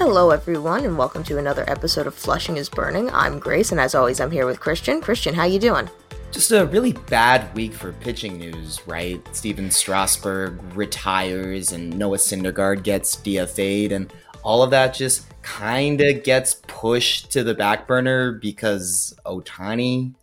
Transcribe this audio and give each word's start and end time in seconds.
Hello, 0.00 0.30
everyone, 0.30 0.86
and 0.86 0.96
welcome 0.96 1.22
to 1.24 1.36
another 1.36 1.62
episode 1.68 2.06
of 2.06 2.14
Flushing 2.14 2.56
is 2.56 2.70
Burning. 2.70 3.10
I'm 3.10 3.38
Grace, 3.38 3.70
and 3.70 3.78
as 3.78 3.94
always, 3.94 4.18
I'm 4.18 4.30
here 4.30 4.46
with 4.46 4.58
Christian. 4.58 5.02
Christian, 5.02 5.34
how 5.34 5.44
you 5.44 5.58
doing? 5.58 5.90
Just 6.30 6.52
a 6.52 6.64
really 6.64 6.92
bad 6.92 7.54
week 7.54 7.74
for 7.74 7.92
pitching 7.92 8.38
news, 8.38 8.80
right? 8.86 9.20
Stephen 9.36 9.70
Strasburg 9.70 10.58
retires, 10.74 11.72
and 11.72 11.98
Noah 11.98 12.16
Syndergaard 12.16 12.82
gets 12.82 13.14
DFA'd, 13.16 13.92
and 13.92 14.10
all 14.42 14.62
of 14.62 14.70
that 14.70 14.94
just 14.94 15.26
kind 15.42 16.00
of 16.00 16.24
gets 16.24 16.54
pushed 16.66 17.30
to 17.32 17.44
the 17.44 17.52
back 17.52 17.86
burner 17.86 18.32
because 18.32 19.14
Ohtani. 19.26 20.14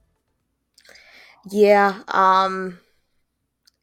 Yeah, 1.51 2.01
um, 2.07 2.79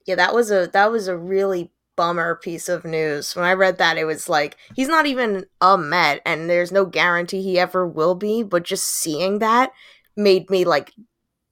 yeah, 0.07 0.17
that 0.17 0.35
was 0.35 0.51
a 0.51 0.69
that 0.73 0.91
was 0.91 1.07
a 1.07 1.17
really 1.17 1.71
bummer 1.97 2.35
piece 2.37 2.69
of 2.69 2.85
news. 2.85 3.35
When 3.35 3.45
I 3.45 3.53
read 3.53 3.79
that, 3.79 3.99
it 3.99 4.05
was 4.05 4.29
like 4.29 4.57
he's 4.75 4.89
not 4.89 5.07
even 5.07 5.47
a 5.61 5.79
Met, 5.79 6.21
and 6.25 6.49
there's 6.49 6.73
no 6.73 6.85
guarantee 6.85 7.43
he 7.43 7.59
ever 7.59 7.87
will 7.87 8.15
be. 8.15 8.43
But 8.43 8.65
just 8.65 8.89
seeing 8.89 9.39
that 9.39 9.73
made 10.17 10.51
me 10.51 10.65
like 10.65 10.93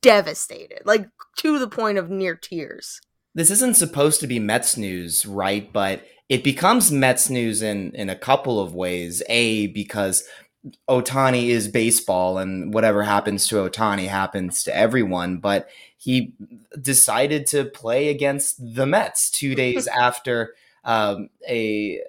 devastated, 0.00 0.82
like 0.84 1.08
to 1.38 1.58
the 1.58 1.68
point 1.68 1.98
of 1.98 2.10
near 2.10 2.34
tears. 2.34 3.00
This 3.34 3.50
isn't 3.50 3.76
supposed 3.76 4.20
to 4.20 4.26
be 4.26 4.38
Mets 4.38 4.76
news, 4.76 5.24
right? 5.24 5.72
But 5.72 6.04
it 6.28 6.44
becomes 6.44 6.92
Mets 6.92 7.30
news 7.30 7.62
in 7.62 7.92
in 7.94 8.10
a 8.10 8.16
couple 8.16 8.60
of 8.60 8.74
ways. 8.74 9.22
A 9.28 9.68
because 9.68 10.24
Ohtani 10.88 11.48
is 11.48 11.68
baseball, 11.68 12.38
and 12.38 12.72
whatever 12.72 13.02
happens 13.02 13.46
to 13.48 13.56
Ohtani 13.56 14.08
happens 14.08 14.62
to 14.64 14.76
everyone. 14.76 15.38
But 15.38 15.68
he 15.96 16.32
decided 16.80 17.46
to 17.48 17.64
play 17.64 18.08
against 18.08 18.74
the 18.74 18.86
Mets 18.86 19.30
two 19.30 19.54
days 19.56 19.86
after 19.86 20.54
um, 20.84 21.30
a, 21.48 22.00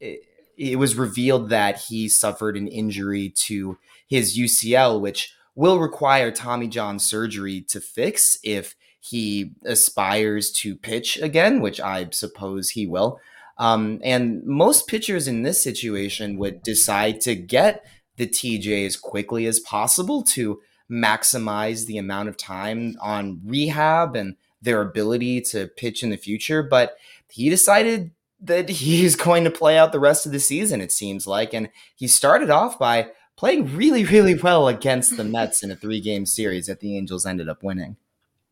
it, 0.00 0.22
it 0.56 0.78
was 0.78 0.96
revealed 0.96 1.50
that 1.50 1.78
he 1.78 2.08
suffered 2.08 2.56
an 2.56 2.68
injury 2.68 3.30
to 3.30 3.78
his 4.06 4.38
UCL, 4.38 5.00
which 5.00 5.34
will 5.54 5.78
require 5.78 6.30
Tommy 6.30 6.68
John 6.68 6.98
surgery 6.98 7.60
to 7.62 7.80
fix 7.80 8.38
if 8.42 8.74
he 9.00 9.52
aspires 9.64 10.50
to 10.52 10.76
pitch 10.76 11.18
again, 11.18 11.60
which 11.60 11.80
I 11.80 12.08
suppose 12.10 12.70
he 12.70 12.86
will. 12.86 13.20
Um, 13.58 14.00
and 14.04 14.44
most 14.44 14.86
pitchers 14.86 15.26
in 15.26 15.42
this 15.42 15.62
situation 15.62 16.38
would 16.38 16.62
decide 16.62 17.20
to 17.22 17.34
get 17.34 17.84
the 18.18 18.26
TJ 18.26 18.84
as 18.84 18.96
quickly 18.96 19.46
as 19.46 19.60
possible 19.60 20.22
to 20.22 20.60
maximize 20.90 21.86
the 21.86 21.98
amount 21.98 22.28
of 22.28 22.36
time 22.36 22.96
on 23.00 23.40
rehab 23.44 24.14
and 24.14 24.36
their 24.60 24.82
ability 24.82 25.40
to 25.40 25.68
pitch 25.68 26.02
in 26.02 26.10
the 26.10 26.16
future. 26.16 26.62
But 26.62 26.96
he 27.30 27.48
decided 27.48 28.10
that 28.40 28.68
he's 28.68 29.16
going 29.16 29.44
to 29.44 29.50
play 29.50 29.78
out 29.78 29.92
the 29.92 30.00
rest 30.00 30.26
of 30.26 30.32
the 30.32 30.40
season, 30.40 30.80
it 30.80 30.92
seems 30.92 31.26
like. 31.26 31.54
And 31.54 31.70
he 31.96 32.06
started 32.06 32.50
off 32.50 32.78
by 32.78 33.10
playing 33.36 33.76
really, 33.76 34.04
really 34.04 34.34
well 34.34 34.68
against 34.68 35.16
the 35.16 35.24
Mets 35.24 35.62
in 35.62 35.70
a 35.70 35.76
three 35.76 36.00
game 36.00 36.26
series 36.26 36.66
that 36.66 36.80
the 36.80 36.96
Angels 36.96 37.24
ended 37.24 37.48
up 37.48 37.62
winning. 37.62 37.96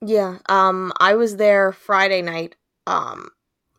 Yeah, 0.02 0.38
um, 0.48 0.92
I 1.00 1.14
was 1.14 1.36
there 1.36 1.72
Friday 1.72 2.20
night. 2.20 2.54
Um, 2.86 3.30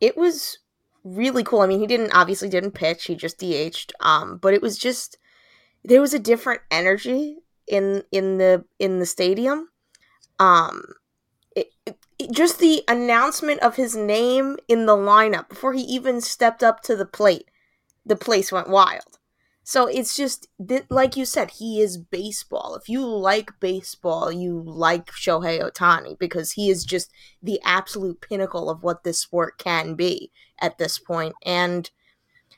it 0.02 0.18
was 0.18 0.58
really 1.04 1.44
cool. 1.44 1.62
I 1.62 1.68
mean, 1.68 1.80
he 1.80 1.86
didn't 1.86 2.12
obviously 2.12 2.50
didn't 2.50 2.72
pitch; 2.72 3.06
he 3.06 3.16
just 3.16 3.38
DH'd. 3.38 3.94
Um, 4.00 4.38
but 4.38 4.56
it 4.56 4.62
was 4.62 4.80
just 4.80 5.20
there 5.88 6.02
was 6.02 6.14
a 6.14 6.20
different 6.20 6.62
energy 6.70 7.38
in 7.66 8.04
in 8.12 8.38
the 8.38 8.66
in 8.78 9.00
the 9.00 9.06
stadium. 9.06 9.70
Um, 10.38 10.82
it, 11.56 11.68
it, 11.86 11.98
just 12.32 12.60
the 12.60 12.84
announcement 12.88 13.62
of 13.62 13.78
his 13.78 13.96
name 13.96 14.58
in 14.68 14.86
the 14.86 14.96
lineup 14.96 15.50
before 15.50 15.74
he 15.74 15.82
even 15.82 16.20
stepped 16.22 16.62
up 16.62 16.82
to 16.84 16.96
the 16.96 17.06
plate, 17.06 17.50
the 18.06 18.18
place 18.18 18.52
went 18.52 18.70
wild. 18.70 19.18
So 19.64 19.86
it's 19.88 20.16
just 20.16 20.48
like 20.90 21.18
you 21.18 21.26
said, 21.26 21.52
he 21.52 21.82
is 21.82 21.98
baseball. 21.98 22.76
If 22.76 22.90
you 22.90 23.06
like 23.06 23.60
baseball, 23.60 24.32
you 24.32 24.64
like 24.66 25.08
Shohei 25.08 25.62
Ohtani 25.62 26.20
because 26.20 26.52
he 26.52 26.70
is 26.70 26.86
just 26.86 27.12
the 27.42 27.60
absolute 27.64 28.22
pinnacle 28.22 28.70
of 28.70 28.84
what 28.84 29.04
this 29.04 29.20
sport 29.20 29.58
can 29.58 29.96
be 29.96 30.32
at 30.62 30.78
this 30.78 31.00
point. 31.00 31.36
And 31.46 31.90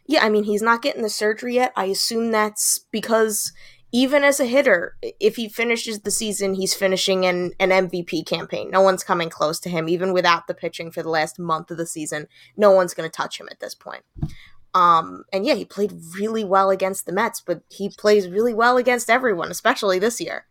yeah, 0.09 0.25
I 0.25 0.29
mean, 0.29 0.44
he's 0.44 0.63
not 0.63 0.81
getting 0.81 1.03
the 1.03 1.09
surgery 1.09 1.53
yet. 1.53 1.71
I 1.75 1.85
assume 1.85 2.31
that's 2.31 2.79
because 2.91 3.53
even 3.91 4.23
as 4.23 4.39
a 4.39 4.45
hitter, 4.45 4.95
if 5.19 5.35
he 5.35 5.47
finishes 5.47 6.00
the 6.00 6.09
season, 6.09 6.56
he's 6.56 6.73
finishing 6.73 7.27
an, 7.27 7.51
an 7.59 7.69
MVP 7.69 8.25
campaign. 8.25 8.71
No 8.71 8.81
one's 8.81 9.03
coming 9.03 9.29
close 9.29 9.59
to 9.59 9.69
him, 9.69 9.88
even 9.88 10.11
without 10.11 10.47
the 10.47 10.56
pitching 10.56 10.89
for 10.89 11.03
the 11.03 11.09
last 11.09 11.38
month 11.38 11.69
of 11.69 11.77
the 11.77 11.85
season. 11.85 12.27
No 12.57 12.71
one's 12.71 12.95
going 12.95 13.07
to 13.07 13.15
touch 13.15 13.39
him 13.39 13.50
at 13.51 13.59
this 13.59 13.75
point. 13.75 14.01
Um, 14.73 15.25
and 15.31 15.45
yeah, 15.45 15.53
he 15.53 15.63
played 15.63 15.94
really 16.15 16.44
well 16.44 16.71
against 16.71 17.06
the 17.06 17.13
Mets, 17.13 17.39
but 17.39 17.61
he 17.69 17.89
plays 17.89 18.27
really 18.27 18.53
well 18.53 18.77
against 18.77 19.11
everyone, 19.11 19.51
especially 19.51 20.00
this 20.00 20.19
year. 20.19 20.47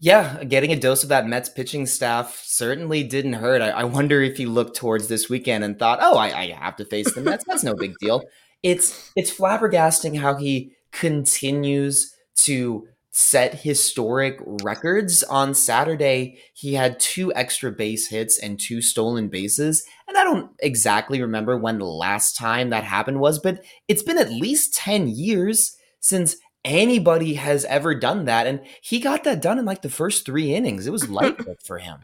Yeah, 0.00 0.44
getting 0.44 0.72
a 0.72 0.76
dose 0.80 1.02
of 1.02 1.10
that 1.10 1.28
Mets 1.28 1.50
pitching 1.50 1.84
staff 1.84 2.42
certainly 2.42 3.04
didn't 3.04 3.34
hurt. 3.34 3.60
I, 3.60 3.68
I 3.68 3.84
wonder 3.84 4.22
if 4.22 4.38
he 4.38 4.46
looked 4.46 4.76
towards 4.76 5.08
this 5.08 5.28
weekend 5.28 5.62
and 5.62 5.78
thought, 5.78 6.00
"Oh, 6.02 6.16
I, 6.16 6.36
I 6.36 6.46
have 6.52 6.74
to 6.76 6.84
face 6.86 7.12
the 7.12 7.20
Mets. 7.20 7.44
That's 7.46 7.62
no 7.62 7.74
big 7.74 7.96
deal." 7.98 8.24
It's 8.62 9.12
it's 9.16 9.32
flabbergasting 9.32 10.20
how 10.20 10.36
he 10.36 10.72
continues 10.92 12.14
to 12.36 12.86
set 13.12 13.60
historic 13.60 14.38
records. 14.64 15.22
On 15.24 15.54
Saturday, 15.54 16.38
he 16.54 16.74
had 16.74 16.98
two 16.98 17.32
extra 17.34 17.70
base 17.70 18.08
hits 18.08 18.38
and 18.38 18.58
two 18.58 18.80
stolen 18.80 19.28
bases. 19.28 19.86
And 20.08 20.16
I 20.16 20.24
don't 20.24 20.50
exactly 20.60 21.20
remember 21.20 21.56
when 21.56 21.78
the 21.78 21.84
last 21.84 22.36
time 22.36 22.70
that 22.70 22.84
happened 22.84 23.20
was, 23.20 23.38
but 23.38 23.62
it's 23.86 24.02
been 24.02 24.18
at 24.18 24.32
least 24.32 24.74
10 24.74 25.08
years 25.08 25.76
since 26.00 26.36
anybody 26.64 27.34
has 27.34 27.66
ever 27.66 27.94
done 27.94 28.24
that. 28.24 28.46
And 28.46 28.60
he 28.80 28.98
got 28.98 29.24
that 29.24 29.42
done 29.42 29.58
in 29.58 29.66
like 29.66 29.82
the 29.82 29.90
first 29.90 30.24
three 30.24 30.54
innings. 30.54 30.86
It 30.86 30.92
was 30.92 31.08
light 31.10 31.38
for 31.62 31.78
him. 31.78 32.00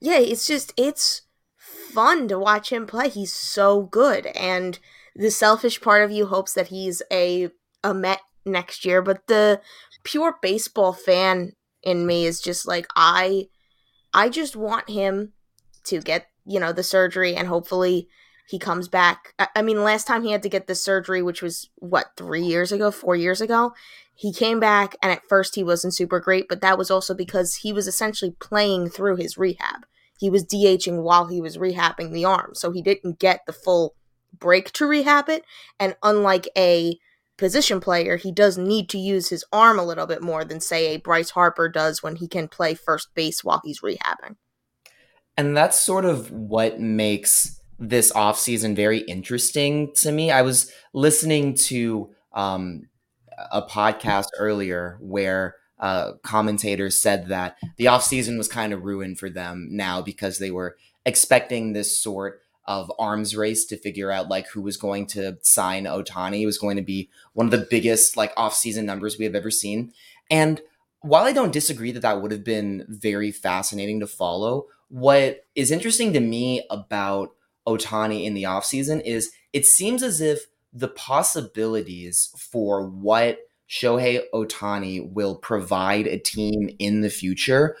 Yeah, 0.00 0.18
it's 0.18 0.46
just, 0.46 0.72
it's 0.76 1.22
fun 1.56 2.28
to 2.28 2.38
watch 2.38 2.70
him 2.70 2.86
play. 2.86 3.08
He's 3.08 3.32
so 3.32 3.82
good. 3.82 4.26
And 4.26 4.78
the 5.14 5.30
selfish 5.30 5.80
part 5.80 6.02
of 6.02 6.10
you 6.10 6.26
hopes 6.26 6.54
that 6.54 6.68
he's 6.68 7.02
a, 7.10 7.50
a 7.84 7.94
Met 7.94 8.20
next 8.44 8.84
year, 8.84 9.02
but 9.02 9.26
the 9.26 9.60
pure 10.04 10.36
baseball 10.42 10.92
fan 10.92 11.52
in 11.82 12.06
me 12.06 12.24
is 12.24 12.40
just 12.40 12.66
like 12.66 12.86
I 12.96 13.46
I 14.14 14.28
just 14.28 14.56
want 14.56 14.90
him 14.90 15.32
to 15.84 16.00
get, 16.00 16.26
you 16.44 16.60
know, 16.60 16.72
the 16.72 16.82
surgery 16.82 17.34
and 17.34 17.48
hopefully 17.48 18.08
he 18.48 18.58
comes 18.58 18.88
back. 18.88 19.34
I, 19.38 19.48
I 19.56 19.62
mean, 19.62 19.82
last 19.82 20.06
time 20.06 20.22
he 20.22 20.32
had 20.32 20.42
to 20.42 20.48
get 20.48 20.66
the 20.66 20.74
surgery, 20.74 21.22
which 21.22 21.42
was 21.42 21.70
what, 21.76 22.12
three 22.16 22.42
years 22.42 22.72
ago, 22.72 22.90
four 22.90 23.16
years 23.16 23.40
ago, 23.40 23.72
he 24.14 24.32
came 24.32 24.60
back 24.60 24.96
and 25.02 25.10
at 25.10 25.26
first 25.28 25.54
he 25.54 25.64
wasn't 25.64 25.94
super 25.94 26.20
great, 26.20 26.46
but 26.48 26.60
that 26.60 26.76
was 26.76 26.90
also 26.90 27.14
because 27.14 27.56
he 27.56 27.72
was 27.72 27.86
essentially 27.88 28.36
playing 28.38 28.90
through 28.90 29.16
his 29.16 29.38
rehab. 29.38 29.86
He 30.18 30.30
was 30.30 30.44
DHing 30.44 31.02
while 31.02 31.26
he 31.26 31.40
was 31.40 31.56
rehabbing 31.56 32.12
the 32.12 32.24
arm, 32.24 32.54
so 32.54 32.70
he 32.70 32.82
didn't 32.82 33.18
get 33.18 33.40
the 33.46 33.52
full 33.52 33.94
break 34.38 34.72
to 34.72 34.86
rehab 34.86 35.28
it. 35.28 35.44
And 35.78 35.96
unlike 36.02 36.48
a 36.56 36.98
position 37.38 37.80
player, 37.80 38.16
he 38.16 38.32
does 38.32 38.58
need 38.58 38.88
to 38.90 38.98
use 38.98 39.28
his 39.28 39.44
arm 39.52 39.78
a 39.78 39.84
little 39.84 40.06
bit 40.06 40.22
more 40.22 40.44
than, 40.44 40.60
say, 40.60 40.94
a 40.94 40.98
Bryce 40.98 41.30
Harper 41.30 41.68
does 41.68 42.02
when 42.02 42.16
he 42.16 42.28
can 42.28 42.48
play 42.48 42.74
first 42.74 43.14
base 43.14 43.42
while 43.42 43.60
he's 43.64 43.80
rehabbing. 43.80 44.36
And 45.36 45.56
that's 45.56 45.80
sort 45.80 46.04
of 46.04 46.30
what 46.30 46.78
makes 46.78 47.60
this 47.78 48.12
offseason 48.12 48.76
very 48.76 48.98
interesting 48.98 49.92
to 49.96 50.12
me. 50.12 50.30
I 50.30 50.42
was 50.42 50.70
listening 50.92 51.54
to 51.54 52.10
um, 52.32 52.88
a 53.50 53.62
podcast 53.62 54.26
earlier 54.38 54.98
where 55.00 55.56
uh, 55.80 56.12
commentators 56.22 57.00
said 57.00 57.28
that 57.28 57.56
the 57.76 57.86
offseason 57.86 58.38
was 58.38 58.46
kind 58.46 58.72
of 58.72 58.84
ruined 58.84 59.18
for 59.18 59.28
them 59.28 59.68
now 59.70 60.00
because 60.00 60.38
they 60.38 60.50
were 60.50 60.76
expecting 61.04 61.72
this 61.72 61.98
sort 61.98 62.40
of 62.64 62.92
arms 62.98 63.36
race 63.36 63.64
to 63.66 63.76
figure 63.76 64.10
out 64.10 64.28
like 64.28 64.48
who 64.48 64.62
was 64.62 64.76
going 64.76 65.06
to 65.06 65.36
sign 65.42 65.84
Ohtani. 65.84 66.42
It 66.42 66.46
was 66.46 66.58
going 66.58 66.76
to 66.76 66.82
be 66.82 67.10
one 67.32 67.46
of 67.46 67.50
the 67.50 67.66
biggest 67.68 68.16
like 68.16 68.32
off-season 68.36 68.86
numbers 68.86 69.18
we 69.18 69.24
have 69.24 69.34
ever 69.34 69.50
seen. 69.50 69.92
And 70.30 70.60
while 71.00 71.24
I 71.24 71.32
don't 71.32 71.52
disagree 71.52 71.90
that 71.92 72.00
that 72.00 72.22
would 72.22 72.30
have 72.30 72.44
been 72.44 72.86
very 72.88 73.32
fascinating 73.32 74.00
to 74.00 74.06
follow, 74.06 74.66
what 74.88 75.44
is 75.54 75.70
interesting 75.70 76.12
to 76.12 76.20
me 76.20 76.64
about 76.70 77.34
Ohtani 77.66 78.24
in 78.24 78.34
the 78.34 78.44
offseason 78.44 79.02
is 79.04 79.32
it 79.52 79.66
seems 79.66 80.02
as 80.02 80.20
if 80.20 80.46
the 80.72 80.88
possibilities 80.88 82.30
for 82.36 82.86
what 82.86 83.40
Shohei 83.68 84.22
Ohtani 84.32 85.12
will 85.12 85.34
provide 85.34 86.06
a 86.06 86.18
team 86.18 86.70
in 86.78 87.00
the 87.00 87.10
future 87.10 87.76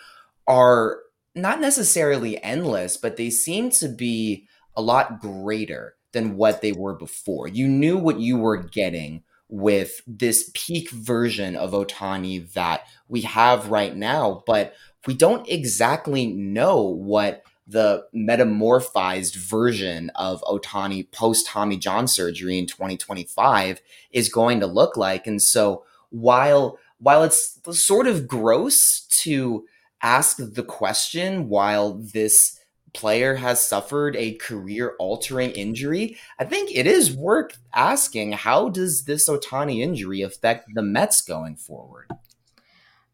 are 0.46 0.98
not 1.34 1.60
necessarily 1.60 2.42
endless, 2.42 2.96
but 2.96 3.16
they 3.16 3.30
seem 3.30 3.70
to 3.70 3.88
be 3.88 4.46
a 4.76 4.82
lot 4.82 5.20
greater 5.20 5.94
than 6.12 6.36
what 6.36 6.60
they 6.60 6.72
were 6.72 6.94
before. 6.94 7.48
You 7.48 7.68
knew 7.68 7.96
what 7.96 8.20
you 8.20 8.36
were 8.36 8.58
getting 8.58 9.22
with 9.48 10.00
this 10.06 10.50
peak 10.54 10.90
version 10.90 11.56
of 11.56 11.72
Ohtani 11.72 12.52
that 12.54 12.82
we 13.08 13.22
have 13.22 13.70
right 13.70 13.94
now, 13.94 14.42
but 14.46 14.74
we 15.06 15.14
don't 15.14 15.48
exactly 15.48 16.26
know 16.26 16.82
what 16.82 17.42
the 17.66 18.06
metamorphized 18.14 19.36
version 19.36 20.10
of 20.14 20.42
Ohtani 20.42 21.10
post 21.12 21.46
Tommy 21.46 21.76
John 21.76 22.08
surgery 22.08 22.58
in 22.58 22.66
2025 22.66 23.80
is 24.10 24.28
going 24.28 24.60
to 24.60 24.66
look 24.66 24.96
like. 24.96 25.26
And 25.26 25.40
so 25.40 25.84
while 26.10 26.78
while 26.98 27.24
it's 27.24 27.58
sort 27.72 28.06
of 28.06 28.28
gross 28.28 29.06
to 29.22 29.64
ask 30.02 30.36
the 30.38 30.62
question 30.62 31.48
while 31.48 31.94
this 31.94 32.60
player 32.94 33.36
has 33.36 33.66
suffered 33.66 34.16
a 34.16 34.34
career 34.34 34.94
altering 34.98 35.50
injury, 35.52 36.16
I 36.38 36.44
think 36.44 36.70
it 36.74 36.86
is 36.86 37.14
worth 37.14 37.58
asking 37.74 38.32
how 38.32 38.68
does 38.68 39.04
this 39.04 39.28
Ohtani 39.28 39.80
injury 39.80 40.22
affect 40.22 40.74
the 40.74 40.82
Mets 40.82 41.22
going 41.22 41.56
forward? 41.56 42.08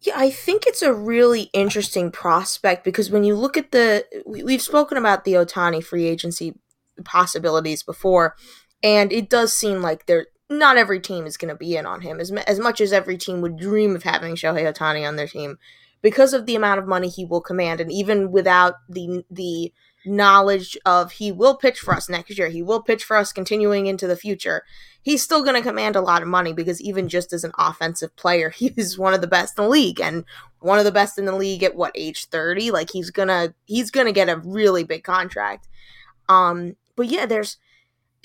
Yeah, 0.01 0.15
I 0.17 0.31
think 0.31 0.65
it's 0.67 0.83
a 0.83 0.93
really 0.93 1.51
interesting 1.53 2.11
prospect 2.11 2.85
because 2.85 3.11
when 3.11 3.25
you 3.25 3.35
look 3.35 3.57
at 3.57 3.73
the, 3.73 4.05
we've 4.27 4.63
spoken 4.63 4.97
about 4.97 5.25
the 5.25 5.33
Ohtani 5.35 5.83
free 5.83 6.05
agency 6.07 6.55
possibilities 7.05 7.83
before, 7.83 8.37
and 8.83 9.13
it 9.13 9.29
does 9.29 9.53
seem 9.53 9.83
like 9.83 10.07
there, 10.07 10.27
not 10.49 10.77
every 10.77 11.01
team 11.01 11.27
is 11.27 11.37
going 11.37 11.49
to 11.49 11.57
be 11.59 11.77
in 11.77 11.85
on 11.85 12.01
him 12.01 12.21
as 12.21 12.31
as 12.31 12.59
much 12.59 12.81
as 12.81 12.93
every 12.93 13.19
team 13.19 13.41
would 13.41 13.59
dream 13.59 13.95
of 13.95 14.05
having 14.05 14.35
Shohei 14.35 14.73
Ohtani 14.73 15.07
on 15.07 15.17
their 15.17 15.27
team 15.27 15.59
because 16.03 16.33
of 16.33 16.47
the 16.47 16.55
amount 16.55 16.79
of 16.79 16.87
money 16.87 17.09
he 17.09 17.25
will 17.25 17.41
command, 17.41 17.81
and 17.81 17.91
even 17.93 18.31
without 18.31 18.75
the 18.89 19.25
the 19.31 19.73
knowledge 20.07 20.77
of 20.87 21.13
he 21.13 21.33
will 21.33 21.57
pitch 21.57 21.79
for 21.81 21.95
us 21.95 22.09
next 22.09 22.39
year, 22.39 22.49
he 22.49 22.63
will 22.63 22.83
pitch 22.83 23.05
for 23.05 23.17
us 23.17 23.33
continuing 23.33 23.87
into 23.87 24.07
the 24.07 24.17
future. 24.17 24.63
He's 25.03 25.23
still 25.23 25.43
going 25.43 25.57
to 25.57 25.69
command 25.69 25.97
a 25.97 26.01
lot 26.01 26.23
of 26.23 26.29
money 26.29 26.53
because 26.53 26.81
even 26.81 27.09
just 27.09 27.33
as 27.33 27.45
an 27.45 27.53
offensive 27.59 28.15
player, 28.17 28.51
he 28.57 28.73
is 28.77 28.99
one 28.99 29.15
of 29.15 29.21
the 29.21 29.27
best 29.27 29.59
in 29.59 29.65
the 29.65 29.71
league 29.71 30.01
and 30.01 30.25
one 30.61 30.79
of 30.79 30.85
the 30.85 30.93
best 30.93 31.19
in 31.19 31.25
the 31.25 31.37
league 31.37 31.63
at 31.63 31.77
what 31.77 31.93
age 31.95 32.27
30. 32.27 32.71
Like 32.71 32.91
he's 32.91 33.11
going 33.11 33.29
to 33.29 33.55
he's 33.67 33.91
going 33.91 34.07
to 34.07 34.13
get 34.13 34.29
a 34.29 34.39
really 34.39 34.85
big 34.85 35.05
contract. 35.05 35.69
Um 36.29 36.77
but 36.97 37.07
yeah, 37.07 37.27
there's 37.27 37.59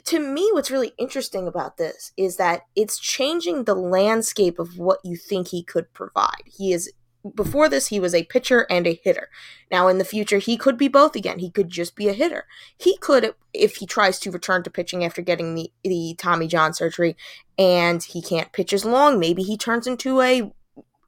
to 0.05 0.19
me 0.19 0.49
what's 0.51 0.71
really 0.71 0.93
interesting 0.97 1.47
about 1.47 1.77
this 1.77 2.11
is 2.17 2.35
that 2.37 2.63
it's 2.75 2.99
changing 2.99 3.63
the 3.63 3.75
landscape 3.75 4.59
of 4.59 4.77
what 4.77 4.99
you 5.03 5.15
think 5.15 5.49
he 5.49 5.63
could 5.63 5.93
provide. 5.93 6.43
He 6.45 6.73
is 6.73 6.91
before 7.35 7.69
this 7.69 7.87
he 7.87 7.99
was 7.99 8.13
a 8.13 8.25
pitcher 8.25 8.67
and 8.69 8.85
a 8.85 8.99
hitter. 9.03 9.29
Now 9.71 9.87
in 9.87 9.97
the 9.97 10.05
future 10.05 10.37
he 10.37 10.57
could 10.57 10.77
be 10.77 10.87
both 10.87 11.15
again. 11.15 11.39
He 11.39 11.49
could 11.49 11.69
just 11.69 11.95
be 11.95 12.09
a 12.09 12.13
hitter. 12.13 12.45
He 12.77 12.97
could 12.97 13.33
if 13.53 13.77
he 13.77 13.85
tries 13.85 14.19
to 14.19 14.31
return 14.31 14.63
to 14.63 14.69
pitching 14.69 15.03
after 15.03 15.21
getting 15.21 15.55
the, 15.55 15.71
the 15.83 16.15
tommy 16.17 16.47
john 16.47 16.73
surgery 16.73 17.15
and 17.57 18.03
he 18.03 18.21
can't 18.21 18.51
pitch 18.51 18.73
as 18.73 18.83
long 18.83 19.19
maybe 19.19 19.43
he 19.43 19.55
turns 19.55 19.85
into 19.85 20.21
a 20.21 20.51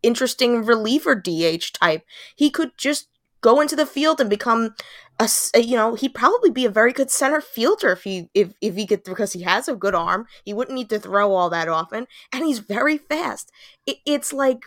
interesting 0.03 0.63
reliever 0.63 1.15
dh 1.15 1.71
type. 1.73 2.03
He 2.35 2.49
could 2.49 2.77
just 2.77 3.07
go 3.41 3.59
into 3.59 3.75
the 3.75 3.85
field 3.85 4.19
and 4.19 4.29
become 4.29 4.75
a, 5.19 5.29
you 5.55 5.75
know 5.75 5.95
he'd 5.95 6.13
probably 6.13 6.49
be 6.49 6.65
a 6.65 6.69
very 6.69 6.91
good 6.91 7.09
center 7.09 7.39
fielder 7.41 7.91
if 7.91 8.03
he 8.03 8.29
if, 8.33 8.53
if 8.59 8.75
he 8.75 8.85
could 8.85 9.03
because 9.03 9.33
he 9.33 9.43
has 9.43 9.67
a 9.67 9.75
good 9.75 9.95
arm. 9.95 10.27
He 10.43 10.53
wouldn't 10.53 10.75
need 10.75 10.89
to 10.89 10.99
throw 10.99 11.33
all 11.33 11.49
that 11.49 11.69
often. 11.69 12.07
And 12.31 12.45
he's 12.45 12.59
very 12.59 12.97
fast. 12.97 13.51
It, 13.85 13.97
it's 14.05 14.33
like 14.33 14.63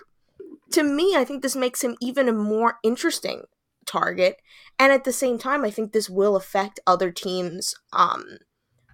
to 0.73 0.83
me, 0.83 1.15
I 1.17 1.25
think 1.25 1.43
this 1.43 1.57
makes 1.57 1.83
him 1.83 1.97
even 2.01 2.29
a 2.29 2.33
more 2.33 2.79
interesting 2.83 3.43
target. 3.87 4.37
And 4.79 4.93
at 4.93 5.05
the 5.05 5.13
same 5.13 5.39
time, 5.39 5.65
I 5.65 5.71
think 5.71 5.93
this 5.93 6.09
will 6.09 6.37
affect 6.37 6.81
other 6.87 7.11
teams. 7.11 7.75
Um, 7.93 8.39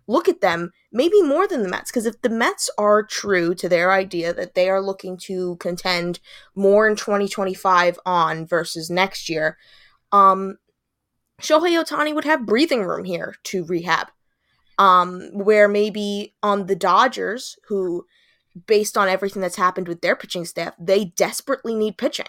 look 0.06 0.28
at 0.28 0.40
them 0.40 0.70
maybe 0.92 1.22
more 1.22 1.46
than 1.46 1.62
the 1.62 1.68
Mets. 1.68 1.90
Because 1.90 2.06
if 2.06 2.20
the 2.22 2.28
Mets 2.28 2.70
are 2.78 3.02
true 3.02 3.54
to 3.56 3.68
their 3.68 3.92
idea 3.92 4.32
that 4.32 4.54
they 4.54 4.68
are 4.70 4.80
looking 4.80 5.16
to 5.24 5.56
contend 5.56 6.20
more 6.54 6.88
in 6.88 6.96
2025 6.96 7.98
on 8.06 8.46
versus 8.46 8.88
next 8.88 9.28
year, 9.28 9.58
um, 10.12 10.58
Shohei 11.40 11.82
Ohtani 11.82 12.14
would 12.14 12.24
have 12.24 12.46
breathing 12.46 12.84
room 12.84 13.04
here 13.04 13.34
to 13.44 13.64
rehab. 13.64 14.08
Um, 14.76 15.30
where 15.32 15.68
maybe 15.68 16.34
on 16.42 16.66
the 16.66 16.74
Dodgers, 16.74 17.56
who 17.68 18.06
based 18.66 18.96
on 18.96 19.08
everything 19.08 19.42
that's 19.42 19.56
happened 19.56 19.88
with 19.88 20.00
their 20.00 20.16
pitching 20.16 20.44
staff, 20.44 20.74
they 20.78 21.06
desperately 21.06 21.74
need 21.74 21.98
pitching. 21.98 22.26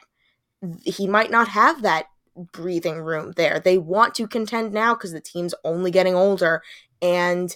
He 0.84 1.08
might 1.08 1.32
not 1.32 1.50
have 1.50 1.82
that 1.82 2.06
breathing 2.52 3.00
room 3.00 3.34
there. 3.36 3.60
They 3.60 3.78
want 3.78 4.16
to 4.16 4.28
contend 4.28 4.74
now 4.74 4.94
because 4.94 5.14
the 5.14 5.22
team's 5.22 5.54
only 5.64 5.92
getting 5.92 6.16
older 6.16 6.62
and 7.02 7.56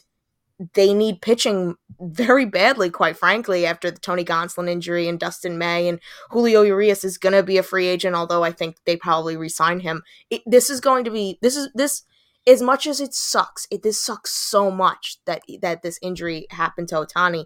they 0.73 0.93
need 0.93 1.21
pitching 1.21 1.75
very 2.01 2.45
badly, 2.45 2.89
quite 2.89 3.17
frankly, 3.17 3.65
after 3.65 3.89
the 3.89 3.99
Tony 3.99 4.25
Gonsolin 4.25 4.69
injury 4.69 5.07
and 5.07 5.19
Dustin 5.19 5.57
May 5.57 5.87
and 5.87 5.99
Julio 6.31 6.63
Urias 6.63 7.03
is 7.03 7.17
going 7.17 7.33
to 7.33 7.43
be 7.43 7.57
a 7.57 7.63
free 7.63 7.87
agent, 7.87 8.15
although 8.15 8.43
I 8.43 8.51
think 8.51 8.75
they 8.85 8.97
probably 8.97 9.37
resign 9.37 9.79
him. 9.79 10.03
It, 10.29 10.41
this 10.45 10.69
is 10.69 10.81
going 10.81 11.05
to 11.05 11.11
be, 11.11 11.39
this 11.41 11.55
is, 11.55 11.69
this, 11.73 12.03
as 12.45 12.61
much 12.61 12.87
as 12.87 12.99
it 12.99 13.13
sucks, 13.13 13.67
it 13.71 13.83
this 13.83 14.01
sucks 14.03 14.33
so 14.33 14.71
much 14.71 15.17
that 15.25 15.43
that 15.61 15.81
this 15.81 15.99
injury 16.01 16.47
happened 16.49 16.87
to 16.89 16.95
Ohtani. 16.95 17.45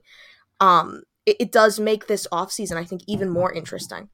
Um, 0.59 1.03
it, 1.25 1.37
it 1.39 1.51
does 1.51 1.79
make 1.79 2.07
this 2.07 2.27
offseason, 2.31 2.77
I 2.77 2.85
think, 2.85 3.01
even 3.07 3.29
more 3.29 3.51
interesting. 3.51 4.09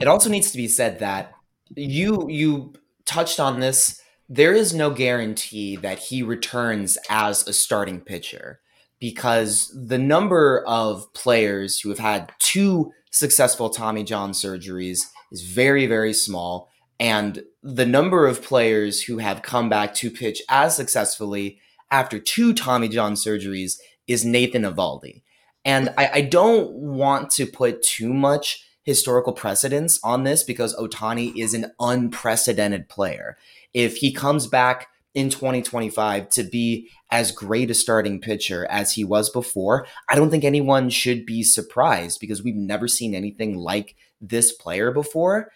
It 0.00 0.08
also 0.08 0.30
needs 0.30 0.50
to 0.50 0.56
be 0.56 0.68
said 0.68 0.98
that 1.00 1.32
you 1.76 2.26
you 2.28 2.74
touched 3.04 3.40
on 3.40 3.60
this. 3.60 4.00
There 4.28 4.54
is 4.54 4.72
no 4.72 4.90
guarantee 4.90 5.76
that 5.76 5.98
he 5.98 6.22
returns 6.22 6.96
as 7.08 7.46
a 7.46 7.52
starting 7.52 8.00
pitcher 8.00 8.60
because 9.00 9.74
the 9.74 9.98
number 9.98 10.64
of 10.66 11.12
players 11.14 11.80
who 11.80 11.88
have 11.88 11.98
had 11.98 12.32
two 12.38 12.92
successful 13.10 13.70
Tommy 13.70 14.04
John 14.04 14.32
surgeries 14.32 15.00
is 15.32 15.42
very, 15.42 15.86
very 15.86 16.12
small. 16.12 16.68
And 17.00 17.42
the 17.62 17.86
number 17.86 18.26
of 18.26 18.42
players 18.42 19.02
who 19.02 19.18
have 19.18 19.42
come 19.42 19.68
back 19.68 19.94
to 19.94 20.10
pitch 20.10 20.42
as 20.48 20.76
successfully 20.76 21.58
after 21.90 22.18
two 22.18 22.52
Tommy 22.52 22.88
John 22.88 23.14
surgeries 23.14 23.78
is 24.06 24.24
Nathan 24.24 24.62
Eovaldi. 24.62 25.22
And 25.64 25.90
I, 25.96 26.10
I 26.14 26.20
don't 26.22 26.70
want 26.72 27.30
to 27.32 27.46
put 27.46 27.82
too 27.82 28.12
much 28.12 28.64
historical 28.82 29.32
precedence 29.32 30.00
on 30.02 30.24
this 30.24 30.42
because 30.42 30.74
Ohtani 30.76 31.36
is 31.36 31.54
an 31.54 31.72
unprecedented 31.78 32.88
player. 32.88 33.36
If 33.74 33.96
he 33.96 34.12
comes 34.12 34.46
back 34.46 34.88
in 35.14 35.28
2025 35.28 36.28
to 36.30 36.42
be 36.44 36.88
as 37.10 37.32
great 37.32 37.70
a 37.70 37.74
starting 37.74 38.20
pitcher 38.20 38.66
as 38.70 38.94
he 38.94 39.04
was 39.04 39.28
before, 39.28 39.86
I 40.08 40.14
don't 40.14 40.30
think 40.30 40.44
anyone 40.44 40.88
should 40.88 41.26
be 41.26 41.42
surprised 41.42 42.20
because 42.20 42.42
we've 42.42 42.54
never 42.54 42.88
seen 42.88 43.14
anything 43.14 43.56
like 43.56 43.96
this 44.20 44.52
player 44.52 44.90
before. 44.90 45.52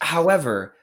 However, 0.00 0.74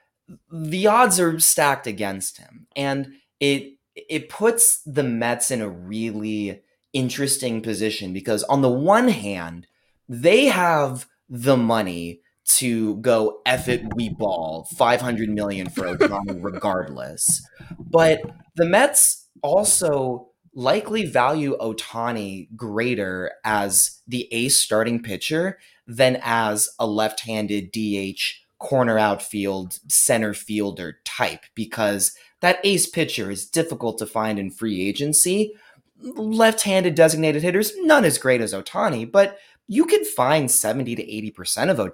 the 0.52 0.88
odds 0.88 1.20
are 1.20 1.40
stacked 1.40 1.88
against 1.88 2.38
him 2.38 2.68
and 2.76 3.14
it 3.40 3.74
it 3.96 4.30
puts 4.30 4.82
the 4.86 5.04
Mets 5.04 5.50
in 5.50 5.62
a 5.62 5.70
really 5.70 6.62
interesting 6.98 7.62
position 7.62 8.12
because 8.12 8.44
on 8.46 8.62
the 8.62 8.70
one 8.70 9.10
hand, 9.10 9.68
they 10.10 10.46
have 10.46 11.06
the 11.30 11.56
money 11.56 12.22
to 12.48 12.96
go 12.98 13.42
F 13.46 13.68
it, 13.68 13.84
we 13.96 14.10
ball 14.10 14.68
500 14.76 15.30
million 15.30 15.70
for 15.70 15.84
Ohtani 15.84 16.40
regardless. 16.42 17.46
But 17.78 18.22
the 18.56 18.66
Mets 18.66 19.28
also 19.44 20.30
likely 20.56 21.06
value 21.06 21.56
Ohtani 21.60 22.48
greater 22.56 23.32
as 23.46 24.02
the 24.08 24.28
ace 24.34 24.58
starting 24.58 25.04
pitcher 25.04 25.60
than 25.86 26.20
as 26.24 26.68
a 26.80 26.88
left 26.88 27.20
handed 27.22 27.72
DH 27.72 28.22
corner 28.60 28.98
outfield 28.98 29.80
center 29.88 30.34
fielder 30.34 30.98
type 31.06 31.42
because 31.54 32.14
that 32.42 32.60
ace 32.64 32.88
pitcher 32.88 33.30
is 33.30 33.46
difficult 33.46 34.00
to 34.00 34.06
find 34.08 34.40
in 34.40 34.50
free 34.50 34.88
agency. 34.88 35.54
Left 36.02 36.62
handed 36.62 36.96
designated 36.96 37.42
hitters, 37.42 37.74
none 37.78 38.06
as 38.06 38.18
great 38.18 38.42
as 38.42 38.54
Ohtani, 38.54 39.12
but 39.12 39.40
you 39.68 39.86
can 39.86 40.06
find 40.06 40.50
70 40.50 40.96
to 40.96 41.04
80% 41.04 41.70
of 41.70 41.94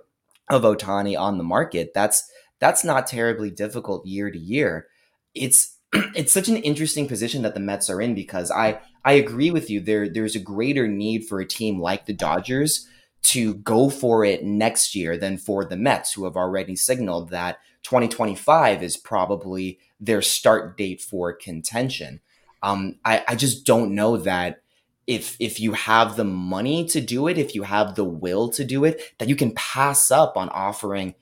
of 0.49 0.63
Ohtani 0.63 1.17
on 1.17 1.37
the 1.37 1.43
market. 1.43 1.93
That's 1.93 2.29
that's 2.59 2.83
not 2.83 3.07
terribly 3.07 3.49
difficult 3.49 4.05
year 4.05 4.29
to 4.29 4.37
year. 4.37 4.87
It's 5.33 5.77
it's 5.93 6.33
such 6.33 6.47
an 6.47 6.57
interesting 6.57 7.07
position 7.07 7.41
that 7.43 7.53
the 7.53 7.59
Mets 7.59 7.89
are 7.89 8.01
in 8.01 8.15
because 8.15 8.51
I 8.51 8.79
I 9.05 9.13
agree 9.13 9.51
with 9.51 9.69
you. 9.69 9.79
There 9.79 10.09
there's 10.09 10.35
a 10.35 10.39
greater 10.39 10.87
need 10.87 11.25
for 11.25 11.39
a 11.39 11.47
team 11.47 11.79
like 11.79 12.05
the 12.05 12.13
Dodgers 12.13 12.87
to 13.23 13.53
go 13.55 13.89
for 13.89 14.25
it 14.25 14.43
next 14.43 14.95
year 14.95 15.17
than 15.17 15.37
for 15.37 15.63
the 15.63 15.77
Mets, 15.77 16.13
who 16.13 16.25
have 16.25 16.35
already 16.35 16.75
signaled 16.75 17.29
that 17.29 17.57
2025 17.83 18.83
is 18.83 18.97
probably 18.97 19.79
their 19.99 20.21
start 20.21 20.77
date 20.77 21.01
for 21.01 21.31
contention. 21.31 22.19
Um, 22.63 22.95
I, 23.05 23.23
I 23.27 23.35
just 23.35 23.65
don't 23.65 23.93
know 23.93 24.17
that 24.17 24.63
if 25.05 25.35
if 25.39 25.59
you 25.59 25.73
have 25.73 26.15
the 26.15 26.23
money 26.23 26.85
to 26.85 27.01
do 27.01 27.27
it, 27.27 27.37
if 27.37 27.53
you 27.53 27.63
have 27.63 27.95
the 27.95 28.05
will 28.05 28.49
to 28.51 28.63
do 28.63 28.85
it, 28.85 29.01
that 29.19 29.27
you 29.27 29.35
can 29.35 29.51
pass 29.51 30.09
up 30.09 30.37
on 30.37 30.49
offering 30.49 31.13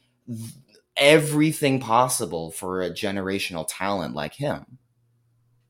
everything 0.96 1.80
possible 1.80 2.52
for 2.52 2.82
a 2.82 2.92
generational 2.92 3.66
talent 3.68 4.14
like 4.14 4.36
him. 4.36 4.78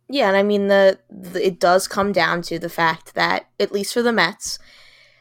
Yeah, 0.10 0.28
and 0.28 0.36
I 0.36 0.44
mean 0.44 0.68
the, 0.68 1.00
the 1.10 1.46
it 1.46 1.60
does 1.60 1.88
come 1.88 2.12
down 2.12 2.42
to 2.44 2.60
the 2.60 2.70
fact 2.70 3.14
that 3.16 3.46
at 3.60 3.72
least 3.72 3.94
for 3.94 4.02
the 4.02 4.12
Mets, 4.12 4.60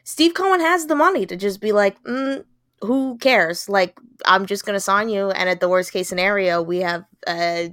Steve 0.03 0.35
Cohen 0.35 0.61
has 0.61 0.87
the 0.87 0.97
money 0.97 1.27
to 1.27 1.37
just 1.37 1.61
be 1.61 1.71
like, 1.71 2.03
mm, 2.03 2.45
who 2.81 3.17
cares? 3.19 3.69
Like 3.69 4.01
I'm 4.25 4.47
just 4.47 4.67
gonna 4.67 4.81
sign 4.81 5.09
you, 5.09 5.31
and 5.31 5.49
at 5.49 5.61
the 5.61 5.69
worst 5.69 5.93
case 5.93 6.09
scenario, 6.09 6.61
we 6.61 6.79
have 6.79 7.05
uh, 7.25 7.69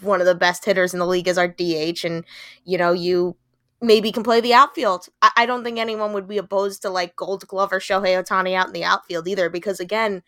one 0.00 0.20
of 0.20 0.26
the 0.26 0.34
best 0.34 0.64
hitters 0.64 0.92
in 0.92 1.00
the 1.00 1.06
league 1.06 1.28
as 1.28 1.38
our 1.38 1.48
DH, 1.48 2.04
and 2.04 2.24
you 2.64 2.78
know 2.78 2.92
you 2.92 3.36
maybe 3.80 4.12
can 4.12 4.22
play 4.22 4.40
the 4.40 4.54
outfield. 4.54 5.08
I, 5.22 5.30
I 5.36 5.46
don't 5.46 5.64
think 5.64 5.78
anyone 5.78 6.12
would 6.12 6.28
be 6.28 6.38
opposed 6.38 6.82
to 6.82 6.90
like 6.90 7.16
Gold 7.16 7.46
Glove 7.46 7.72
or 7.72 7.80
Shohei 7.80 8.22
Ohtani 8.22 8.54
out 8.54 8.68
in 8.68 8.72
the 8.72 8.84
outfield 8.84 9.26
either, 9.26 9.48
because 9.48 9.80
again, 9.80 10.22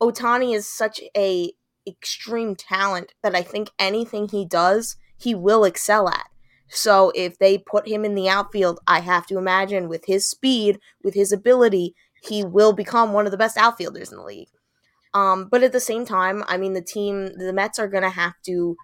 Ohtani 0.00 0.54
is 0.54 0.66
such 0.66 1.00
a 1.16 1.52
extreme 1.86 2.54
talent 2.54 3.12
that 3.22 3.34
I 3.34 3.42
think 3.42 3.70
anything 3.78 4.28
he 4.28 4.44
does, 4.44 4.96
he 5.16 5.34
will 5.34 5.64
excel 5.64 6.08
at. 6.08 6.28
So 6.68 7.12
if 7.14 7.38
they 7.38 7.58
put 7.58 7.88
him 7.88 8.04
in 8.04 8.14
the 8.14 8.28
outfield, 8.28 8.80
I 8.86 9.00
have 9.00 9.26
to 9.26 9.36
imagine 9.36 9.88
with 9.88 10.06
his 10.06 10.28
speed, 10.28 10.78
with 11.02 11.14
his 11.14 11.30
ability, 11.30 11.94
he 12.22 12.44
will 12.44 12.72
become 12.72 13.12
one 13.12 13.26
of 13.26 13.32
the 13.32 13.38
best 13.38 13.58
outfielders 13.58 14.10
in 14.10 14.18
the 14.18 14.24
league. 14.24 14.48
Um, 15.12 15.48
but 15.50 15.62
at 15.62 15.72
the 15.72 15.80
same 15.80 16.06
time, 16.06 16.42
I 16.46 16.56
mean, 16.56 16.72
the 16.72 16.80
team, 16.80 17.26
the 17.36 17.52
Mets 17.52 17.78
are 17.78 17.88
going 17.88 18.04
to 18.04 18.10
have 18.10 18.34
to 18.46 18.76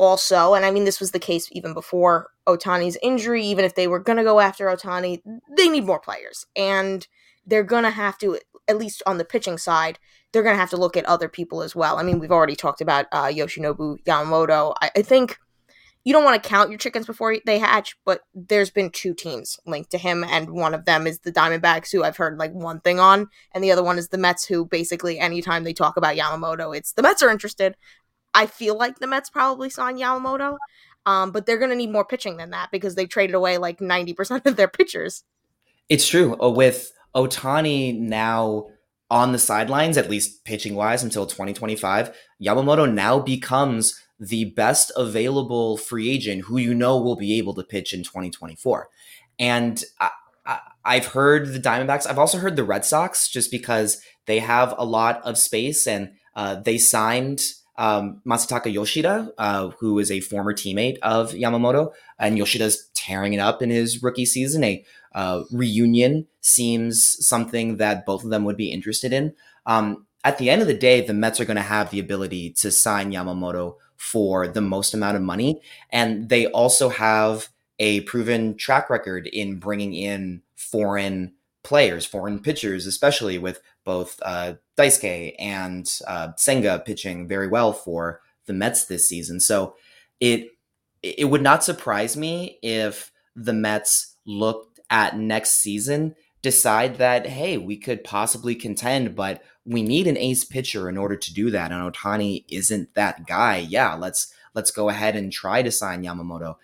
also, 0.00 0.54
and 0.54 0.64
I 0.64 0.70
mean, 0.70 0.84
this 0.84 0.98
was 0.98 1.10
the 1.10 1.18
case 1.18 1.48
even 1.52 1.74
before 1.74 2.30
Ohtani's 2.46 2.96
injury, 3.02 3.44
even 3.44 3.64
if 3.64 3.74
they 3.74 3.86
were 3.86 3.98
going 3.98 4.16
to 4.16 4.24
go 4.24 4.40
after 4.40 4.66
Ohtani, 4.66 5.20
they 5.56 5.68
need 5.68 5.84
more 5.84 6.00
players. 6.00 6.46
And 6.56 7.06
they're 7.46 7.62
going 7.62 7.84
to 7.84 7.90
have 7.90 8.16
to, 8.18 8.38
at 8.66 8.78
least 8.78 9.02
on 9.06 9.18
the 9.18 9.24
pitching 9.24 9.58
side, 9.58 9.98
they're 10.32 10.42
going 10.42 10.54
to 10.54 10.60
have 10.60 10.70
to 10.70 10.78
look 10.78 10.96
at 10.96 11.04
other 11.04 11.28
people 11.28 11.62
as 11.62 11.76
well. 11.76 11.98
I 11.98 12.02
mean, 12.02 12.18
we've 12.18 12.32
already 12.32 12.56
talked 12.56 12.80
about 12.80 13.06
uh, 13.12 13.24
Yoshinobu 13.24 14.02
Yamamoto. 14.04 14.74
I, 14.80 14.90
I 14.96 15.02
think 15.02 15.38
you 16.04 16.14
don't 16.14 16.24
want 16.24 16.42
to 16.42 16.48
count 16.48 16.70
your 16.70 16.78
chickens 16.78 17.04
before 17.04 17.36
they 17.44 17.58
hatch, 17.58 17.94
but 18.06 18.22
there's 18.34 18.70
been 18.70 18.90
two 18.90 19.12
teams 19.12 19.60
linked 19.66 19.90
to 19.90 19.98
him, 19.98 20.24
and 20.24 20.50
one 20.50 20.72
of 20.72 20.86
them 20.86 21.06
is 21.06 21.18
the 21.18 21.32
Diamondbacks, 21.32 21.92
who 21.92 22.02
I've 22.02 22.16
heard 22.16 22.38
like 22.38 22.52
one 22.52 22.80
thing 22.80 22.98
on, 22.98 23.28
and 23.52 23.62
the 23.62 23.70
other 23.70 23.82
one 23.82 23.98
is 23.98 24.08
the 24.08 24.16
Mets, 24.16 24.46
who 24.46 24.64
basically 24.64 25.18
anytime 25.18 25.64
they 25.64 25.74
talk 25.74 25.98
about 25.98 26.16
Yamamoto, 26.16 26.74
it's 26.74 26.92
the 26.92 27.02
Mets 27.02 27.22
are 27.22 27.28
interested. 27.28 27.76
I 28.34 28.46
feel 28.46 28.76
like 28.76 28.98
the 28.98 29.06
Mets 29.06 29.30
probably 29.30 29.70
signed 29.70 29.98
Yamamoto, 29.98 30.56
um, 31.06 31.32
but 31.32 31.46
they're 31.46 31.58
going 31.58 31.70
to 31.70 31.76
need 31.76 31.92
more 31.92 32.04
pitching 32.04 32.36
than 32.36 32.50
that 32.50 32.70
because 32.70 32.94
they 32.94 33.06
traded 33.06 33.34
away 33.34 33.58
like 33.58 33.78
90% 33.78 34.46
of 34.46 34.56
their 34.56 34.68
pitchers. 34.68 35.24
It's 35.88 36.08
true. 36.08 36.40
Uh, 36.40 36.50
with 36.50 36.92
Ohtani 37.14 37.98
now 37.98 38.68
on 39.10 39.32
the 39.32 39.38
sidelines, 39.38 39.96
at 39.96 40.08
least 40.08 40.44
pitching 40.44 40.74
wise 40.74 41.02
until 41.02 41.26
2025, 41.26 42.16
Yamamoto 42.40 42.90
now 42.90 43.18
becomes 43.18 44.00
the 44.20 44.44
best 44.44 44.92
available 44.96 45.76
free 45.76 46.10
agent 46.10 46.42
who 46.44 46.58
you 46.58 46.74
know 46.74 47.00
will 47.00 47.16
be 47.16 47.38
able 47.38 47.54
to 47.54 47.64
pitch 47.64 47.92
in 47.92 48.04
2024. 48.04 48.88
And 49.38 49.82
I, 49.98 50.10
have 50.84 51.06
heard 51.06 51.52
the 51.52 51.58
Diamondbacks. 51.58 52.06
I've 52.06 52.18
also 52.18 52.38
heard 52.38 52.56
the 52.56 52.64
Red 52.64 52.84
Sox 52.84 53.28
just 53.28 53.50
because 53.50 54.00
they 54.26 54.38
have 54.40 54.74
a 54.76 54.84
lot 54.84 55.22
of 55.24 55.38
space 55.38 55.86
and 55.86 56.12
uh, 56.36 56.56
they 56.56 56.78
signed 56.78 57.40
um, 57.80 58.20
Masataka 58.26 58.70
Yoshida, 58.70 59.32
uh, 59.38 59.70
who 59.80 59.98
is 59.98 60.10
a 60.10 60.20
former 60.20 60.52
teammate 60.52 60.98
of 60.98 61.32
Yamamoto, 61.32 61.92
and 62.18 62.36
Yoshida's 62.36 62.90
tearing 62.94 63.32
it 63.32 63.40
up 63.40 63.62
in 63.62 63.70
his 63.70 64.02
rookie 64.02 64.26
season. 64.26 64.62
A 64.62 64.84
uh, 65.14 65.44
reunion 65.50 66.26
seems 66.42 67.16
something 67.26 67.78
that 67.78 68.04
both 68.04 68.22
of 68.22 68.28
them 68.28 68.44
would 68.44 68.58
be 68.58 68.70
interested 68.70 69.14
in. 69.14 69.34
Um, 69.64 70.06
at 70.22 70.36
the 70.36 70.50
end 70.50 70.60
of 70.60 70.68
the 70.68 70.74
day, 70.74 71.00
the 71.00 71.14
Mets 71.14 71.40
are 71.40 71.46
going 71.46 71.56
to 71.56 71.62
have 71.62 71.90
the 71.90 71.98
ability 71.98 72.50
to 72.58 72.70
sign 72.70 73.12
Yamamoto 73.12 73.76
for 73.96 74.46
the 74.46 74.60
most 74.60 74.92
amount 74.92 75.16
of 75.16 75.22
money, 75.22 75.62
and 75.88 76.28
they 76.28 76.46
also 76.48 76.90
have 76.90 77.48
a 77.78 78.02
proven 78.02 78.58
track 78.58 78.90
record 78.90 79.26
in 79.26 79.58
bringing 79.58 79.94
in 79.94 80.42
foreign 80.54 81.32
players, 81.62 82.04
foreign 82.04 82.40
pitchers, 82.40 82.86
especially 82.86 83.38
with 83.38 83.62
both 83.84 84.20
uh, 84.22 84.54
Daisuke 84.76 85.34
and 85.38 85.90
uh, 86.06 86.28
Senga 86.36 86.82
pitching 86.84 87.26
very 87.26 87.48
well 87.48 87.72
for 87.72 88.20
the 88.46 88.52
Mets 88.52 88.84
this 88.84 89.08
season. 89.08 89.40
So 89.40 89.74
it 90.18 90.48
it 91.02 91.30
would 91.30 91.42
not 91.42 91.64
surprise 91.64 92.16
me 92.16 92.58
if 92.62 93.10
the 93.34 93.52
Mets 93.52 94.16
looked 94.26 94.80
at 94.90 95.16
next 95.16 95.52
season, 95.52 96.14
decide 96.42 96.98
that 96.98 97.26
hey, 97.26 97.56
we 97.56 97.76
could 97.76 98.04
possibly 98.04 98.54
contend, 98.54 99.14
but 99.14 99.42
we 99.64 99.82
need 99.82 100.06
an 100.06 100.16
ace 100.16 100.44
pitcher 100.44 100.88
in 100.88 100.96
order 100.96 101.16
to 101.16 101.34
do 101.34 101.50
that. 101.50 101.72
And 101.72 101.92
Ohtani 101.92 102.44
isn't 102.48 102.94
that 102.94 103.26
guy. 103.26 103.58
Yeah, 103.58 103.94
let's 103.94 104.32
let's 104.54 104.70
go 104.70 104.88
ahead 104.88 105.16
and 105.16 105.32
try 105.32 105.62
to 105.62 105.70
sign 105.70 106.02
Yamamoto. 106.02 106.56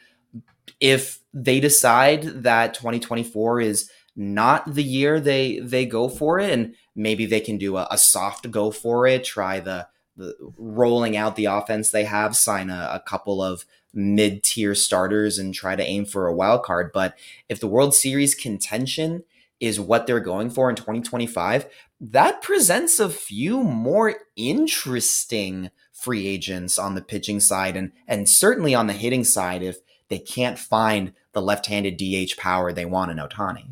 If 0.80 1.20
they 1.32 1.60
decide 1.60 2.22
that 2.42 2.74
2024 2.74 3.60
is 3.60 3.90
not 4.16 4.74
the 4.74 4.82
year 4.82 5.20
they 5.20 5.58
they 5.58 5.84
go 5.84 6.08
for 6.08 6.40
it 6.40 6.50
and 6.50 6.74
maybe 6.94 7.26
they 7.26 7.40
can 7.40 7.58
do 7.58 7.76
a, 7.76 7.86
a 7.90 7.98
soft 7.98 8.50
go 8.50 8.70
for 8.70 9.06
it 9.06 9.22
try 9.24 9.60
the 9.60 9.86
the, 10.16 10.34
rolling 10.56 11.16
out 11.16 11.36
the 11.36 11.44
offense 11.44 11.90
they 11.90 12.04
have, 12.04 12.36
sign 12.36 12.70
a, 12.70 12.90
a 12.92 13.00
couple 13.00 13.42
of 13.42 13.64
mid 13.92 14.42
tier 14.42 14.74
starters 14.74 15.38
and 15.38 15.54
try 15.54 15.76
to 15.76 15.84
aim 15.84 16.04
for 16.04 16.26
a 16.26 16.34
wild 16.34 16.62
card. 16.62 16.90
But 16.92 17.16
if 17.48 17.60
the 17.60 17.68
World 17.68 17.94
Series 17.94 18.34
contention 18.34 19.24
is 19.60 19.80
what 19.80 20.06
they're 20.06 20.20
going 20.20 20.50
for 20.50 20.68
in 20.68 20.76
2025, 20.76 21.66
that 22.00 22.42
presents 22.42 23.00
a 23.00 23.08
few 23.08 23.62
more 23.62 24.16
interesting 24.36 25.70
free 25.92 26.26
agents 26.26 26.78
on 26.78 26.94
the 26.94 27.00
pitching 27.00 27.40
side 27.40 27.74
and 27.74 27.90
and 28.06 28.28
certainly 28.28 28.74
on 28.74 28.86
the 28.86 28.92
hitting 28.92 29.24
side 29.24 29.62
if 29.62 29.78
they 30.08 30.18
can't 30.18 30.58
find 30.58 31.14
the 31.32 31.40
left-handed 31.40 31.96
DH 31.96 32.36
power 32.36 32.72
they 32.72 32.84
want 32.84 33.10
in 33.10 33.16
Ohtani. 33.16 33.70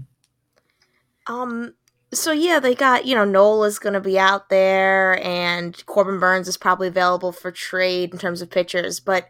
Um 1.27 1.75
so 2.13 2.31
yeah, 2.31 2.61
they 2.61 2.75
got, 2.75 3.07
you 3.07 3.15
know, 3.15 3.25
Nola's 3.25 3.79
gonna 3.79 4.01
be 4.01 4.19
out 4.19 4.49
there 4.49 5.25
and 5.25 5.85
Corbin 5.87 6.21
Burnes 6.21 6.49
is 6.49 6.57
probably 6.57 6.89
available 6.89 7.33
for 7.33 7.51
trade 7.51 8.13
in 8.13 8.19
terms 8.19 8.43
of 8.43 8.51
pitchers, 8.51 9.01
but 9.01 9.29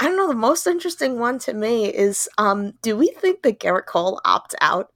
I 0.00 0.06
don't 0.06 0.16
know, 0.16 0.28
the 0.28 0.34
most 0.34 0.66
interesting 0.66 1.18
one 1.18 1.38
to 1.40 1.52
me 1.52 1.86
is 1.86 2.28
um 2.38 2.72
do 2.82 2.96
we 2.96 3.08
think 3.08 3.42
that 3.42 3.60
Gerrit 3.60 3.86
Cole 3.86 4.20
opts 4.24 4.54
out? 4.60 4.92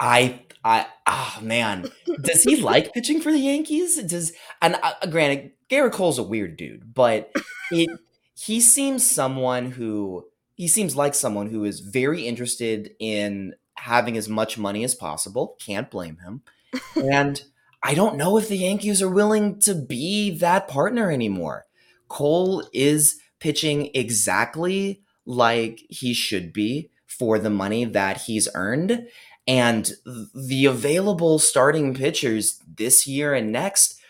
I 0.00 0.42
I 0.64 0.86
oh 1.06 1.38
man, 1.40 1.86
does 2.22 2.42
he 2.42 2.56
like 2.62 2.92
pitching 2.92 3.20
for 3.20 3.32
the 3.32 3.38
Yankees? 3.38 4.02
Does 4.02 4.32
and 4.60 4.76
uh, 4.82 4.94
granted, 5.08 5.52
Gerrit 5.70 5.92
Cole's 5.92 6.18
a 6.18 6.22
weird 6.22 6.56
dude, 6.56 6.92
but 6.94 7.32
it 7.70 7.88
he 8.34 8.60
seems 8.60 9.08
someone 9.08 9.70
who 9.70 10.26
he 10.54 10.68
seems 10.68 10.96
like 10.96 11.14
someone 11.14 11.48
who 11.48 11.64
is 11.64 11.80
very 11.80 12.26
interested 12.26 12.90
in 12.98 13.54
having 13.76 14.16
as 14.16 14.28
much 14.28 14.58
money 14.58 14.84
as 14.84 14.94
possible. 14.94 15.56
Can't 15.60 15.90
blame 15.90 16.18
him. 16.18 16.42
and 16.96 17.42
I 17.82 17.94
don't 17.94 18.16
know 18.16 18.36
if 18.36 18.48
the 18.48 18.56
Yankees 18.56 19.02
are 19.02 19.08
willing 19.08 19.58
to 19.60 19.74
be 19.74 20.30
that 20.38 20.68
partner 20.68 21.10
anymore. 21.10 21.66
Cole 22.08 22.68
is 22.72 23.18
pitching 23.40 23.90
exactly 23.94 25.02
like 25.26 25.80
he 25.88 26.14
should 26.14 26.52
be 26.52 26.90
for 27.06 27.38
the 27.38 27.50
money 27.50 27.84
that 27.84 28.22
he's 28.22 28.48
earned. 28.54 29.06
And 29.46 29.90
the 30.34 30.66
available 30.66 31.38
starting 31.40 31.94
pitchers 31.94 32.60
this 32.76 33.06
year 33.06 33.34
and 33.34 33.50
next, 33.50 34.00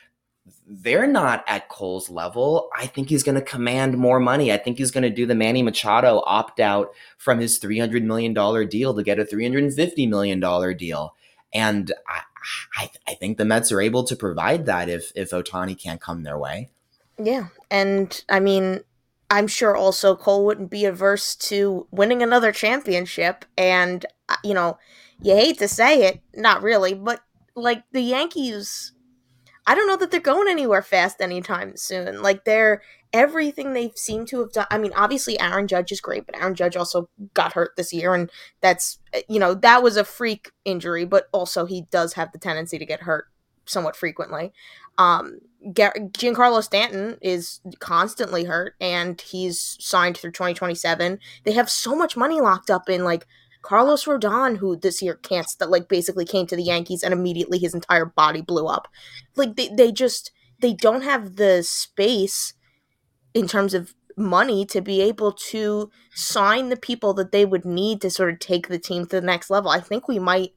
they're 0.75 1.07
not 1.07 1.45
at 1.47 1.69
Cole's 1.69 2.09
level. 2.09 2.71
I 2.75 2.87
think 2.87 3.11
he's 3.11 3.23
going 3.23 3.35
to 3.35 3.43
command 3.43 3.99
more 3.99 4.19
money. 4.19 4.51
I 4.51 4.57
think 4.57 4.79
he's 4.79 4.91
going 4.91 5.03
to 5.03 5.11
do 5.11 5.27
the 5.27 5.35
Manny 5.35 5.63
Machado 5.63 6.23
opt 6.25 6.61
out 6.61 6.93
from 7.19 7.41
his 7.41 7.61
$300 7.61 8.03
million 8.03 8.33
deal 8.69 8.95
to 8.95 9.03
get 9.03 9.19
a 9.19 9.25
$350 9.25 10.09
million 10.09 10.77
deal. 10.77 11.15
And 11.53 11.93
I, 12.09 12.21
I, 12.79 12.91
I 13.07 13.15
think 13.15 13.37
the 13.37 13.45
Mets 13.45 13.71
are 13.71 13.83
able 13.83 14.05
to 14.05 14.17
provide 14.17 14.65
that 14.65 14.89
if, 14.89 15.13
if 15.15 15.33
Ohtani 15.33 15.79
can't 15.79 16.01
come 16.01 16.23
their 16.23 16.39
way. 16.39 16.71
Yeah. 17.19 17.49
And 17.71 18.25
I 18.31 18.41
mean, 18.41 18.81
I'm 19.29 19.49
sure 19.49 19.77
also 19.77 20.17
Cole 20.17 20.47
wouldn't 20.47 20.71
be 20.71 20.87
averse 20.87 21.37
to 21.37 21.87
winning 21.91 22.23
another 22.23 22.51
championship. 22.51 23.45
And, 23.59 24.07
uh, 24.31 24.37
you 24.43 24.55
know, 24.55 24.79
you 25.21 25.35
hate 25.35 25.59
to 25.59 25.69
say 25.69 26.05
it, 26.05 26.21
not 26.35 26.63
really, 26.63 26.95
but 26.95 27.21
like 27.55 27.85
the 27.93 28.01
Yankees, 28.01 28.93
I 29.67 29.75
don't 29.75 29.87
know 29.87 29.97
that 29.97 30.11
they're 30.11 30.21
going 30.21 30.49
anywhere 30.49 30.83
fast 30.83 31.21
anytime 31.21 31.77
soon. 31.77 32.23
Like 32.23 32.45
they're 32.45 32.83
everything 33.13 33.73
they 33.73 33.93
seem 33.95 34.27
to 34.27 34.41
have 34.41 34.53
done. 34.53 34.67
I 34.71 34.79
mean, 34.79 34.93
obviously 34.97 35.39
Aaron 35.39 35.69
Judge 35.69 35.93
is 35.93 36.01
great, 36.01 36.27
but 36.27 36.37
Aaron 36.37 36.55
Judge 36.55 36.77
also 36.77 37.09
got 37.35 37.53
hurt 37.53 37.73
this 37.77 37.93
year, 37.93 38.15
and 38.15 38.31
that's 38.61 38.99
you 39.29 39.39
know 39.39 39.55
that 39.55 39.83
was 39.83 39.97
a 39.97 40.05
freak 40.05 40.51
injury, 40.65 41.05
but 41.05 41.29
also 41.33 41.67
he 41.67 41.83
does 41.91 42.15
have 42.15 42.33
the 42.33 42.39
tendency 42.39 42.79
to 42.79 42.87
get 42.87 43.03
hurt 43.03 43.27
somewhat 43.65 43.97
frequently. 43.97 44.53
Um, 44.99 45.39
Giancarlo 45.65 46.63
Stanton 46.63 47.19
is 47.23 47.61
constantly 47.79 48.45
hurt, 48.45 48.75
and 48.81 49.21
he's 49.21 49.77
signed 49.81 50.17
through 50.17 50.33
2027. 50.33 51.21
They 51.45 51.53
have 51.53 51.71
so 51.71 51.95
much 51.95 52.17
money 52.17 52.41
locked 52.41 52.71
up 52.71 52.89
in 52.89 53.05
like 53.05 53.27
Carlos 53.63 54.05
Rodon, 54.05 54.59
who 54.59 54.77
this 54.77 55.01
year 55.01 55.15
can't 55.15 55.47
that 55.59 55.71
like 55.71 55.89
basically 55.89 56.25
came 56.25 56.47
to 56.47 56.57
the 56.57 56.63
Yankees 56.63 57.03
and 57.03 57.13
immediately 57.13 57.59
his 57.59 57.75
entire 57.75 58.05
body 58.05 58.43
blew 58.43 58.67
up. 58.67 58.89
Like 59.37 59.57
they, 59.57 59.69
they 59.69 59.93
just 59.93 60.33
they 60.61 60.75
don't 60.75 61.03
have 61.03 61.37
the 61.37 61.63
space 61.63 62.55
in 63.35 63.49
terms 63.49 63.73
of 63.73 63.95
money 64.17 64.67
to 64.67 64.81
be 64.81 65.01
able 65.01 65.33
to 65.33 65.91
sign 66.15 66.69
the 66.69 66.77
people 66.77 67.15
that 67.15 67.33
they 67.33 67.45
would 67.45 67.65
need 67.65 68.01
to 68.03 68.11
sort 68.11 68.31
of 68.33 68.39
take 68.39 68.69
the 68.69 68.79
team 68.79 69.05
to 69.05 69.21
the 69.21 69.27
next 69.27 69.49
level. 69.49 69.71
I 69.71 69.81
think 69.81 70.07
we 70.07 70.19
might 70.19 70.53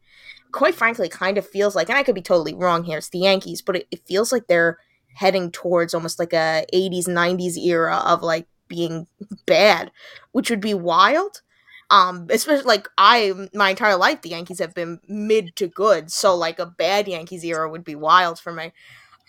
quite 0.51 0.75
frankly 0.75 1.07
kind 1.07 1.37
of 1.37 1.47
feels 1.47 1.75
like 1.75 1.89
and 1.89 1.97
I 1.97 2.03
could 2.03 2.15
be 2.15 2.21
totally 2.21 2.53
wrong 2.53 2.83
here, 2.83 2.97
it's 2.97 3.09
the 3.09 3.19
Yankees, 3.19 3.61
but 3.61 3.77
it, 3.77 3.87
it 3.91 4.05
feels 4.05 4.31
like 4.31 4.47
they're 4.47 4.77
heading 5.15 5.51
towards 5.51 5.93
almost 5.93 6.19
like 6.19 6.33
a 6.33 6.65
80s 6.73 7.07
90s 7.07 7.57
era 7.57 7.97
of 7.97 8.21
like 8.21 8.47
being 8.67 9.07
bad, 9.45 9.91
which 10.31 10.49
would 10.49 10.61
be 10.61 10.73
wild 10.73 11.41
um, 11.89 12.27
especially 12.29 12.63
like 12.63 12.87
I 12.97 13.33
my 13.53 13.71
entire 13.71 13.95
life 13.95 14.21
the 14.21 14.29
Yankees 14.29 14.59
have 14.59 14.73
been 14.73 14.99
mid 15.07 15.55
to 15.57 15.67
good, 15.67 16.11
so 16.11 16.35
like 16.35 16.59
a 16.59 16.65
bad 16.65 17.07
Yankees 17.07 17.43
era 17.43 17.69
would 17.69 17.83
be 17.83 17.95
wild 17.95 18.39
for 18.39 18.51
me. 18.51 18.71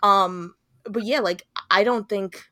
Um, 0.02 0.54
but 0.84 1.02
yeah, 1.02 1.20
like 1.20 1.46
I 1.70 1.84
don't 1.84 2.08
think 2.08 2.44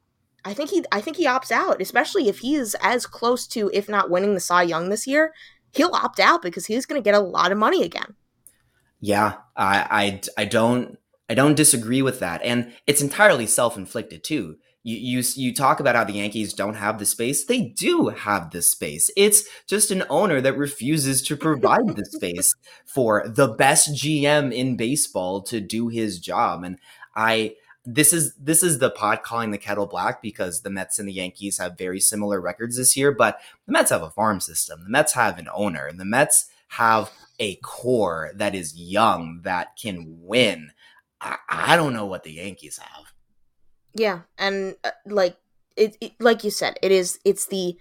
I 0.45 0.53
think 0.55 0.71
he 0.71 0.85
I 0.93 1.01
think 1.01 1.17
he 1.17 1.27
opts 1.27 1.51
out, 1.51 1.81
especially 1.81 2.29
if 2.29 2.41
he 2.41 2.55
is 2.55 2.77
as 2.83 3.07
close 3.07 3.47
to 3.49 3.71
if 3.73 3.89
not 3.89 4.11
winning 4.11 4.35
the 4.35 4.41
Cy 4.41 4.63
Young 4.63 4.91
this 4.91 5.07
year, 5.07 5.33
he'll 5.73 5.95
opt 5.95 6.21
out 6.21 6.43
because 6.43 6.67
he's 6.67 6.87
going 6.87 7.01
to 7.01 7.05
get 7.05 7.15
a 7.15 7.21
lot 7.21 7.53
of 7.53 7.59
money 7.59 7.83
again. 7.83 8.15
Yeah, 9.01 9.37
I 9.57 10.21
I 10.37 10.43
I 10.43 10.45
don't 10.45 10.99
I 11.29 11.35
don't 11.35 11.57
disagree 11.57 12.03
with 12.03 12.21
that, 12.21 12.43
and 12.43 12.75
it's 12.87 13.03
entirely 13.03 13.47
self 13.47 13.77
inflicted 13.77 14.23
too 14.23 14.57
you, 14.85 14.97
you 14.97 15.23
you 15.35 15.55
talk 15.55 15.81
about 15.81 15.97
how 15.97 16.05
the 16.05 16.13
Yankees 16.13 16.53
don't 16.53 16.75
have 16.75 16.99
the 16.99 17.07
space. 17.07 17.45
They 17.45 17.63
do 17.63 18.09
have 18.09 18.51
the 18.51 18.61
space. 18.61 19.11
It's 19.17 19.45
just 19.67 19.91
an 19.91 20.05
owner 20.11 20.43
that 20.43 20.59
refuses 20.59 21.23
to 21.23 21.37
provide 21.37 21.97
the 21.97 22.05
space 22.05 22.55
for 22.85 23.27
the 23.27 23.49
best 23.49 23.95
GM 23.95 24.55
in 24.55 24.77
baseball 24.77 25.41
to 25.45 25.61
do 25.61 25.89
his 25.89 26.21
job. 26.21 26.63
And 26.63 26.79
I 27.17 27.57
this 27.87 28.13
is 28.13 28.35
this 28.35 28.63
is 28.63 28.79
the 28.79 28.91
pot 28.91 29.23
calling 29.23 29.51
the 29.51 29.59
kettle 29.59 29.87
black 29.87 30.21
because 30.21 30.61
the 30.61 30.71
Mets 30.71 30.99
and 30.99 31.09
the 31.09 31.13
Yankees 31.15 31.59
have 31.59 31.79
very 31.79 32.01
similar 32.01 32.39
records 32.39 32.77
this 32.77 32.95
year, 32.95 33.11
but 33.11 33.41
the 33.67 33.73
Mets 33.73 33.91
have 33.91 34.03
a 34.03 34.11
farm 34.11 34.39
system. 34.39 34.85
The 34.85 34.91
Mets 34.91 35.15
have 35.15 35.39
an 35.39 35.49
owner, 35.55 35.87
and 35.87 35.99
the 35.99 36.05
Mets 36.05 36.51
have 36.69 37.11
a 37.39 37.57
core 37.57 38.33
that 38.35 38.55
is 38.55 38.77
young 38.77 39.41
that 39.45 39.77
can 39.77 40.19
win. 40.21 40.73
I, 41.23 41.37
I 41.49 41.77
don't 41.77 41.95
know 41.95 42.07
what 42.07 42.25
the 42.25 42.33
Yankees 42.33 42.79
have. 42.79 43.14
Yeah, 43.95 44.23
and 44.39 44.77
uh, 44.83 44.91
like 45.07 45.37
it, 45.77 45.97
it, 46.01 46.13
like 46.21 46.45
you 46.45 46.51
said, 46.51 46.79
it 46.83 46.91
is. 46.91 47.19
It's 47.25 47.47
the 47.47 47.77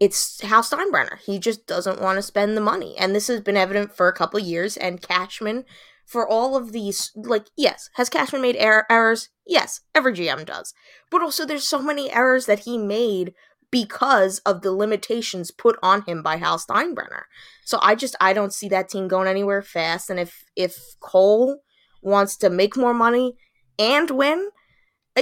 it's 0.00 0.40
Hal 0.40 0.62
Steinbrenner. 0.62 1.18
He 1.24 1.38
just 1.38 1.66
doesn't 1.66 2.00
want 2.00 2.16
to 2.16 2.22
spend 2.22 2.56
the 2.56 2.62
money, 2.62 2.94
and 2.98 3.14
this 3.14 3.26
has 3.28 3.40
been 3.40 3.56
evident 3.56 3.94
for 3.94 4.08
a 4.08 4.14
couple 4.14 4.40
years. 4.40 4.76
And 4.76 5.02
Cashman, 5.02 5.64
for 6.06 6.26
all 6.26 6.56
of 6.56 6.72
these, 6.72 7.12
like 7.14 7.46
yes, 7.56 7.90
has 7.94 8.08
Cashman 8.08 8.42
made 8.42 8.56
er- 8.56 8.86
errors? 8.90 9.28
Yes, 9.46 9.80
every 9.94 10.14
GM 10.14 10.44
does. 10.44 10.72
But 11.10 11.22
also, 11.22 11.44
there's 11.44 11.68
so 11.68 11.82
many 11.82 12.10
errors 12.10 12.46
that 12.46 12.60
he 12.60 12.78
made 12.78 13.34
because 13.70 14.38
of 14.40 14.62
the 14.62 14.72
limitations 14.72 15.50
put 15.50 15.78
on 15.82 16.02
him 16.02 16.22
by 16.22 16.36
Hal 16.36 16.58
Steinbrenner. 16.58 17.24
So 17.64 17.78
I 17.82 17.94
just 17.94 18.16
I 18.20 18.32
don't 18.32 18.54
see 18.54 18.68
that 18.70 18.88
team 18.88 19.08
going 19.08 19.28
anywhere 19.28 19.60
fast. 19.60 20.08
And 20.08 20.18
if 20.18 20.44
if 20.56 20.78
Cole 21.00 21.60
wants 22.00 22.36
to 22.38 22.48
make 22.48 22.76
more 22.76 22.94
money 22.94 23.36
and 23.78 24.10
win, 24.10 24.48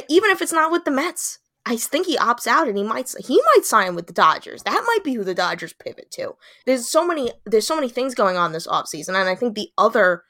even 0.09 0.31
if 0.31 0.43
it's 0.43 0.53
not 0.53 0.71
with 0.71 0.85
the 0.85 0.91
Mets. 0.91 1.39
I 1.69 1.77
think 1.77 2.07
he 2.07 2.17
opts 2.17 2.47
out 2.47 2.69
and 2.69 2.79
he 2.79 2.85
might 2.85 3.13
he 3.27 3.43
might 3.55 3.65
sign 3.65 3.97
with 3.97 4.07
the 4.07 4.13
Dodgers. 4.13 4.63
That 4.63 4.85
might 4.87 5.03
be 5.03 5.15
who 5.15 5.25
the 5.25 5.35
Dodgers 5.35 5.73
pivot 5.73 6.13
to. 6.13 6.37
There's 6.65 6.89
so 6.89 7.05
many 7.05 7.33
there's 7.45 7.67
so 7.67 7.75
many 7.75 7.89
things 7.89 8.15
going 8.15 8.37
on 8.37 8.53
this 8.53 8.69
offseason 8.69 9.09
and 9.09 9.29
I 9.29 9.35
think 9.35 9.57
the 9.57 9.71
other 9.77 10.23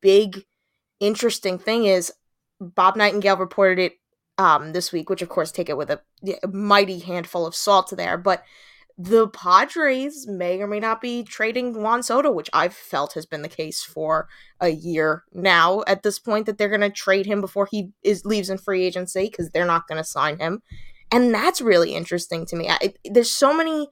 big 0.00 0.44
interesting 1.00 1.58
thing 1.58 1.86
is 1.86 2.12
Bob 2.60 2.94
Nightingale 2.96 3.36
reported 3.36 3.80
it 3.80 3.92
um, 4.38 4.72
this 4.72 4.92
week, 4.92 5.10
which 5.10 5.22
of 5.22 5.28
course 5.28 5.50
take 5.50 5.68
it 5.68 5.76
with 5.76 5.90
a, 5.90 6.00
a 6.42 6.48
mighty 6.48 7.00
handful 7.00 7.46
of 7.46 7.54
salt 7.54 7.92
there, 7.96 8.16
but 8.16 8.44
the 8.98 9.28
Padres 9.28 10.26
may 10.26 10.60
or 10.60 10.66
may 10.66 10.80
not 10.80 11.02
be 11.02 11.22
trading 11.22 11.82
Juan 11.82 12.02
Soto, 12.02 12.30
which 12.30 12.48
I've 12.52 12.74
felt 12.74 13.12
has 13.12 13.26
been 13.26 13.42
the 13.42 13.48
case 13.48 13.82
for 13.82 14.26
a 14.58 14.70
year 14.70 15.24
now 15.32 15.82
at 15.86 16.02
this 16.02 16.18
point 16.18 16.46
that 16.46 16.56
they're 16.56 16.70
going 16.70 16.80
to 16.80 16.90
trade 16.90 17.26
him 17.26 17.42
before 17.42 17.68
he 17.70 17.90
is 18.02 18.24
leaves 18.24 18.48
in 18.48 18.56
free 18.56 18.84
agency 18.84 19.28
because 19.30 19.50
they're 19.50 19.66
not 19.66 19.86
going 19.86 20.02
to 20.02 20.08
sign 20.08 20.38
him. 20.38 20.62
And 21.12 21.32
that's 21.32 21.60
really 21.60 21.94
interesting 21.94 22.46
to 22.46 22.56
me. 22.56 22.70
I, 22.70 22.94
there's 23.04 23.30
so 23.30 23.54
many 23.54 23.88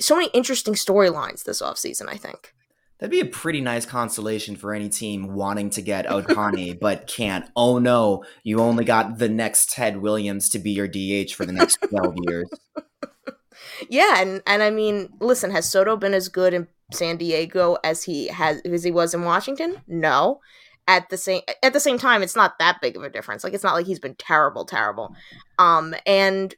so 0.00 0.16
many 0.16 0.30
interesting 0.32 0.74
storylines 0.74 1.44
this 1.44 1.60
offseason, 1.60 2.08
I 2.08 2.16
think. 2.16 2.54
That'd 2.98 3.10
be 3.10 3.20
a 3.20 3.26
pretty 3.26 3.60
nice 3.60 3.86
consolation 3.86 4.56
for 4.56 4.74
any 4.74 4.88
team 4.88 5.34
wanting 5.34 5.70
to 5.70 5.82
get 5.82 6.06
Ohtani, 6.08 6.78
but 6.78 7.06
can't. 7.06 7.46
Oh 7.56 7.78
no, 7.78 8.24
you 8.42 8.60
only 8.60 8.84
got 8.84 9.18
the 9.18 9.28
next 9.30 9.70
Ted 9.70 9.98
Williams 9.98 10.50
to 10.50 10.58
be 10.58 10.72
your 10.72 10.88
DH 10.88 11.32
for 11.32 11.46
the 11.46 11.52
next 11.52 11.78
12 11.88 12.14
years. 12.28 12.50
Yeah, 13.88 14.20
and 14.20 14.42
and 14.46 14.62
I 14.62 14.70
mean, 14.70 15.08
listen, 15.20 15.50
has 15.50 15.70
Soto 15.70 15.96
been 15.96 16.14
as 16.14 16.28
good 16.28 16.54
in 16.54 16.68
San 16.92 17.16
Diego 17.16 17.76
as 17.84 18.04
he 18.04 18.28
has 18.28 18.60
as 18.62 18.84
he 18.84 18.90
was 18.90 19.14
in 19.14 19.24
Washington? 19.24 19.82
No. 19.86 20.40
at 20.88 21.08
the 21.08 21.16
same 21.16 21.42
at 21.62 21.72
the 21.72 21.80
same 21.80 21.98
time, 21.98 22.22
it's 22.22 22.36
not 22.36 22.58
that 22.58 22.80
big 22.82 22.96
of 22.96 23.02
a 23.02 23.10
difference. 23.10 23.44
Like 23.44 23.54
it's 23.54 23.64
not 23.64 23.74
like 23.74 23.86
he's 23.86 24.00
been 24.00 24.16
terrible, 24.16 24.64
terrible. 24.66 25.14
Um, 25.58 25.94
and 26.06 26.54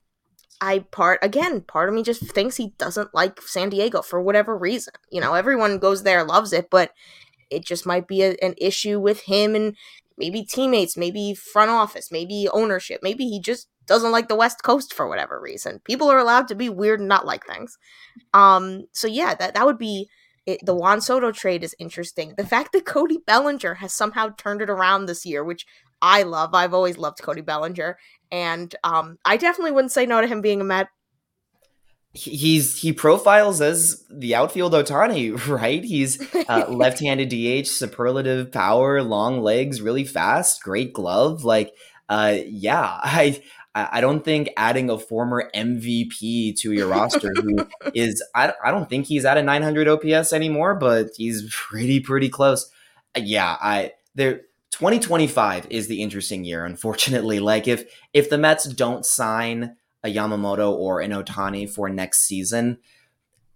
I 0.60 0.80
part 0.90 1.18
again, 1.22 1.62
part 1.62 1.88
of 1.88 1.94
me 1.94 2.02
just 2.02 2.22
thinks 2.34 2.56
he 2.56 2.74
doesn't 2.78 3.14
like 3.14 3.40
San 3.42 3.70
Diego 3.70 4.02
for 4.02 4.22
whatever 4.22 4.56
reason. 4.56 4.94
You 5.10 5.20
know, 5.20 5.34
everyone 5.34 5.78
goes 5.78 6.02
there, 6.04 6.24
loves 6.24 6.52
it, 6.52 6.68
but 6.70 6.92
it 7.50 7.64
just 7.66 7.86
might 7.86 8.08
be 8.08 8.22
a, 8.22 8.36
an 8.42 8.54
issue 8.58 8.98
with 9.00 9.22
him 9.22 9.54
and 9.54 9.76
maybe 10.18 10.44
teammates, 10.44 10.96
maybe 10.96 11.34
front 11.34 11.70
office, 11.70 12.10
maybe 12.12 12.48
ownership. 12.52 13.00
Maybe 13.02 13.26
he 13.28 13.40
just 13.40 13.68
doesn't 13.86 14.12
like 14.12 14.28
the 14.28 14.36
West 14.36 14.62
Coast 14.62 14.94
for 14.94 15.08
whatever 15.08 15.40
reason. 15.40 15.80
People 15.84 16.10
are 16.10 16.18
allowed 16.18 16.48
to 16.48 16.54
be 16.54 16.68
weird 16.68 17.00
and 17.00 17.08
not 17.08 17.26
like 17.26 17.46
things. 17.46 17.78
Um, 18.32 18.84
so 18.92 19.06
yeah, 19.06 19.34
that 19.34 19.54
that 19.54 19.66
would 19.66 19.78
be 19.78 20.08
it, 20.46 20.64
the 20.64 20.74
Juan 20.74 21.00
Soto 21.00 21.30
trade 21.32 21.62
is 21.62 21.74
interesting. 21.78 22.34
The 22.36 22.46
fact 22.46 22.72
that 22.72 22.84
Cody 22.86 23.18
Bellinger 23.26 23.74
has 23.74 23.92
somehow 23.92 24.30
turned 24.36 24.60
it 24.60 24.70
around 24.70 25.06
this 25.06 25.24
year, 25.24 25.44
which 25.44 25.66
I 26.00 26.24
love. 26.24 26.52
I've 26.52 26.74
always 26.74 26.98
loved 26.98 27.22
Cody 27.22 27.42
Bellinger, 27.42 27.96
and 28.30 28.74
um, 28.82 29.18
I 29.24 29.36
definitely 29.36 29.72
wouldn't 29.72 29.92
say 29.92 30.04
no 30.04 30.20
to 30.20 30.26
him 30.26 30.40
being 30.40 30.60
a 30.60 30.64
Met. 30.64 30.88
He's 32.14 32.78
he 32.78 32.92
profiles 32.92 33.60
as 33.62 34.04
the 34.10 34.34
outfield 34.34 34.72
Ohtani, 34.72 35.46
right? 35.48 35.82
He's 35.82 36.20
uh, 36.34 36.66
left-handed 36.68 37.28
DH, 37.28 37.68
superlative 37.68 38.52
power, 38.52 39.02
long 39.02 39.40
legs, 39.40 39.80
really 39.80 40.04
fast, 40.04 40.62
great 40.62 40.92
glove. 40.92 41.44
Like, 41.44 41.72
uh, 42.08 42.38
yeah, 42.44 42.98
I 43.02 43.40
I 43.74 44.00
don't 44.02 44.22
think 44.22 44.50
adding 44.56 44.90
a 44.90 44.98
former 44.98 45.50
MVP 45.54 46.58
to 46.60 46.72
your 46.72 46.88
roster 46.88 47.32
who 47.34 47.66
is 47.94 48.22
I, 48.34 48.52
I 48.62 48.70
don't 48.70 48.88
think 48.88 49.06
he's 49.06 49.24
at 49.24 49.38
a 49.38 49.42
900 49.42 49.88
OPS 49.88 50.32
anymore, 50.32 50.74
but 50.74 51.10
he's 51.16 51.48
pretty 51.50 52.00
pretty 52.00 52.28
close. 52.28 52.70
Yeah, 53.16 53.56
I 53.60 53.92
there 54.14 54.42
2025 54.72 55.68
is 55.70 55.88
the 55.88 56.02
interesting 56.02 56.44
year 56.44 56.64
unfortunately. 56.64 57.40
Like 57.40 57.66
if 57.66 57.84
if 58.12 58.28
the 58.28 58.38
Mets 58.38 58.64
don't 58.64 59.06
sign 59.06 59.76
a 60.04 60.12
Yamamoto 60.12 60.72
or 60.72 61.00
an 61.00 61.12
Ohtani 61.12 61.70
for 61.70 61.88
next 61.88 62.22
season, 62.22 62.78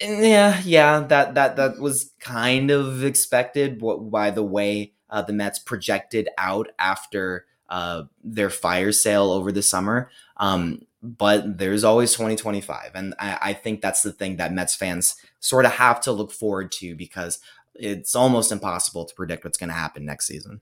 yeah, 0.00 0.60
yeah, 0.64 1.00
that 1.00 1.34
that 1.34 1.56
that 1.56 1.78
was 1.78 2.12
kind 2.20 2.70
of 2.70 3.04
expected 3.04 3.80
by 4.10 4.30
the 4.30 4.42
way 4.42 4.92
uh, 5.08 5.22
the 5.22 5.32
Mets 5.32 5.58
projected 5.58 6.28
out 6.38 6.68
after 6.78 7.45
uh, 7.68 8.04
their 8.22 8.50
fire 8.50 8.92
sale 8.92 9.30
over 9.30 9.52
the 9.52 9.62
summer. 9.62 10.10
Um, 10.36 10.82
but 11.02 11.58
there's 11.58 11.84
always 11.84 12.12
2025. 12.12 12.90
And 12.94 13.14
I, 13.18 13.38
I 13.40 13.52
think 13.52 13.80
that's 13.80 14.02
the 14.02 14.12
thing 14.12 14.36
that 14.36 14.52
Mets 14.52 14.74
fans 14.74 15.16
sort 15.40 15.64
of 15.64 15.72
have 15.72 16.00
to 16.02 16.12
look 16.12 16.32
forward 16.32 16.72
to 16.72 16.94
because 16.94 17.38
it's 17.74 18.16
almost 18.16 18.50
impossible 18.50 19.04
to 19.04 19.14
predict 19.14 19.44
what's 19.44 19.58
going 19.58 19.68
to 19.68 19.74
happen 19.74 20.04
next 20.04 20.26
season. 20.26 20.60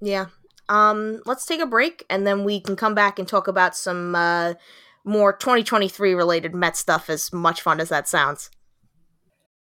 Yeah. 0.00 0.26
Um, 0.68 1.20
let's 1.26 1.46
take 1.46 1.60
a 1.60 1.66
break 1.66 2.04
and 2.08 2.26
then 2.26 2.44
we 2.44 2.60
can 2.60 2.74
come 2.74 2.94
back 2.94 3.18
and 3.18 3.28
talk 3.28 3.46
about 3.48 3.76
some 3.76 4.14
uh, 4.14 4.54
more 5.04 5.32
2023 5.32 6.14
related 6.14 6.54
Met 6.54 6.76
stuff, 6.76 7.10
as 7.10 7.32
much 7.32 7.60
fun 7.60 7.80
as 7.80 7.90
that 7.90 8.08
sounds. 8.08 8.50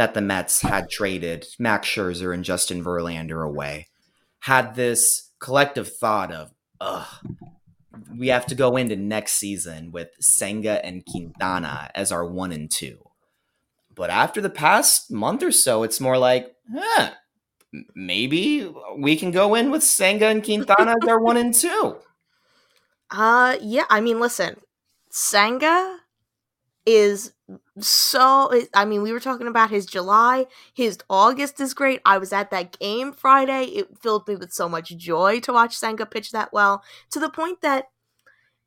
that 0.00 0.14
the 0.14 0.22
Mets 0.22 0.62
had 0.62 0.88
traded 0.88 1.46
Max 1.58 1.86
Scherzer 1.86 2.32
and 2.32 2.42
Justin 2.42 2.82
Verlander 2.82 3.46
away, 3.46 3.86
had 4.38 4.74
this 4.74 5.30
collective 5.40 5.92
thought 6.00 6.32
of, 6.32 6.54
ugh, 6.80 7.06
we 8.18 8.28
have 8.28 8.46
to 8.46 8.54
go 8.54 8.78
into 8.78 8.96
next 8.96 9.34
season 9.34 9.92
with 9.92 10.08
Senga 10.18 10.82
and 10.82 11.04
Quintana 11.04 11.90
as 11.94 12.12
our 12.12 12.24
one 12.24 12.50
and 12.50 12.70
two. 12.70 13.10
But 13.94 14.08
after 14.08 14.40
the 14.40 14.48
past 14.48 15.10
month 15.10 15.42
or 15.42 15.52
so, 15.52 15.82
it's 15.82 16.00
more 16.00 16.16
like, 16.16 16.50
huh, 16.74 17.10
maybe 17.94 18.72
we 18.96 19.16
can 19.16 19.32
go 19.32 19.54
in 19.54 19.70
with 19.70 19.82
Senga 19.82 20.28
and 20.28 20.42
Quintana 20.42 20.94
as 21.02 21.08
our 21.10 21.20
one 21.20 21.36
and 21.36 21.52
two. 21.52 21.98
Uh, 23.10 23.58
yeah. 23.60 23.84
I 23.90 24.00
mean, 24.00 24.18
listen, 24.18 24.56
Senga 25.10 25.98
is 26.86 27.34
so. 27.78 28.62
I 28.74 28.84
mean, 28.84 29.02
we 29.02 29.12
were 29.12 29.20
talking 29.20 29.46
about 29.46 29.70
his 29.70 29.86
July. 29.86 30.46
His 30.74 30.98
August 31.08 31.60
is 31.60 31.74
great. 31.74 32.00
I 32.04 32.18
was 32.18 32.32
at 32.32 32.50
that 32.50 32.78
game 32.78 33.12
Friday. 33.12 33.64
It 33.64 33.98
filled 33.98 34.28
me 34.28 34.36
with 34.36 34.52
so 34.52 34.68
much 34.68 34.96
joy 34.96 35.40
to 35.40 35.52
watch 35.52 35.76
Senga 35.76 36.06
pitch 36.06 36.30
that 36.32 36.52
well 36.52 36.82
to 37.10 37.18
the 37.18 37.30
point 37.30 37.60
that 37.62 37.86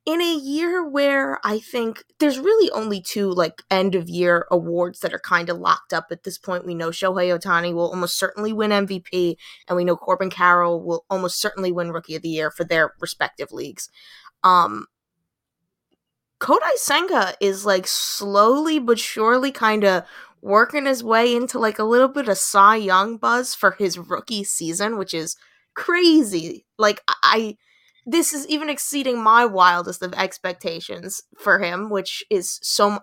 in 0.06 0.22
a 0.22 0.36
year 0.36 0.86
where 0.88 1.40
I 1.46 1.60
think 1.60 2.04
there's 2.20 2.38
really 2.40 2.70
only 2.72 3.02
two 3.02 3.32
like 3.32 3.64
end 3.72 3.96
of 3.96 4.10
year 4.10 4.46
awards 4.52 5.00
that 5.00 5.14
are 5.14 5.20
kind 5.20 5.50
of 5.50 5.60
locked 5.60 5.94
up 5.94 6.08
at 6.12 6.24
this 6.24 6.38
point. 6.38 6.66
We 6.66 6.76
know 6.76 6.90
Shohei 6.90 7.38
Ohtani 7.38 7.74
will 7.74 7.90
almost 7.90 8.18
certainly 8.18 8.52
win 8.52 8.72
MVP, 8.72 9.38
and 9.68 9.78
we 9.78 9.86
know 9.86 9.96
Corbin 9.96 10.30
Carroll 10.30 10.84
will 10.84 11.06
almost 11.10 11.40
certainly 11.40 11.72
win 11.72 11.92
Rookie 11.92 12.16
of 12.16 12.22
the 12.22 12.30
Year 12.30 12.52
for 12.52 12.66
their 12.66 12.94
respective 13.00 13.52
leagues. 13.52 13.90
Um, 14.44 14.88
Kodai 16.44 16.76
Senga 16.76 17.36
is 17.40 17.66
like 17.66 17.88
slowly 17.88 18.78
but 18.78 19.00
surely 19.00 19.50
kind 19.50 19.86
of 19.86 20.04
working 20.42 20.86
his 20.86 21.02
way 21.02 21.34
into 21.34 21.58
like 21.58 21.80
a 21.80 21.86
little 21.86 22.10
bit 22.10 22.28
of 22.28 22.38
Cy 22.38 22.76
Young 22.76 23.16
buzz 23.16 23.56
for 23.56 23.72
his 23.72 23.98
rookie 23.98 24.44
season, 24.44 24.98
which 24.98 25.14
is 25.14 25.38
crazy. 25.74 26.66
Like 26.78 27.02
I 27.08 27.56
this 28.06 28.34
is 28.34 28.46
even 28.48 28.70
exceeding 28.70 29.24
my 29.24 29.46
wildest 29.46 30.04
of 30.04 30.14
expectations 30.16 31.22
for 31.38 31.60
him, 31.60 31.90
which 31.90 32.26
is 32.30 32.60
so 32.62 33.00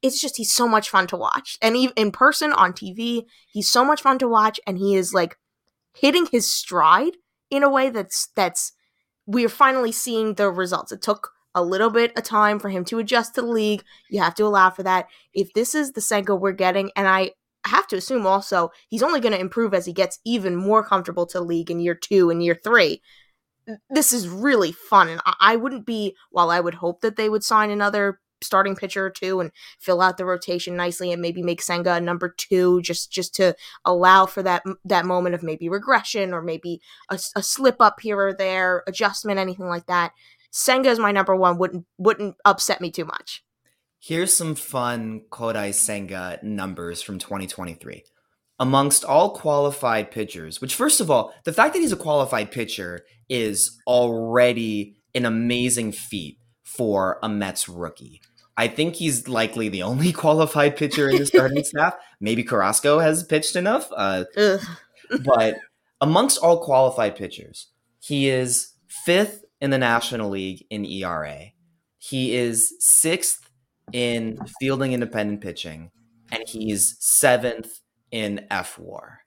it's 0.00 0.20
just 0.20 0.36
he's 0.36 0.54
so 0.54 0.68
much 0.68 0.88
fun 0.88 1.08
to 1.08 1.16
watch. 1.16 1.58
And 1.60 1.76
even 1.76 1.94
in 1.96 2.12
person 2.12 2.52
on 2.52 2.72
TV, 2.72 3.24
he's 3.48 3.68
so 3.68 3.84
much 3.84 4.02
fun 4.02 4.20
to 4.20 4.28
watch 4.28 4.60
and 4.68 4.78
he 4.78 4.94
is 4.94 5.12
like 5.12 5.36
hitting 5.92 6.28
his 6.30 6.48
stride 6.48 7.16
in 7.50 7.64
a 7.64 7.68
way 7.68 7.90
that's 7.90 8.28
that's 8.36 8.70
we're 9.26 9.48
finally 9.48 9.90
seeing 9.90 10.34
the 10.34 10.48
results. 10.48 10.92
It 10.92 11.02
took 11.02 11.33
a 11.54 11.62
little 11.62 11.90
bit 11.90 12.16
of 12.16 12.24
time 12.24 12.58
for 12.58 12.68
him 12.68 12.84
to 12.86 12.98
adjust 12.98 13.34
to 13.34 13.42
the 13.42 13.46
league. 13.46 13.84
You 14.10 14.20
have 14.20 14.34
to 14.36 14.44
allow 14.44 14.70
for 14.70 14.82
that. 14.82 15.06
If 15.32 15.52
this 15.52 15.74
is 15.74 15.92
the 15.92 16.00
Senga 16.00 16.34
we're 16.34 16.52
getting, 16.52 16.90
and 16.96 17.06
I 17.08 17.32
have 17.66 17.86
to 17.88 17.96
assume 17.96 18.26
also 18.26 18.70
he's 18.88 19.02
only 19.02 19.20
going 19.20 19.32
to 19.32 19.40
improve 19.40 19.72
as 19.72 19.86
he 19.86 19.92
gets 19.92 20.18
even 20.24 20.54
more 20.54 20.84
comfortable 20.84 21.26
to 21.26 21.38
the 21.38 21.44
league 21.44 21.70
in 21.70 21.80
year 21.80 21.94
two 21.94 22.30
and 22.30 22.42
year 22.42 22.58
three. 22.62 23.00
This 23.88 24.12
is 24.12 24.28
really 24.28 24.72
fun, 24.72 25.08
and 25.08 25.22
I 25.40 25.56
wouldn't 25.56 25.86
be. 25.86 26.14
While 26.30 26.50
I 26.50 26.60
would 26.60 26.74
hope 26.74 27.00
that 27.00 27.16
they 27.16 27.30
would 27.30 27.42
sign 27.42 27.70
another 27.70 28.20
starting 28.44 28.76
pitcher 28.76 29.06
or 29.06 29.10
two 29.10 29.40
and 29.40 29.50
fill 29.80 30.00
out 30.00 30.16
the 30.16 30.24
rotation 30.24 30.76
nicely 30.76 31.12
and 31.12 31.20
maybe 31.20 31.42
make 31.42 31.62
Senga 31.62 31.94
a 31.94 32.00
number 32.00 32.28
two 32.28 32.80
just 32.82 33.10
just 33.10 33.34
to 33.36 33.56
allow 33.84 34.26
for 34.26 34.42
that 34.42 34.62
that 34.84 35.06
moment 35.06 35.34
of 35.34 35.42
maybe 35.42 35.68
regression 35.68 36.32
or 36.32 36.42
maybe 36.42 36.80
a, 37.10 37.18
a 37.34 37.42
slip 37.42 37.76
up 37.80 38.00
here 38.00 38.18
or 38.18 38.34
there 38.34 38.84
adjustment 38.86 39.38
anything 39.40 39.66
like 39.66 39.86
that 39.86 40.12
Senga 40.56 40.88
is 40.90 40.98
my 40.98 41.10
number 41.10 41.34
one 41.34 41.58
wouldn't 41.58 41.84
wouldn't 41.98 42.36
upset 42.44 42.80
me 42.80 42.90
too 42.90 43.04
much 43.04 43.44
here's 43.98 44.34
some 44.34 44.54
fun 44.54 45.22
Kodai 45.30 45.74
Senga 45.74 46.38
numbers 46.42 47.02
from 47.02 47.18
2023 47.18 48.04
amongst 48.60 49.04
all 49.04 49.30
qualified 49.34 50.10
pitchers 50.10 50.60
which 50.60 50.74
first 50.74 51.00
of 51.00 51.10
all 51.10 51.34
the 51.44 51.52
fact 51.52 51.74
that 51.74 51.80
he's 51.80 51.92
a 51.92 51.96
qualified 51.96 52.52
pitcher 52.52 53.04
is 53.28 53.80
already 53.86 54.96
an 55.14 55.24
amazing 55.24 55.92
feat 55.92 56.38
for 56.64 57.18
a 57.22 57.28
Mets 57.28 57.68
rookie. 57.68 58.20
I 58.56 58.68
think 58.68 58.96
he's 58.96 59.28
likely 59.28 59.68
the 59.68 59.82
only 59.82 60.12
qualified 60.24 60.76
pitcher 60.76 61.08
in 61.08 61.16
the 61.16 61.26
starting 61.26 61.64
staff. 61.64 61.94
Maybe 62.20 62.42
Carrasco 62.42 62.98
has 62.98 63.22
pitched 63.22 63.56
enough. 63.56 63.88
Uh, 63.96 64.24
but 65.24 65.56
amongst 66.00 66.38
all 66.38 66.62
qualified 66.62 67.16
pitchers, 67.16 67.68
he 68.00 68.28
is 68.28 68.72
fifth 68.88 69.43
in 69.64 69.70
the 69.70 69.78
National 69.78 70.28
League 70.28 70.66
in 70.68 70.84
ERA. 70.84 71.46
He 71.96 72.36
is 72.36 72.74
sixth 72.80 73.48
in 73.94 74.38
fielding 74.60 74.92
independent 74.92 75.40
pitching, 75.40 75.90
and 76.30 76.42
he's 76.46 76.98
seventh 77.00 77.80
in 78.10 78.46
fWAR. 78.50 79.20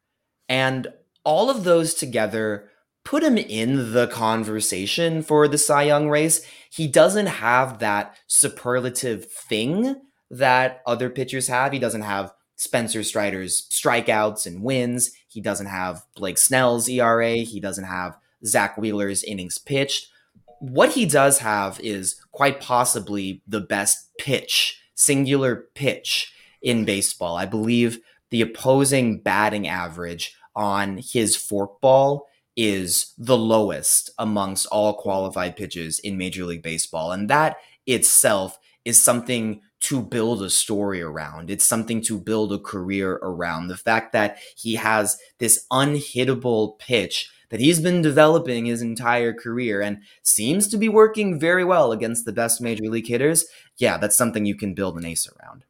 And 0.47 0.93
all 1.23 1.49
of 1.49 1.63
those 1.63 1.95
together 1.95 2.69
put 3.03 3.23
him 3.23 3.35
in 3.35 3.93
the 3.93 4.05
conversation 4.05 5.23
for 5.23 5.47
the 5.47 5.57
Cy 5.57 5.83
Young 5.83 6.07
race. 6.07 6.45
He 6.69 6.87
doesn't 6.87 7.25
have 7.25 7.79
that 7.79 8.15
superlative 8.27 9.25
thing 9.31 9.99
that 10.29 10.83
other 10.85 11.09
pitchers 11.09 11.47
have. 11.47 11.71
He 11.71 11.79
doesn't 11.79 12.03
have 12.03 12.31
Spencer 12.57 13.03
Strider's 13.03 13.67
strikeouts 13.71 14.45
and 14.45 14.61
wins. 14.61 15.13
He 15.27 15.41
doesn't 15.41 15.65
have 15.65 16.03
Blake 16.15 16.37
Snell's 16.37 16.87
ERA. 16.87 17.37
He 17.37 17.59
doesn't 17.59 17.85
have 17.85 18.19
Zack 18.45 18.77
Wheeler's 18.77 19.23
innings 19.23 19.57
pitched. 19.57 20.11
What 20.59 20.93
he 20.93 21.05
does 21.05 21.39
have 21.39 21.79
is 21.81 22.19
quite 22.31 22.59
possibly 22.59 23.41
the 23.47 23.61
best 23.61 24.09
pitch, 24.17 24.81
singular 24.95 25.67
pitch 25.75 26.33
in 26.61 26.85
baseball. 26.85 27.35
I 27.35 27.45
believe 27.45 27.99
the 28.29 28.41
opposing 28.41 29.21
batting 29.21 29.67
average 29.67 30.35
on 30.55 30.97
his 30.97 31.37
forkball 31.37 32.21
is 32.55 33.13
the 33.17 33.37
lowest 33.37 34.09
amongst 34.17 34.65
all 34.67 34.95
qualified 34.95 35.55
pitches 35.55 35.99
in 35.99 36.17
Major 36.17 36.43
League 36.43 36.63
Baseball. 36.63 37.11
And 37.11 37.29
that 37.29 37.57
itself 37.85 38.57
is 38.83 39.01
something 39.01 39.61
to 39.79 40.01
build 40.01 40.41
a 40.41 40.49
story 40.49 41.01
around. 41.01 41.51
It's 41.51 41.67
something 41.67 42.01
to 42.03 42.19
build 42.19 42.51
a 42.51 42.57
career 42.57 43.19
around. 43.21 43.67
The 43.67 43.77
fact 43.77 44.11
that 44.13 44.39
he 44.55 44.75
has 44.75 45.19
this 45.37 45.65
unhittable 45.71 46.79
pitch 46.79 47.29
that 47.49 47.59
he's 47.59 47.79
been 47.79 48.01
developing 48.01 48.65
his 48.65 48.81
entire 48.81 49.33
career 49.33 49.81
and 49.81 49.99
seems 50.23 50.67
to 50.67 50.77
be 50.77 50.89
working 50.89 51.39
very 51.39 51.63
well 51.63 51.91
against 51.91 52.25
the 52.25 52.33
best 52.33 52.61
major 52.61 52.83
league 52.85 53.07
hitters. 53.07 53.45
Yeah, 53.77 53.97
that's 53.97 54.17
something 54.17 54.45
you 54.45 54.55
can 54.55 54.73
build 54.73 54.97
an 54.97 55.05
ace 55.05 55.27
around. 55.27 55.63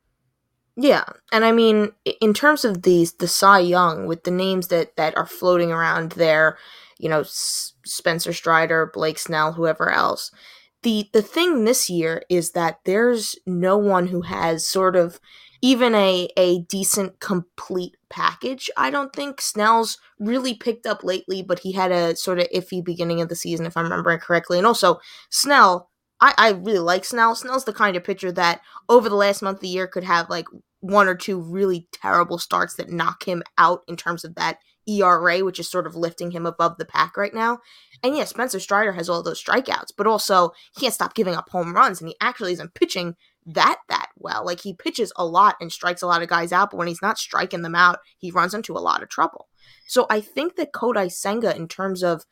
Yeah, 0.79 1.05
and 1.31 1.43
I 1.43 1.51
mean, 1.51 1.91
in 2.21 2.35
terms 2.35 2.63
of 2.63 2.83
these, 2.83 3.13
the 3.13 3.27
Cy 3.27 3.59
Young 3.59 4.05
with 4.05 4.23
the 4.23 4.31
names 4.31 4.67
that 4.67 4.95
that 4.95 5.17
are 5.17 5.25
floating 5.25 5.71
around 5.71 6.11
there, 6.11 6.57
you 6.99 7.09
know, 7.09 7.21
S- 7.21 7.73
Spencer 7.83 8.31
Strider, 8.31 8.91
Blake 8.93 9.17
Snell, 9.17 9.53
whoever 9.53 9.89
else. 9.89 10.29
The 10.83 11.09
the 11.13 11.23
thing 11.23 11.65
this 11.65 11.89
year 11.89 12.21
is 12.29 12.51
that 12.51 12.79
there's 12.85 13.35
no 13.47 13.75
one 13.75 14.07
who 14.07 14.21
has 14.21 14.67
sort 14.67 14.95
of 14.95 15.19
even 15.61 15.95
a 15.95 16.29
a 16.37 16.59
decent 16.63 17.19
complete 17.19 17.97
package. 18.09 18.69
I 18.77 18.89
don't 18.89 19.13
think 19.13 19.41
Snell's 19.41 19.97
really 20.19 20.53
picked 20.53 20.85
up 20.85 21.03
lately, 21.03 21.41
but 21.41 21.59
he 21.59 21.71
had 21.73 21.91
a 21.91 22.15
sort 22.15 22.39
of 22.39 22.47
iffy 22.53 22.83
beginning 22.83 23.21
of 23.21 23.29
the 23.29 23.35
season, 23.35 23.65
if 23.65 23.75
I'm 23.75 23.85
remembering 23.85 24.19
correctly. 24.19 24.57
And 24.57 24.67
also, 24.67 24.99
Snell, 25.29 25.89
I, 26.21 26.33
I 26.37 26.49
really 26.51 26.79
like 26.79 27.05
Snell. 27.05 27.35
Snell's 27.35 27.65
the 27.65 27.73
kind 27.73 27.95
of 27.95 28.03
pitcher 28.03 28.31
that 28.33 28.61
over 28.89 29.09
the 29.09 29.15
last 29.15 29.41
month 29.41 29.57
of 29.57 29.61
the 29.61 29.67
year 29.67 29.87
could 29.87 30.03
have 30.03 30.29
like 30.29 30.45
one 30.79 31.07
or 31.07 31.15
two 31.15 31.39
really 31.39 31.87
terrible 31.91 32.37
starts 32.37 32.75
that 32.75 32.89
knock 32.89 33.23
him 33.23 33.43
out 33.57 33.81
in 33.87 33.95
terms 33.95 34.23
of 34.23 34.35
that 34.35 34.59
ERA, 34.87 35.39
which 35.39 35.59
is 35.59 35.69
sort 35.69 35.85
of 35.85 35.95
lifting 35.95 36.31
him 36.31 36.45
above 36.45 36.77
the 36.77 36.85
pack 36.85 37.17
right 37.17 37.33
now. 37.33 37.59
And 38.03 38.15
yeah, 38.15 38.23
Spencer 38.25 38.59
Strider 38.59 38.93
has 38.93 39.09
all 39.09 39.23
those 39.23 39.43
strikeouts, 39.43 39.91
but 39.97 40.07
also 40.07 40.51
he 40.73 40.81
can't 40.81 40.93
stop 40.93 41.13
giving 41.13 41.35
up 41.35 41.49
home 41.49 41.73
runs, 41.73 41.99
and 41.99 42.07
he 42.07 42.15
actually 42.21 42.53
isn't 42.53 42.73
pitching 42.73 43.15
that 43.45 43.79
that 43.89 43.96
well. 44.19 44.45
Like 44.45 44.61
he 44.61 44.73
pitches 44.73 45.11
a 45.15 45.25
lot 45.25 45.55
and 45.59 45.71
strikes 45.71 46.01
a 46.01 46.07
lot 46.07 46.21
of 46.21 46.29
guys 46.29 46.51
out, 46.51 46.71
but 46.71 46.77
when 46.77 46.87
he's 46.87 47.01
not 47.01 47.17
striking 47.17 47.61
them 47.61 47.75
out, 47.75 47.99
he 48.17 48.31
runs 48.31 48.53
into 48.53 48.73
a 48.73 48.79
lot 48.79 49.03
of 49.03 49.09
trouble. 49.09 49.47
So 49.87 50.05
I 50.09 50.21
think 50.21 50.55
that 50.55 50.73
Kodai 50.73 51.11
Senga, 51.11 51.55
in 51.55 51.67
terms 51.67 52.03
of 52.03 52.25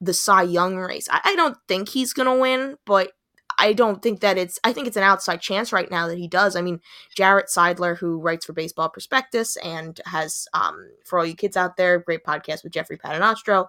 the 0.00 0.14
Cy 0.14 0.42
Young 0.42 0.76
race, 0.76 1.08
I, 1.10 1.20
I 1.24 1.36
don't 1.36 1.56
think 1.66 1.88
he's 1.90 2.12
gonna 2.12 2.36
win, 2.36 2.76
but 2.86 3.12
I 3.58 3.72
don't 3.72 4.00
think 4.00 4.20
that 4.20 4.38
it's 4.38 4.60
I 4.62 4.72
think 4.72 4.86
it's 4.86 4.96
an 4.96 5.02
outside 5.02 5.40
chance 5.40 5.72
right 5.72 5.90
now 5.90 6.06
that 6.06 6.18
he 6.18 6.28
does. 6.28 6.54
I 6.54 6.62
mean, 6.62 6.80
Jarrett 7.16 7.48
Seidler, 7.48 7.98
who 7.98 8.18
writes 8.18 8.46
for 8.46 8.52
Baseball 8.52 8.88
Prospectus 8.88 9.56
and 9.56 10.00
has 10.06 10.46
um 10.54 10.90
for 11.04 11.18
all 11.18 11.26
you 11.26 11.34
kids 11.34 11.56
out 11.56 11.76
there, 11.76 11.98
great 11.98 12.24
podcast 12.24 12.62
with 12.62 12.72
Jeffrey 12.72 12.96
Paternostro, 12.96 13.66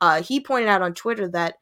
uh, 0.00 0.22
he 0.22 0.40
pointed 0.40 0.68
out 0.68 0.82
on 0.82 0.94
Twitter 0.94 1.28
that 1.28 1.56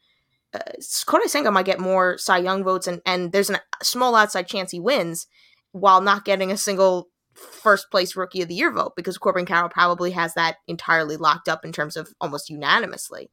uh, 0.53 0.59
Kodai 0.79 1.29
Senga 1.29 1.51
might 1.51 1.65
get 1.65 1.81
more 1.81 2.19
Cy 2.19 2.39
Young 2.39 2.63
votes 2.63 2.87
and 2.87 3.01
and 3.07 3.33
there's 3.33 3.51
a 3.51 3.61
small 3.83 4.15
outside 4.15 4.47
chance 4.47 4.71
he 4.71 4.81
wins 4.81 5.27
while 5.73 6.01
not 6.01 6.25
getting 6.25 6.51
a 6.51 6.57
single 6.57 7.09
first 7.35 7.91
place 7.91 8.17
rookie 8.17 8.43
of 8.43 8.49
the 8.49 8.55
year 8.55 8.73
vote 8.73 8.95
because 8.97 9.17
Corbin 9.17 9.47
Carroll 9.47 9.69
probably 9.69 10.11
has 10.11 10.35
that 10.35 10.57
entirely 10.67 11.17
locked 11.17 11.49
up 11.49 11.65
in 11.65 11.73
terms 11.73 11.97
of 11.97 12.13
almost 12.21 12.51
unanimously. 12.51 13.31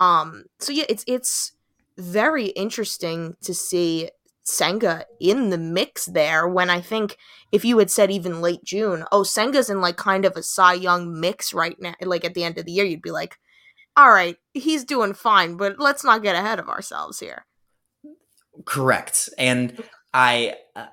Um 0.00 0.44
so 0.60 0.72
yeah, 0.72 0.84
it's 0.88 1.04
it's 1.06 1.52
very 1.96 2.46
interesting 2.46 3.36
to 3.42 3.54
see 3.54 4.10
Senga 4.44 5.06
in 5.20 5.50
the 5.50 5.58
mix 5.58 6.04
there 6.06 6.46
when 6.46 6.68
I 6.68 6.80
think 6.80 7.16
if 7.50 7.64
you 7.64 7.78
had 7.78 7.90
said 7.90 8.10
even 8.10 8.42
late 8.42 8.62
June, 8.62 9.04
oh, 9.10 9.22
Senga's 9.22 9.70
in 9.70 9.80
like 9.80 9.96
kind 9.96 10.24
of 10.24 10.36
a 10.36 10.42
Cy 10.42 10.74
Young 10.74 11.18
mix 11.18 11.54
right 11.54 11.76
now, 11.80 11.94
like 12.02 12.24
at 12.24 12.34
the 12.34 12.44
end 12.44 12.58
of 12.58 12.66
the 12.66 12.72
year, 12.72 12.84
you'd 12.84 13.00
be 13.00 13.10
like, 13.10 13.38
all 13.96 14.10
right, 14.10 14.36
he's 14.52 14.84
doing 14.84 15.14
fine, 15.14 15.56
but 15.56 15.78
let's 15.78 16.04
not 16.04 16.22
get 16.22 16.36
ahead 16.36 16.58
of 16.58 16.68
ourselves 16.68 17.20
here. 17.20 17.46
Correct. 18.66 19.30
And 19.38 19.82
I 20.12 20.56
uh, 20.76 20.86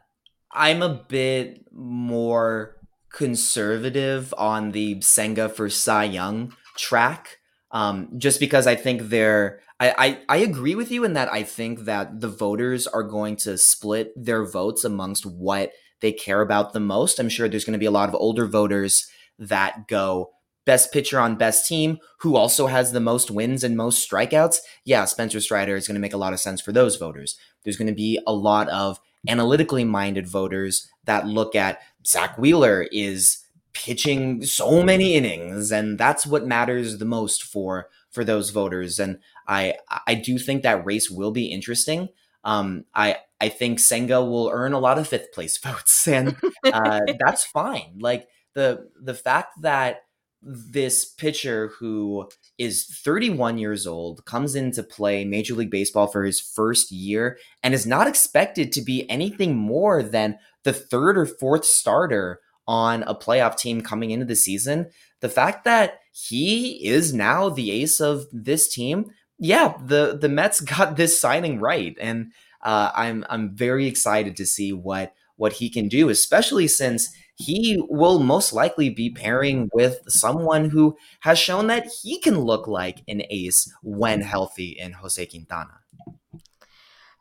I'm 0.54 0.82
a 0.82 1.04
bit 1.08 1.66
more 1.72 2.78
conservative 3.12 4.34
on 4.38 4.72
the 4.72 5.02
Senga 5.02 5.50
for 5.50 5.70
Cy 5.70 6.06
Young 6.06 6.54
track. 6.78 7.38
Um, 7.72 8.10
just 8.18 8.40
because 8.40 8.68
I 8.68 8.76
think 8.76 9.04
they're 9.04 9.62
I, 9.82 9.94
I, 9.98 10.20
I 10.30 10.38
agree 10.38 10.76
with 10.76 10.92
you 10.92 11.04
in 11.04 11.14
that 11.14 11.34
I 11.34 11.42
think 11.42 11.86
that 11.86 12.22
the 12.22 12.28
voters 12.28 12.86
are 12.86 13.02
going 13.02 13.36
to 13.38 13.58
split 13.58 14.14
their 14.16 14.46
votes 14.46 14.84
amongst 14.84 15.26
what 15.26 15.72
they 16.02 16.12
care 16.12 16.42
about 16.42 16.74
the 16.74 16.80
most. 16.80 17.18
I'm 17.18 17.30
sure 17.30 17.50
there's 17.50 17.66
going 17.66 17.74
to 17.74 17.80
be 17.80 17.88
a 17.88 17.92
lot 17.92 18.08
of 18.08 18.14
older 18.14 18.46
voters 18.46 19.08
that 19.40 19.88
go 19.88 20.34
best 20.66 20.94
pitcher 20.94 21.20
on 21.20 21.36
best 21.36 21.68
team, 21.68 21.98
who 22.20 22.36
also 22.36 22.68
has 22.68 22.92
the 22.92 23.00
most 23.00 23.32
wins 23.32 23.64
and 23.64 23.76
most 23.76 24.08
strikeouts. 24.08 24.58
Yeah, 24.86 25.06
Spencer 25.06 25.42
Strider 25.42 25.76
is 25.76 25.88
going 25.88 25.96
to 25.96 26.02
make 26.02 26.14
a 26.14 26.18
lot 26.18 26.34
of 26.34 26.40
sense 26.40 26.62
for 26.62 26.72
those 26.72 26.98
voters. 26.98 27.36
There's 27.64 27.78
going 27.78 27.88
to 27.88 27.94
be 27.94 28.20
a 28.28 28.34
lot 28.34 28.70
of 28.70 29.00
analytically 29.28 29.84
minded 29.84 30.28
voters 30.28 30.88
that 31.06 31.28
look 31.28 31.56
at 31.56 31.80
Zack 32.06 32.38
Wheeler 32.38 32.88
is 32.92 33.44
pitching 33.74 34.44
so 34.44 34.84
many 34.84 35.16
innings, 35.16 35.72
and 35.72 35.98
that's 35.98 36.26
what 36.26 36.46
matters 36.46 36.98
the 36.98 37.06
most 37.06 37.44
for 37.44 37.90
for 38.12 38.24
those 38.24 38.50
voters. 38.50 39.00
And 39.00 39.20
I 39.48 39.76
I 40.08 40.16
do 40.16 40.38
think 40.38 40.64
that 40.64 40.86
race 40.86 41.10
will 41.10 41.32
be 41.32 41.46
interesting. 41.48 42.10
Um, 42.44 42.86
I 42.96 43.18
I 43.40 43.50
think 43.50 43.80
Senga 43.80 44.24
will 44.24 44.50
earn 44.52 44.74
a 44.74 44.80
lot 44.80 44.98
of 44.98 45.08
fifth 45.08 45.32
place 45.34 45.58
votes, 45.64 46.08
and 46.08 46.36
uh, 46.66 47.02
that's 47.20 47.44
fine. 47.44 48.00
Like 48.00 48.28
the 48.54 48.90
the 49.02 49.14
fact 49.14 49.62
that 49.62 50.04
this 50.42 51.06
pitcher 51.06 51.72
who 51.80 52.28
is 52.58 52.86
31 52.86 53.58
years 53.58 53.86
old 53.86 54.26
comes 54.26 54.56
into 54.56 54.82
play 54.82 55.24
Major 55.24 55.54
League 55.54 55.70
Baseball 55.70 56.08
for 56.08 56.24
his 56.24 56.42
first 56.42 56.92
year 56.92 57.38
and 57.62 57.74
is 57.74 57.86
not 57.86 58.08
expected 58.08 58.72
to 58.72 58.82
be 58.82 59.10
anything 59.10 59.56
more 59.56 60.02
than 60.02 60.40
the 60.64 60.74
third 60.74 61.18
or 61.18 61.26
fourth 61.26 61.66
starter 61.66 62.40
on 62.68 63.04
a 63.04 63.16
playoff 63.16 63.58
team 63.58 63.82
coming 63.82 64.12
into 64.12 64.26
the 64.26 64.36
season. 64.36 64.90
The 65.20 65.30
fact 65.30 65.64
that 65.66 66.00
he 66.12 66.86
is 66.86 67.14
now 67.14 67.50
the 67.50 67.72
ace 67.72 68.00
of 68.00 68.26
this 68.32 68.68
team 68.68 69.12
yeah, 69.42 69.74
the 69.84 70.18
the 70.22 70.30
Mets 70.30 70.62
got 70.62 70.96
this 70.96 71.20
signing 71.20 71.60
right, 71.60 71.98
and 72.00 72.32
uh, 72.62 72.92
I'm 72.96 73.26
I'm 73.28 73.56
very 73.56 73.88
excited 73.88 74.38
to 74.38 74.46
see 74.46 74.72
what 74.72 75.14
what 75.36 75.54
he 75.54 75.70
can 75.70 75.90
do, 75.90 76.10
especially 76.10 76.68
since 76.68 77.10
he 77.42 77.84
will 77.90 78.20
most 78.20 78.54
likely 78.54 78.90
be 78.90 79.10
pairing 79.10 79.70
with 79.74 80.00
someone 80.08 80.70
who 80.70 80.98
has 81.22 81.40
shown 81.40 81.68
that 81.68 81.88
he 82.02 82.20
can 82.20 82.40
look 82.40 82.68
like 82.68 83.02
an 83.08 83.24
ace 83.30 83.72
when 83.82 84.22
healthy 84.22 84.78
in 84.80 84.94
Jose 84.94 85.26
Quintana. 85.26 85.80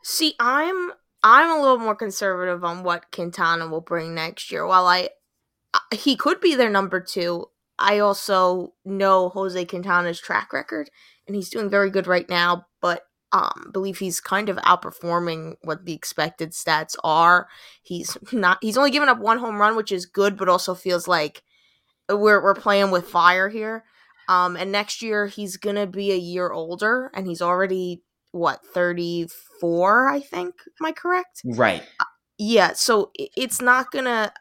See, 0.03 0.35
I'm 0.39 0.91
I'm 1.23 1.51
a 1.51 1.61
little 1.61 1.77
more 1.77 1.95
conservative 1.95 2.63
on 2.63 2.83
what 2.83 3.11
Quintana 3.11 3.67
will 3.67 3.81
bring 3.81 4.15
next 4.15 4.51
year. 4.51 4.65
While 4.65 4.87
I 4.87 5.09
uh, 5.73 5.79
he 5.93 6.15
could 6.15 6.41
be 6.41 6.55
their 6.55 6.69
number 6.69 6.99
2, 6.99 7.45
I 7.77 7.99
also 7.99 8.73
know 8.85 9.29
Jose 9.29 9.65
Quintana's 9.65 10.19
track 10.19 10.53
record 10.53 10.89
and 11.27 11.35
he's 11.35 11.49
doing 11.49 11.69
very 11.69 11.89
good 11.89 12.07
right 12.07 12.27
now, 12.27 12.67
but 12.81 13.03
um 13.33 13.69
believe 13.71 13.99
he's 13.99 14.19
kind 14.19 14.49
of 14.49 14.57
outperforming 14.57 15.55
what 15.63 15.85
the 15.85 15.93
expected 15.93 16.51
stats 16.51 16.95
are. 17.03 17.47
He's 17.81 18.17
not 18.31 18.57
he's 18.61 18.77
only 18.77 18.91
given 18.91 19.09
up 19.09 19.19
one 19.19 19.39
home 19.39 19.59
run, 19.59 19.75
which 19.75 19.91
is 19.91 20.05
good, 20.05 20.37
but 20.37 20.49
also 20.49 20.75
feels 20.75 21.07
like 21.07 21.43
we're 22.09 22.41
we're 22.41 22.55
playing 22.55 22.91
with 22.91 23.07
fire 23.07 23.49
here. 23.49 23.85
Um 24.27 24.55
and 24.55 24.71
next 24.71 25.01
year 25.01 25.27
he's 25.27 25.57
going 25.57 25.75
to 25.75 25.87
be 25.87 26.11
a 26.11 26.17
year 26.17 26.51
older 26.51 27.11
and 27.13 27.27
he's 27.27 27.41
already 27.41 28.03
what 28.31 28.65
34, 28.65 30.09
I 30.09 30.19
think. 30.21 30.55
Am 30.79 30.85
I 30.85 30.91
correct? 30.93 31.41
Right. 31.43 31.83
Uh, 31.99 32.05
yeah, 32.37 32.73
so 32.73 33.11
it's 33.15 33.61
not 33.61 33.91
going 33.91 34.05
to 34.05 34.31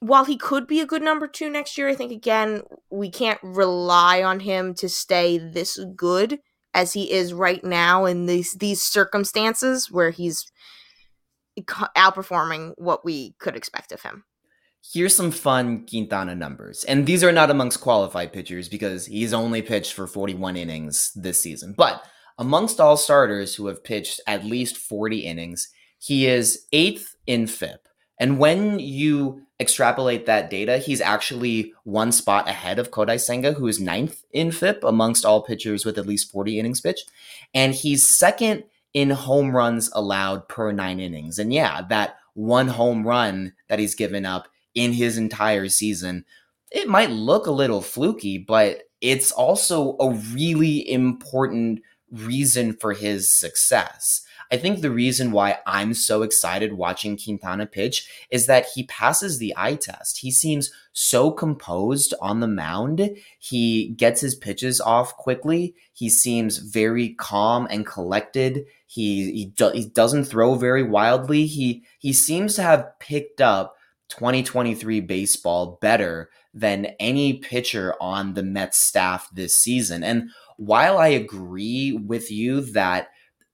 while 0.00 0.24
he 0.24 0.36
could 0.36 0.66
be 0.66 0.80
a 0.80 0.86
good 0.86 1.02
number 1.02 1.26
two 1.26 1.50
next 1.50 1.76
year, 1.76 1.88
I 1.88 1.94
think 1.94 2.12
again 2.12 2.62
we 2.90 3.10
can't 3.10 3.40
rely 3.42 4.22
on 4.22 4.40
him 4.40 4.74
to 4.74 4.88
stay 4.88 5.38
this 5.38 5.78
good 5.96 6.40
as 6.74 6.92
he 6.92 7.10
is 7.10 7.32
right 7.32 7.64
now 7.64 8.04
in 8.04 8.26
these 8.26 8.54
these 8.54 8.82
circumstances 8.82 9.90
where 9.90 10.10
he's 10.10 10.44
outperforming 11.96 12.72
what 12.76 13.04
we 13.04 13.34
could 13.38 13.56
expect 13.56 13.92
of 13.92 14.02
him. 14.02 14.24
Here's 14.92 15.16
some 15.16 15.32
fun 15.32 15.86
Quintana 15.86 16.34
numbers. 16.34 16.84
And 16.84 17.04
these 17.04 17.24
are 17.24 17.32
not 17.32 17.50
amongst 17.50 17.80
qualified 17.80 18.32
pitchers 18.32 18.68
because 18.68 19.06
he's 19.06 19.34
only 19.34 19.60
pitched 19.60 19.92
for 19.92 20.06
41 20.06 20.56
innings 20.56 21.10
this 21.14 21.42
season. 21.42 21.74
But 21.76 22.02
amongst 22.38 22.80
all 22.80 22.96
starters 22.96 23.56
who 23.56 23.66
have 23.66 23.82
pitched 23.82 24.20
at 24.26 24.44
least 24.44 24.76
40 24.76 25.18
innings, 25.18 25.68
he 25.98 26.26
is 26.26 26.66
eighth 26.72 27.16
in 27.26 27.46
FIP 27.48 27.87
And 28.18 28.38
when 28.38 28.78
you 28.78 29.42
extrapolate 29.60 30.26
that 30.26 30.50
data, 30.50 30.78
he's 30.78 31.00
actually 31.00 31.72
one 31.84 32.12
spot 32.12 32.48
ahead 32.48 32.78
of 32.78 32.90
Kodai 32.90 33.20
Senga, 33.20 33.52
who 33.52 33.66
is 33.66 33.80
ninth 33.80 34.24
in 34.32 34.50
FIP 34.52 34.84
amongst 34.84 35.24
all 35.24 35.42
pitchers 35.42 35.84
with 35.84 35.98
at 35.98 36.06
least 36.06 36.30
40 36.30 36.58
innings 36.58 36.80
pitched. 36.80 37.10
And 37.54 37.74
he's 37.74 38.16
second 38.16 38.64
in 38.94 39.10
home 39.10 39.54
runs 39.54 39.90
allowed 39.92 40.48
per 40.48 40.72
nine 40.72 41.00
innings. 41.00 41.38
And 41.38 41.52
yeah, 41.52 41.82
that 41.88 42.18
one 42.34 42.68
home 42.68 43.06
run 43.06 43.52
that 43.68 43.78
he's 43.78 43.94
given 43.94 44.24
up 44.24 44.48
in 44.74 44.92
his 44.92 45.18
entire 45.18 45.68
season, 45.68 46.24
it 46.70 46.88
might 46.88 47.10
look 47.10 47.46
a 47.46 47.52
little 47.52 47.82
fluky, 47.82 48.38
but 48.38 48.82
it's 49.00 49.32
also 49.32 49.96
a 49.98 50.10
really 50.10 50.88
important 50.88 51.80
reason 52.10 52.72
for 52.72 52.92
his 52.92 53.38
success. 53.38 54.22
I 54.50 54.56
think 54.56 54.80
the 54.80 54.90
reason 54.90 55.30
why 55.30 55.58
I'm 55.66 55.92
so 55.92 56.22
excited 56.22 56.72
watching 56.72 57.18
Quintana 57.18 57.66
pitch 57.66 58.08
is 58.30 58.46
that 58.46 58.66
he 58.74 58.84
passes 58.84 59.38
the 59.38 59.52
eye 59.56 59.74
test. 59.74 60.18
He 60.18 60.30
seems 60.30 60.70
so 60.92 61.30
composed 61.30 62.14
on 62.20 62.40
the 62.40 62.48
mound. 62.48 63.10
He 63.38 63.88
gets 63.90 64.20
his 64.20 64.34
pitches 64.34 64.80
off 64.80 65.16
quickly. 65.16 65.74
He 65.92 66.08
seems 66.08 66.58
very 66.58 67.10
calm 67.14 67.66
and 67.70 67.86
collected. 67.86 68.64
He 68.86 69.32
he, 69.32 69.44
do, 69.46 69.70
he 69.70 69.86
doesn't 69.86 70.24
throw 70.24 70.54
very 70.54 70.82
wildly. 70.82 71.46
He 71.46 71.84
he 71.98 72.12
seems 72.12 72.54
to 72.54 72.62
have 72.62 72.98
picked 73.00 73.40
up 73.40 73.76
2023 74.08 75.00
baseball 75.00 75.78
better 75.82 76.30
than 76.54 76.86
any 76.98 77.34
pitcher 77.34 77.94
on 78.00 78.34
the 78.34 78.42
Mets 78.42 78.80
staff 78.80 79.28
this 79.32 79.58
season. 79.58 80.02
And 80.02 80.30
while 80.56 80.98
I 80.98 81.08
agree 81.08 81.92
with 81.92 82.30
you 82.30 82.62
that 82.72 83.08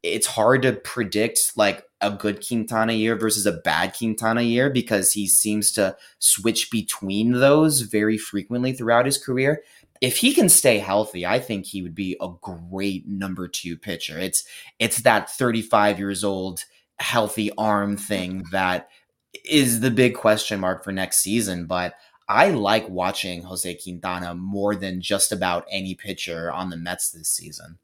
it's 0.05 0.27
hard 0.27 0.61
to 0.63 0.75
predict 0.75 1.53
like 1.57 1.83
a 2.03 2.11
good 2.11 2.47
Quintana 2.47 2.93
year 2.93 3.17
versus 3.17 3.47
a 3.47 3.53
bad 3.53 3.97
Quintana 3.97 4.43
year 4.43 4.69
because 4.69 5.13
he 5.13 5.27
seems 5.27 5.73
to 5.73 5.97
switch 6.19 6.71
between 6.71 7.33
those 7.33 7.81
very 7.81 8.19
frequently 8.19 8.75
throughout 8.75 9.07
his 9.07 9.17
career. 9.17 9.63
If 10.03 10.19
he 10.19 10.35
can 10.35 10.51
stay 10.51 10.79
healthy, 10.79 11.25
I 11.25 11.39
think 11.39 11.65
he 11.65 11.81
would 11.81 11.95
be 11.95 12.19
a 12.21 12.29
great 12.43 13.09
number 13.09 13.49
2 13.49 13.79
pitcher. 13.79 14.19
It's 14.19 14.45
it's 14.79 15.01
that 15.03 15.31
35 15.31 15.99
years 15.99 16.23
old 16.23 16.65
healthy 16.99 17.51
arm 17.57 17.97
thing 17.97 18.45
that 18.53 18.91
is 19.47 19.81
the 19.81 19.91
big 19.91 20.15
question 20.15 20.61
mark 20.61 20.85
for 20.85 20.93
next 20.93 21.19
season, 21.19 21.65
but 21.65 21.95
I 22.29 22.51
like 22.51 22.89
watching 22.91 23.43
Jose 23.43 23.75
Quintana 23.77 24.35
more 24.35 24.77
than 24.77 25.01
just 25.01 25.33
about 25.33 25.65
any 25.71 25.95
pitcher 25.95 26.53
on 26.53 26.69
the 26.69 26.77
Mets 26.77 27.11
this 27.11 27.31
season. 27.31 27.79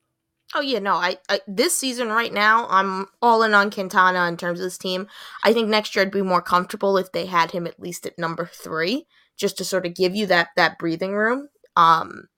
Oh 0.54 0.60
yeah, 0.60 0.80
no. 0.80 0.94
I, 0.94 1.18
I, 1.28 1.40
this 1.46 1.76
season 1.78 2.08
right 2.08 2.32
now, 2.32 2.66
I'm 2.68 3.06
all 3.22 3.42
in 3.42 3.54
on 3.54 3.70
Quintana 3.70 4.26
in 4.26 4.36
terms 4.36 4.58
of 4.58 4.64
this 4.64 4.78
team. 4.78 5.06
I 5.44 5.52
think 5.52 5.68
next 5.68 5.94
year 5.94 6.04
I'd 6.04 6.10
be 6.10 6.22
more 6.22 6.42
comfortable 6.42 6.96
if 6.96 7.12
they 7.12 7.26
had 7.26 7.52
him 7.52 7.66
at 7.66 7.78
least 7.78 8.04
at 8.04 8.18
number 8.18 8.50
three, 8.52 9.06
just 9.36 9.56
to 9.58 9.64
sort 9.64 9.86
of 9.86 9.94
give 9.94 10.14
you 10.14 10.26
that 10.26 10.48
that 10.56 10.78
breathing 10.78 11.12
room. 11.12 11.48
Um, 11.76 12.28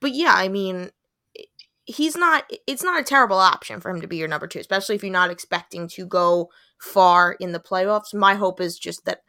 but 0.00 0.14
yeah, 0.14 0.34
I 0.34 0.48
mean, 0.48 0.90
he's 1.84 2.16
not. 2.16 2.44
It's 2.66 2.84
not 2.84 3.00
a 3.00 3.04
terrible 3.04 3.38
option 3.38 3.80
for 3.80 3.90
him 3.90 4.00
to 4.02 4.08
be 4.08 4.18
your 4.18 4.28
number 4.28 4.46
two, 4.46 4.60
especially 4.60 4.94
if 4.94 5.02
you're 5.02 5.12
not 5.12 5.30
expecting 5.30 5.88
to 5.88 6.06
go 6.06 6.48
far 6.78 7.32
in 7.40 7.52
the 7.52 7.60
playoffs. 7.60 8.14
My 8.14 8.34
hope 8.34 8.60
is 8.60 8.78
just 8.78 9.04
that 9.06 9.22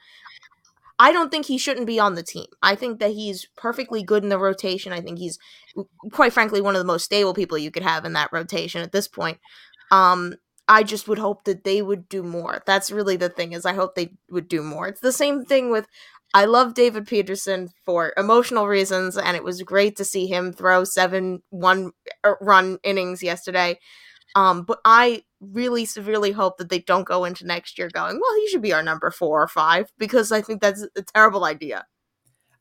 I 0.99 1.11
don't 1.11 1.31
think 1.31 1.47
he 1.47 1.57
shouldn't 1.57 1.87
be 1.87 1.99
on 1.99 2.15
the 2.15 2.23
team. 2.23 2.45
I 2.61 2.75
think 2.75 2.99
that 2.99 3.11
he's 3.11 3.47
perfectly 3.57 4.03
good 4.03 4.23
in 4.23 4.29
the 4.29 4.37
rotation. 4.37 4.93
I 4.93 5.01
think 5.01 5.17
he's, 5.17 5.39
quite 6.11 6.33
frankly, 6.33 6.61
one 6.61 6.75
of 6.75 6.79
the 6.79 6.85
most 6.85 7.05
stable 7.05 7.33
people 7.33 7.57
you 7.57 7.71
could 7.71 7.83
have 7.83 8.05
in 8.05 8.13
that 8.13 8.31
rotation 8.31 8.81
at 8.81 8.91
this 8.91 9.07
point. 9.07 9.39
Um, 9.91 10.35
I 10.67 10.83
just 10.83 11.07
would 11.07 11.19
hope 11.19 11.43
that 11.43 11.63
they 11.63 11.81
would 11.81 12.07
do 12.07 12.23
more. 12.23 12.61
That's 12.65 12.91
really 12.91 13.17
the 13.17 13.29
thing 13.29 13.53
is 13.53 13.65
I 13.65 13.73
hope 13.73 13.95
they 13.95 14.13
would 14.29 14.47
do 14.47 14.63
more. 14.63 14.87
It's 14.87 15.01
the 15.01 15.11
same 15.11 15.43
thing 15.43 15.69
with 15.69 15.87
I 16.33 16.45
love 16.45 16.73
David 16.73 17.05
Peterson 17.05 17.69
for 17.85 18.13
emotional 18.17 18.67
reasons 18.67 19.17
and 19.17 19.37
it 19.37 19.43
was 19.43 19.61
great 19.61 19.95
to 19.97 20.05
see 20.05 20.25
him 20.25 20.51
throw 20.51 20.83
7 20.83 21.43
one 21.49 21.91
er, 22.25 22.37
run 22.41 22.79
innings 22.83 23.21
yesterday. 23.21 23.77
Um, 24.35 24.63
but 24.63 24.79
I 24.83 25.23
really 25.51 25.85
severely 25.85 26.31
hope 26.31 26.57
that 26.57 26.69
they 26.69 26.79
don't 26.79 27.05
go 27.05 27.25
into 27.25 27.45
next 27.45 27.77
year 27.77 27.89
going, 27.89 28.19
well, 28.19 28.35
he 28.39 28.47
should 28.47 28.61
be 28.61 28.73
our 28.73 28.83
number 28.83 29.11
four 29.11 29.41
or 29.41 29.47
five, 29.47 29.91
because 29.97 30.31
I 30.31 30.41
think 30.41 30.61
that's 30.61 30.85
a 30.95 31.01
terrible 31.01 31.43
idea. 31.45 31.85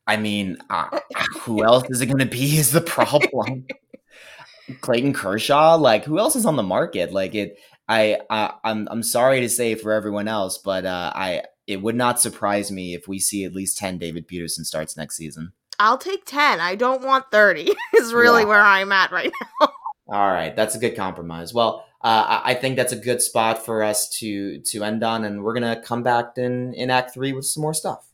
I 0.07 0.17
mean, 0.17 0.57
uh, 0.69 0.99
who 1.41 1.63
else 1.63 1.85
is 1.89 2.01
it 2.01 2.07
going 2.07 2.19
to 2.19 2.25
be? 2.25 2.57
Is 2.57 2.71
the 2.71 2.81
problem 2.81 3.65
Clayton 4.81 5.13
Kershaw? 5.13 5.75
Like, 5.75 6.03
who 6.05 6.19
else 6.19 6.35
is 6.35 6.45
on 6.45 6.55
the 6.55 6.63
market? 6.63 7.11
Like, 7.11 7.35
it. 7.35 7.57
I, 7.89 8.19
I 8.29 8.53
I'm 8.63 8.87
I'm 8.89 9.03
sorry 9.03 9.41
to 9.41 9.49
say 9.49 9.75
for 9.75 9.91
everyone 9.91 10.29
else, 10.29 10.57
but 10.57 10.85
uh, 10.85 11.11
I 11.13 11.43
it 11.67 11.81
would 11.81 11.95
not 11.95 12.21
surprise 12.21 12.71
me 12.71 12.93
if 12.93 13.09
we 13.09 13.19
see 13.19 13.43
at 13.43 13.53
least 13.53 13.77
ten 13.77 13.97
David 13.97 14.25
Peterson 14.25 14.63
starts 14.63 14.95
next 14.95 15.17
season. 15.17 15.51
I'll 15.79 15.97
take 15.97 16.25
ten. 16.25 16.61
I 16.61 16.75
don't 16.75 17.03
want 17.03 17.25
thirty. 17.29 17.73
is 17.95 18.13
really 18.13 18.43
yeah. 18.43 18.47
where 18.47 18.61
I'm 18.61 18.93
at 18.93 19.11
right 19.11 19.33
now. 19.59 19.67
All 20.07 20.31
right, 20.31 20.55
that's 20.55 20.75
a 20.75 20.79
good 20.79 20.95
compromise. 20.95 21.53
Well, 21.53 21.85
uh, 22.01 22.41
I 22.43 22.55
think 22.55 22.75
that's 22.75 22.91
a 22.91 22.97
good 22.97 23.21
spot 23.21 23.65
for 23.65 23.81
us 23.81 24.09
to 24.19 24.59
to 24.59 24.83
end 24.83 25.03
on, 25.03 25.23
and 25.23 25.43
we're 25.43 25.53
gonna 25.53 25.81
come 25.81 26.03
back 26.03 26.37
in 26.37 26.73
in 26.73 26.89
Act 26.89 27.13
Three 27.13 27.31
with 27.31 27.45
some 27.45 27.61
more 27.61 27.73
stuff. 27.73 28.05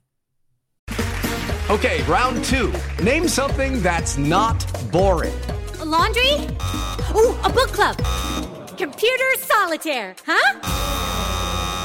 Okay, 1.69 2.01
round 2.03 2.43
two. 2.45 2.73
Name 3.03 3.27
something 3.27 3.81
that's 3.81 4.17
not 4.17 4.57
boring. 4.91 5.39
A 5.79 5.85
laundry. 5.85 6.33
Ooh, 7.15 7.35
a 7.43 7.49
book 7.49 7.71
club. 7.71 7.97
Computer 8.77 9.25
solitaire. 9.37 10.15
Huh? 10.25 10.59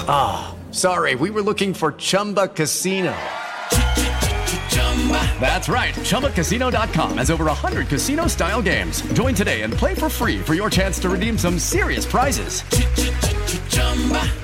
Ah, 0.07 0.55
oh, 0.55 0.73
sorry. 0.73 1.15
We 1.17 1.31
were 1.31 1.43
looking 1.43 1.75
for 1.75 1.93
Chumba 1.93 2.49
Casino. 2.49 3.15
That's 5.39 5.69
right. 5.69 5.95
ChumbaCasino.com 5.95 7.19
has 7.19 7.31
over 7.31 7.45
100 7.45 7.89
casino 7.89 8.27
style 8.27 8.63
games. 8.63 9.03
Join 9.13 9.35
today 9.35 9.63
and 9.63 9.73
play 9.73 9.95
for 9.95 10.09
free 10.09 10.41
for 10.41 10.55
your 10.55 10.71
chance 10.71 10.99
to 11.01 11.11
redeem 11.11 11.37
some 11.37 11.59
serious 11.59 12.07
prizes. 12.07 12.63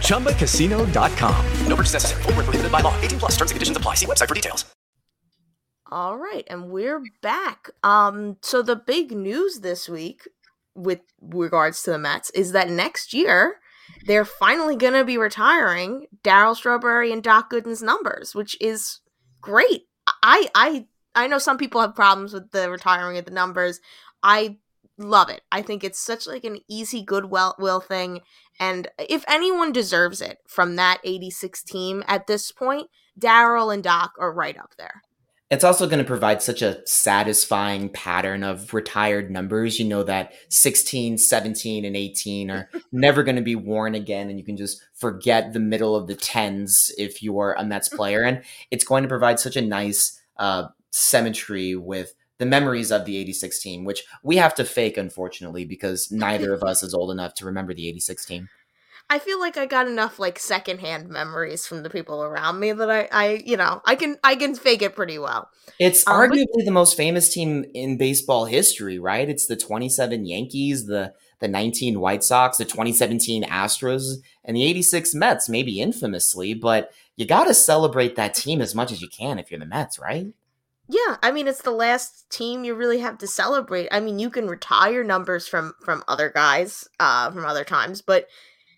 ChumbaCasino.com. 0.08 1.46
No 1.66 1.76
purchase 1.76 1.94
necessary. 1.94 2.22
Full 2.24 2.32
prohibited 2.32 2.70
by 2.70 2.80
law. 2.80 2.94
18 3.00 3.18
plus 3.18 3.32
terms 3.32 3.50
and 3.52 3.56
conditions 3.56 3.76
apply. 3.76 3.94
See 3.94 4.06
website 4.06 4.28
for 4.28 4.34
details. 4.34 4.66
All 5.90 6.18
right. 6.18 6.44
And 6.48 6.70
we're 6.70 7.02
back. 7.22 7.70
Um, 7.82 8.36
So 8.42 8.62
the 8.62 8.76
big 8.76 9.12
news 9.12 9.60
this 9.60 9.88
week 9.88 10.28
with 10.74 11.00
regards 11.20 11.82
to 11.82 11.90
the 11.90 11.98
Mets 11.98 12.30
is 12.30 12.52
that 12.52 12.70
next 12.70 13.12
year 13.12 13.56
they're 14.06 14.24
finally 14.24 14.76
going 14.76 14.92
to 14.92 15.04
be 15.04 15.18
retiring 15.18 16.06
Darryl 16.22 16.54
Strawberry 16.54 17.12
and 17.12 17.22
Doc 17.22 17.50
Gooden's 17.50 17.82
numbers, 17.82 18.34
which 18.34 18.56
is 18.60 19.00
great. 19.40 19.82
I 20.22 20.48
I 20.54 20.86
I 21.14 21.26
know 21.26 21.38
some 21.38 21.58
people 21.58 21.80
have 21.80 21.94
problems 21.94 22.32
with 22.32 22.50
the 22.50 22.70
retiring 22.70 23.18
of 23.18 23.24
the 23.24 23.30
numbers. 23.30 23.80
I 24.22 24.58
love 24.98 25.30
it. 25.30 25.42
I 25.50 25.62
think 25.62 25.82
it's 25.82 25.98
such 25.98 26.26
like 26.26 26.44
an 26.44 26.58
easy 26.68 27.02
goodwill 27.02 27.54
will 27.58 27.80
thing 27.80 28.20
and 28.60 28.88
if 28.98 29.24
anyone 29.26 29.72
deserves 29.72 30.20
it 30.20 30.38
from 30.46 30.76
that 30.76 31.00
86 31.02 31.62
team 31.62 32.04
at 32.06 32.26
this 32.26 32.52
point, 32.52 32.90
Darryl 33.18 33.72
and 33.72 33.82
Doc 33.82 34.12
are 34.20 34.32
right 34.32 34.56
up 34.58 34.74
there. 34.76 35.02
It's 35.50 35.64
also 35.64 35.88
going 35.88 35.98
to 35.98 36.04
provide 36.04 36.42
such 36.42 36.62
a 36.62 36.86
satisfying 36.86 37.88
pattern 37.88 38.44
of 38.44 38.72
retired 38.72 39.32
numbers. 39.32 39.80
You 39.80 39.84
know 39.84 40.04
that 40.04 40.32
16, 40.48 41.18
17, 41.18 41.84
and 41.84 41.96
18 41.96 42.50
are 42.52 42.70
never 42.92 43.24
going 43.24 43.34
to 43.34 43.42
be 43.42 43.56
worn 43.56 43.96
again, 43.96 44.30
and 44.30 44.38
you 44.38 44.44
can 44.44 44.56
just 44.56 44.80
forget 44.94 45.52
the 45.52 45.58
middle 45.58 45.96
of 45.96 46.06
the 46.06 46.14
tens 46.14 46.92
if 46.96 47.20
you 47.20 47.40
are 47.40 47.54
a 47.54 47.64
Mets 47.64 47.88
player. 47.96 48.22
And 48.22 48.42
it's 48.70 48.84
going 48.84 49.02
to 49.02 49.08
provide 49.08 49.40
such 49.40 49.56
a 49.56 49.60
nice 49.60 50.20
uh, 50.36 50.68
symmetry 50.92 51.74
with 51.74 52.14
the 52.38 52.46
memories 52.46 52.92
of 52.92 53.04
the 53.04 53.16
86 53.16 53.60
team, 53.60 53.84
which 53.84 54.04
we 54.22 54.36
have 54.36 54.54
to 54.54 54.64
fake, 54.64 54.96
unfortunately, 54.96 55.64
because 55.64 56.12
neither 56.12 56.54
of 56.54 56.62
us 56.62 56.84
is 56.84 56.94
old 56.94 57.10
enough 57.10 57.34
to 57.34 57.44
remember 57.44 57.74
the 57.74 57.88
86 57.88 58.24
team. 58.24 58.48
I 59.10 59.18
feel 59.18 59.40
like 59.40 59.56
I 59.56 59.66
got 59.66 59.88
enough 59.88 60.20
like 60.20 60.38
secondhand 60.38 61.08
memories 61.08 61.66
from 61.66 61.82
the 61.82 61.90
people 61.90 62.22
around 62.22 62.60
me 62.60 62.70
that 62.70 62.88
I, 62.88 63.08
I 63.10 63.42
you 63.44 63.56
know, 63.56 63.82
I 63.84 63.96
can 63.96 64.16
I 64.22 64.36
can 64.36 64.54
fake 64.54 64.82
it 64.82 64.94
pretty 64.94 65.18
well. 65.18 65.50
It's 65.80 66.06
um, 66.06 66.14
arguably 66.14 66.46
but- 66.54 66.64
the 66.64 66.70
most 66.70 66.96
famous 66.96 67.28
team 67.32 67.64
in 67.74 67.98
baseball 67.98 68.44
history, 68.44 69.00
right? 69.00 69.28
It's 69.28 69.46
the 69.46 69.56
27 69.56 70.24
Yankees, 70.24 70.86
the 70.86 71.12
the 71.40 71.48
19 71.48 71.98
White 71.98 72.22
Sox, 72.22 72.58
the 72.58 72.64
2017 72.64 73.44
Astros, 73.44 74.18
and 74.44 74.56
the 74.56 74.62
86 74.62 75.14
Mets, 75.14 75.48
maybe 75.48 75.80
infamously, 75.80 76.54
but 76.54 76.92
you 77.16 77.26
got 77.26 77.44
to 77.44 77.54
celebrate 77.54 78.14
that 78.16 78.34
team 78.34 78.60
as 78.60 78.74
much 78.74 78.92
as 78.92 79.00
you 79.00 79.08
can 79.08 79.38
if 79.38 79.50
you're 79.50 79.58
the 79.58 79.66
Mets, 79.66 79.98
right? 79.98 80.26
Yeah, 80.86 81.16
I 81.22 81.32
mean 81.32 81.48
it's 81.48 81.62
the 81.62 81.70
last 81.72 82.30
team 82.30 82.62
you 82.62 82.74
really 82.74 83.00
have 83.00 83.18
to 83.18 83.26
celebrate. 83.26 83.88
I 83.90 83.98
mean, 83.98 84.20
you 84.20 84.30
can 84.30 84.46
retire 84.46 85.02
numbers 85.02 85.48
from 85.48 85.74
from 85.84 86.04
other 86.06 86.30
guys 86.30 86.88
uh 87.00 87.32
from 87.32 87.44
other 87.44 87.64
times, 87.64 88.02
but 88.02 88.28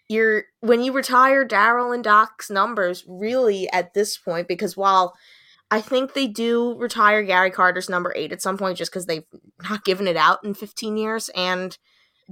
you're 0.09 0.44
when 0.61 0.82
you 0.82 0.92
retire 0.92 1.46
Darryl 1.46 1.94
and 1.94 2.05
Doc's 2.05 2.50
numbers, 2.50 3.05
really 3.07 3.70
at 3.70 3.94
this 3.94 4.16
point, 4.16 4.48
because 4.48 4.76
while 4.76 5.14
I 5.70 5.80
think 5.80 6.12
they 6.12 6.26
do 6.26 6.76
retire 6.76 7.22
Gary 7.22 7.50
Carter's 7.50 7.88
number 7.88 8.12
eight 8.14 8.30
at 8.30 8.42
some 8.42 8.59
point, 8.59 8.76
just 8.76 8.92
because 8.92 9.07
they've 9.07 9.24
not 9.62 9.84
given 9.84 10.07
it 10.07 10.16
out 10.16 10.44
in 10.44 10.53
15 10.53 10.96
years, 10.98 11.30
and 11.30 11.78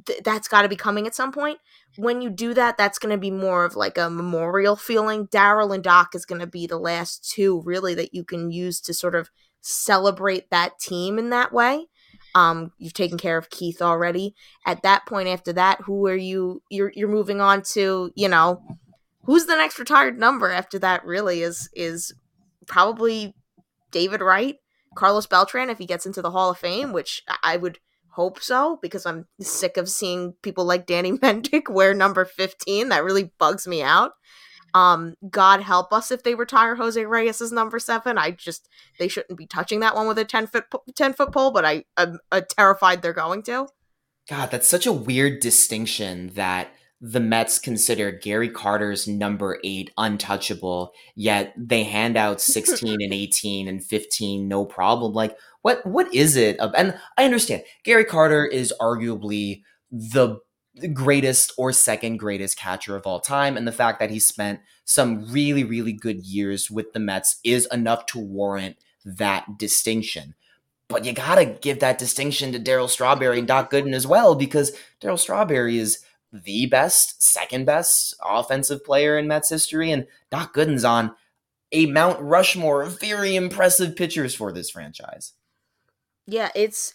th- 0.05 0.23
that's 0.23 0.47
got 0.47 0.63
to 0.63 0.69
be 0.69 0.77
coming 0.77 1.07
at 1.07 1.15
some 1.15 1.33
point. 1.33 1.59
When 1.97 2.21
you 2.21 2.31
do 2.31 2.53
that, 2.55 2.77
that's 2.77 2.99
going 2.99 3.13
to 3.13 3.19
be 3.19 3.31
more 3.31 3.65
of 3.65 3.77
like 3.77 3.99
a 3.99 4.11
memorial 4.11 4.77
feeling. 4.77 5.27
Darryl 5.27 5.75
and 5.75 5.83
Doc 5.83 6.15
is 6.15 6.27
going 6.27 6.41
to 6.41 6.47
be 6.47 6.67
the 6.67 6.79
last 6.79 7.29
two 7.31 7.63
really 7.63 7.95
that 7.95 8.15
you 8.15 8.25
can 8.25 8.51
use 8.51 8.81
to 8.83 8.93
sort 8.95 9.15
of 9.15 9.31
celebrate 9.61 10.51
that 10.51 10.79
team 10.79 11.19
in 11.19 11.31
that 11.31 11.53
way. 11.53 11.87
Um, 12.35 12.73
you've 12.79 12.95
taken 12.95 13.19
care 13.19 13.37
of 13.37 13.51
Keith 13.51 13.83
already. 13.83 14.35
At 14.67 14.83
that 14.83 15.07
point, 15.07 15.29
after 15.29 15.53
that, 15.55 15.81
who 15.83 16.07
are 16.07 16.17
you? 16.17 16.63
You're 16.71 16.93
you're 16.95 17.09
moving 17.09 17.41
on 17.41 17.63
to 17.73 18.13
you 18.15 18.29
know 18.29 18.63
who's 19.25 19.47
the 19.47 19.57
next 19.57 19.79
retired 19.79 20.19
number 20.19 20.51
after 20.51 20.79
that? 20.79 21.05
Really 21.05 21.43
is 21.43 21.69
is 21.75 22.13
probably 22.67 23.35
David 23.91 24.21
Wright, 24.21 24.57
Carlos 24.95 25.27
Beltran 25.27 25.71
if 25.71 25.79
he 25.79 25.87
gets 25.87 26.07
into 26.07 26.23
the 26.23 26.31
Hall 26.31 26.51
of 26.51 26.59
Fame, 26.59 26.93
which 26.93 27.23
I 27.43 27.57
would 27.57 27.79
hope 28.11 28.43
so 28.43 28.79
because 28.83 29.07
I'm 29.07 29.27
sick 29.41 29.77
of 29.77 29.89
seeing 29.89 30.35
people 30.43 30.65
like 30.65 30.87
Danny 30.87 31.13
Mendick 31.19 31.69
wear 31.69 31.95
number 31.95 32.25
15. 32.25 32.89
That 32.89 33.05
really 33.05 33.33
bugs 33.39 33.67
me 33.67 33.83
out. 33.83 34.13
Um, 34.75 35.15
God 35.29 35.61
help 35.61 35.93
us 35.93 36.11
if 36.11 36.23
they 36.23 36.35
retire 36.35 36.75
Jose 36.77 37.05
Reyes 37.05 37.41
as 37.41 37.53
number 37.53 37.79
seven. 37.79 38.19
I 38.19 38.33
just 38.33 38.69
they 38.99 39.09
shouldn't 39.09 39.39
be 39.39 39.47
touching 39.47 39.81
that 39.81 39.95
one 39.95 40.07
with 40.07 40.19
a 40.19 40.25
ten 40.25 40.47
foot 40.47 40.65
ten 40.95 41.13
foot 41.13 41.33
pole, 41.33 41.51
but 41.51 41.65
I 41.65 41.85
am 41.97 42.19
uh, 42.31 42.43
terrified 42.49 43.03
they're 43.03 43.13
going 43.13 43.43
to. 43.45 43.69
God, 44.29 44.51
that's 44.51 44.69
such 44.69 44.87
a 44.87 44.93
weird 44.93 45.41
distinction 45.41 46.29
that 46.35 46.69
the 47.01 47.21
Mets 47.21 47.59
consider 47.59 48.13
Gary 48.13 48.51
Carter's 48.51 49.09
number 49.09 49.59
eight 49.65 49.91
untouchable, 49.97 50.93
yet 51.15 51.55
they 51.57 51.85
hand 51.85 52.17
out 52.17 52.41
16 52.41 53.01
and 53.01 53.13
18 53.13 53.69
and 53.69 53.85
15 53.85 54.47
no 54.47 54.65
problem. 54.65 55.13
Like, 55.13 55.37
what 55.63 55.85
what 55.87 56.13
is 56.15 56.37
it? 56.37 56.59
And 56.61 56.99
I 57.17 57.25
understand 57.25 57.65
Gary 57.85 58.05
Carter 58.05 58.45
is 58.45 58.73
arguably 58.81 59.63
the 59.91 60.39
greatest 60.93 61.53
or 61.57 61.73
second 61.73 62.19
greatest 62.19 62.57
catcher 62.57 62.97
of 62.97 63.07
all 63.07 63.21
time. 63.21 63.57
And 63.57 63.67
the 63.67 63.73
fact 63.73 64.01
that 64.01 64.11
he 64.11 64.19
spent 64.19 64.61
some 64.85 65.31
really, 65.31 65.65
really 65.65 65.93
good 65.93 66.25
years 66.25 66.71
with 66.71 66.93
the 66.93 67.01
Mets 67.01 67.39
is 67.45 67.67
enough 67.73 68.07
to 68.07 68.19
warrant 68.19 68.77
that 69.05 69.59
distinction. 69.59 70.35
But 70.89 71.05
you 71.05 71.13
gotta 71.13 71.45
give 71.45 71.81
that 71.81 71.99
distinction 71.99 72.53
to 72.53 72.59
Darryl 72.59 72.89
Strawberry 72.89 73.39
and 73.39 73.47
Doc 73.47 73.71
Gooden 73.71 73.95
as 73.95 74.07
well, 74.07 74.35
because 74.35 74.77
Darryl 75.01 75.19
Strawberry 75.19 75.79
is 75.79 76.05
the 76.33 76.67
best, 76.67 77.23
second 77.23 77.65
best 77.65 78.15
offensive 78.25 78.85
player 78.85 79.19
in 79.19 79.29
Mets 79.29 79.51
history, 79.51 79.91
and 79.91 80.07
Doc 80.31 80.55
Gooden's 80.55 80.85
on 80.85 81.15
a 81.73 81.87
Mount 81.87 82.21
Rushmore 82.21 82.83
of 82.83 83.01
very 83.01 83.37
impressive 83.37 83.95
pitchers 83.95 84.35
for 84.35 84.53
this 84.53 84.71
franchise. 84.71 85.33
Yeah, 86.27 86.51
it's 86.55 86.95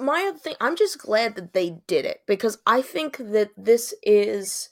my 0.00 0.26
other 0.28 0.38
thing. 0.38 0.54
I'm 0.60 0.76
just 0.76 0.98
glad 0.98 1.34
that 1.36 1.52
they 1.52 1.78
did 1.86 2.04
it 2.04 2.20
because 2.26 2.58
I 2.66 2.82
think 2.82 3.16
that 3.18 3.50
this 3.56 3.94
is 4.02 4.68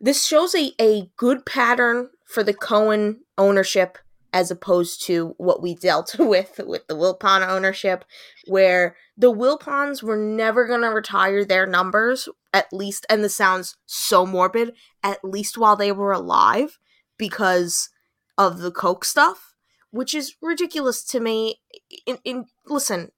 this 0.00 0.24
shows 0.24 0.54
a, 0.54 0.72
a 0.80 1.10
good 1.16 1.44
pattern 1.44 2.10
for 2.26 2.42
the 2.42 2.54
Cohen 2.54 3.20
ownership 3.36 3.98
as 4.32 4.50
opposed 4.50 5.02
to 5.02 5.34
what 5.38 5.62
we 5.62 5.74
dealt 5.74 6.16
with 6.18 6.60
with 6.64 6.86
the 6.86 6.96
Wilpon 6.96 7.46
ownership, 7.46 8.04
where 8.46 8.96
the 9.16 9.32
Wilpons 9.32 10.02
were 10.02 10.16
never 10.16 10.66
going 10.66 10.82
to 10.82 10.88
retire 10.88 11.44
their 11.44 11.66
numbers, 11.66 12.28
at 12.52 12.72
least, 12.72 13.06
and 13.08 13.24
this 13.24 13.36
sounds 13.36 13.76
so 13.86 14.26
morbid, 14.26 14.74
at 15.02 15.24
least 15.24 15.58
while 15.58 15.76
they 15.76 15.92
were 15.92 16.12
alive 16.12 16.78
because 17.16 17.90
of 18.36 18.58
the 18.58 18.70
Coke 18.70 19.04
stuff, 19.04 19.54
which 19.90 20.14
is 20.14 20.36
ridiculous 20.40 21.04
to 21.04 21.20
me. 21.20 21.60
In, 22.06 22.18
in 22.24 22.46
listen, 22.66 23.10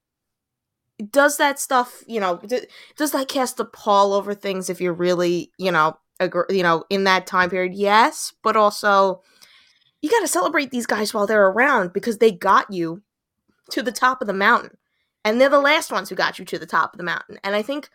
does 1.00 1.36
that 1.36 1.58
stuff, 1.58 2.02
you 2.06 2.20
know, 2.20 2.40
does 2.96 3.12
that 3.12 3.28
cast 3.28 3.60
a 3.60 3.64
pall 3.64 4.12
over 4.12 4.34
things 4.34 4.70
if 4.70 4.80
you're 4.80 4.92
really, 4.92 5.52
you 5.58 5.72
know, 5.72 5.98
agree, 6.18 6.44
you 6.50 6.62
know, 6.62 6.84
in 6.90 7.04
that 7.04 7.26
time 7.26 7.50
period? 7.50 7.74
Yes, 7.74 8.32
but 8.42 8.56
also 8.56 9.22
you 10.02 10.10
got 10.10 10.20
to 10.20 10.28
celebrate 10.28 10.70
these 10.70 10.86
guys 10.86 11.12
while 11.12 11.26
they're 11.26 11.48
around 11.48 11.92
because 11.92 12.18
they 12.18 12.32
got 12.32 12.70
you 12.72 13.02
to 13.70 13.82
the 13.82 13.92
top 13.92 14.20
of 14.20 14.26
the 14.26 14.32
mountain. 14.32 14.76
And 15.24 15.40
they're 15.40 15.50
the 15.50 15.60
last 15.60 15.92
ones 15.92 16.08
who 16.08 16.14
got 16.14 16.38
you 16.38 16.44
to 16.46 16.58
the 16.58 16.66
top 16.66 16.94
of 16.94 16.98
the 16.98 17.04
mountain. 17.04 17.38
And 17.44 17.54
I 17.54 17.62
think 17.62 17.90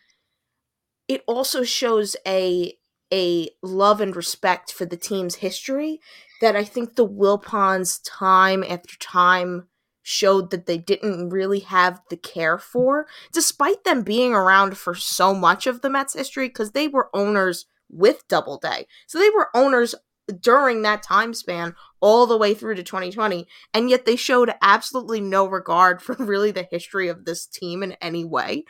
it 1.07 1.23
also 1.27 1.63
shows 1.63 2.15
a 2.27 2.77
a 3.13 3.49
love 3.61 4.01
and 4.01 4.15
respect 4.15 4.73
for 4.73 4.85
the 4.85 4.97
team's 4.97 5.35
history 5.35 6.01
that 6.41 6.55
I 6.55 6.63
think 6.63 6.95
the 6.95 7.07
Wilpons 7.07 7.99
time 8.03 8.63
after 8.63 8.97
time 8.97 9.67
showed 10.07 10.51
that 10.51 10.67
they 10.67 10.77
didn't 10.77 11.29
really 11.29 11.61
have 11.61 11.99
the 12.11 12.15
care 12.15 12.59
for, 12.59 13.07
despite 13.33 13.83
them 13.83 14.03
being 14.03 14.35
around 14.35 14.77
for 14.77 14.93
so 14.93 15.33
much 15.33 15.65
of 15.65 15.81
the 15.81 15.89
Mets 15.89 16.13
history, 16.13 16.47
because 16.47 16.71
they 16.71 16.87
were 16.87 17.09
owners 17.11 17.65
with 17.89 18.27
Doubleday. 18.27 18.85
So 19.07 19.17
they 19.17 19.31
were 19.31 19.49
owners 19.55 19.95
during 20.39 20.83
that 20.83 21.01
time 21.01 21.33
span 21.33 21.73
all 22.01 22.27
the 22.27 22.37
way 22.37 22.53
through 22.53 22.73
to 22.75 22.83
2020 22.83 23.47
and 23.75 23.91
yet 23.91 24.05
they 24.05 24.15
showed 24.15 24.51
absolutely 24.59 25.21
no 25.21 25.47
regard 25.47 26.01
for 26.01 26.15
really 26.19 26.49
the 26.49 26.67
history 26.71 27.07
of 27.09 27.25
this 27.25 27.45
team 27.45 27.83
in 27.83 27.91
any 28.01 28.25
way 28.25 28.63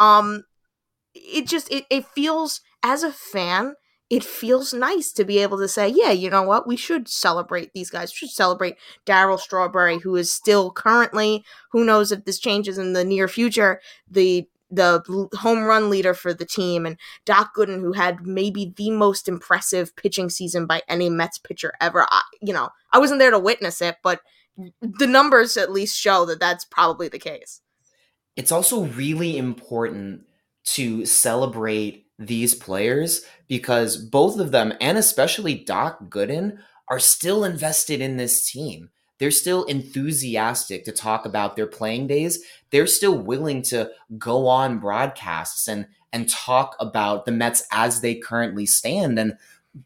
um 0.00 0.42
it 1.14 1.46
just 1.46 1.70
it, 1.70 1.84
it 1.90 2.04
feels 2.06 2.60
as 2.82 3.04
a 3.04 3.12
fan 3.12 3.76
it 4.08 4.22
feels 4.22 4.72
nice 4.72 5.10
to 5.12 5.24
be 5.24 5.38
able 5.38 5.58
to 5.58 5.68
say 5.68 5.88
yeah 5.88 6.10
you 6.10 6.30
know 6.30 6.42
what 6.42 6.66
we 6.66 6.76
should 6.76 7.08
celebrate 7.08 7.72
these 7.72 7.90
guys 7.90 8.12
we 8.12 8.16
should 8.16 8.30
celebrate 8.30 8.76
Darryl 9.04 9.38
strawberry 9.38 9.98
who 9.98 10.16
is 10.16 10.30
still 10.30 10.70
currently 10.70 11.44
who 11.70 11.84
knows 11.84 12.12
if 12.12 12.24
this 12.24 12.38
changes 12.38 12.78
in 12.78 12.92
the 12.92 13.04
near 13.04 13.28
future 13.28 13.80
the 14.10 14.46
the 14.70 15.28
home 15.34 15.64
run 15.64 15.90
leader 15.90 16.14
for 16.14 16.34
the 16.34 16.44
team, 16.44 16.86
and 16.86 16.96
Doc 17.24 17.54
Gooden, 17.56 17.80
who 17.80 17.92
had 17.92 18.26
maybe 18.26 18.72
the 18.76 18.90
most 18.90 19.28
impressive 19.28 19.94
pitching 19.96 20.28
season 20.28 20.66
by 20.66 20.82
any 20.88 21.08
Mets 21.08 21.38
pitcher 21.38 21.72
ever. 21.80 22.06
I, 22.10 22.22
you 22.40 22.52
know, 22.52 22.70
I 22.92 22.98
wasn't 22.98 23.20
there 23.20 23.30
to 23.30 23.38
witness 23.38 23.80
it, 23.80 23.96
but 24.02 24.20
the 24.80 25.06
numbers 25.06 25.56
at 25.56 25.72
least 25.72 25.96
show 25.96 26.24
that 26.26 26.40
that's 26.40 26.64
probably 26.64 27.08
the 27.08 27.18
case. 27.18 27.60
It's 28.36 28.52
also 28.52 28.84
really 28.84 29.36
important 29.38 30.22
to 30.64 31.06
celebrate 31.06 32.05
these 32.18 32.54
players 32.54 33.22
because 33.48 33.96
both 33.96 34.38
of 34.38 34.50
them, 34.50 34.72
and 34.80 34.98
especially 34.98 35.54
Doc 35.54 36.08
Gooden, 36.08 36.58
are 36.88 36.98
still 36.98 37.44
invested 37.44 38.00
in 38.00 38.16
this 38.16 38.50
team. 38.50 38.90
They're 39.18 39.30
still 39.30 39.64
enthusiastic 39.64 40.84
to 40.84 40.92
talk 40.92 41.24
about 41.24 41.56
their 41.56 41.66
playing 41.66 42.06
days. 42.06 42.42
They're 42.70 42.86
still 42.86 43.16
willing 43.16 43.62
to 43.62 43.90
go 44.18 44.46
on 44.46 44.78
broadcasts 44.78 45.68
and 45.68 45.86
and 46.12 46.28
talk 46.28 46.76
about 46.80 47.26
the 47.26 47.32
Mets 47.32 47.66
as 47.72 48.00
they 48.00 48.14
currently 48.14 48.64
stand 48.64 49.18
and 49.18 49.36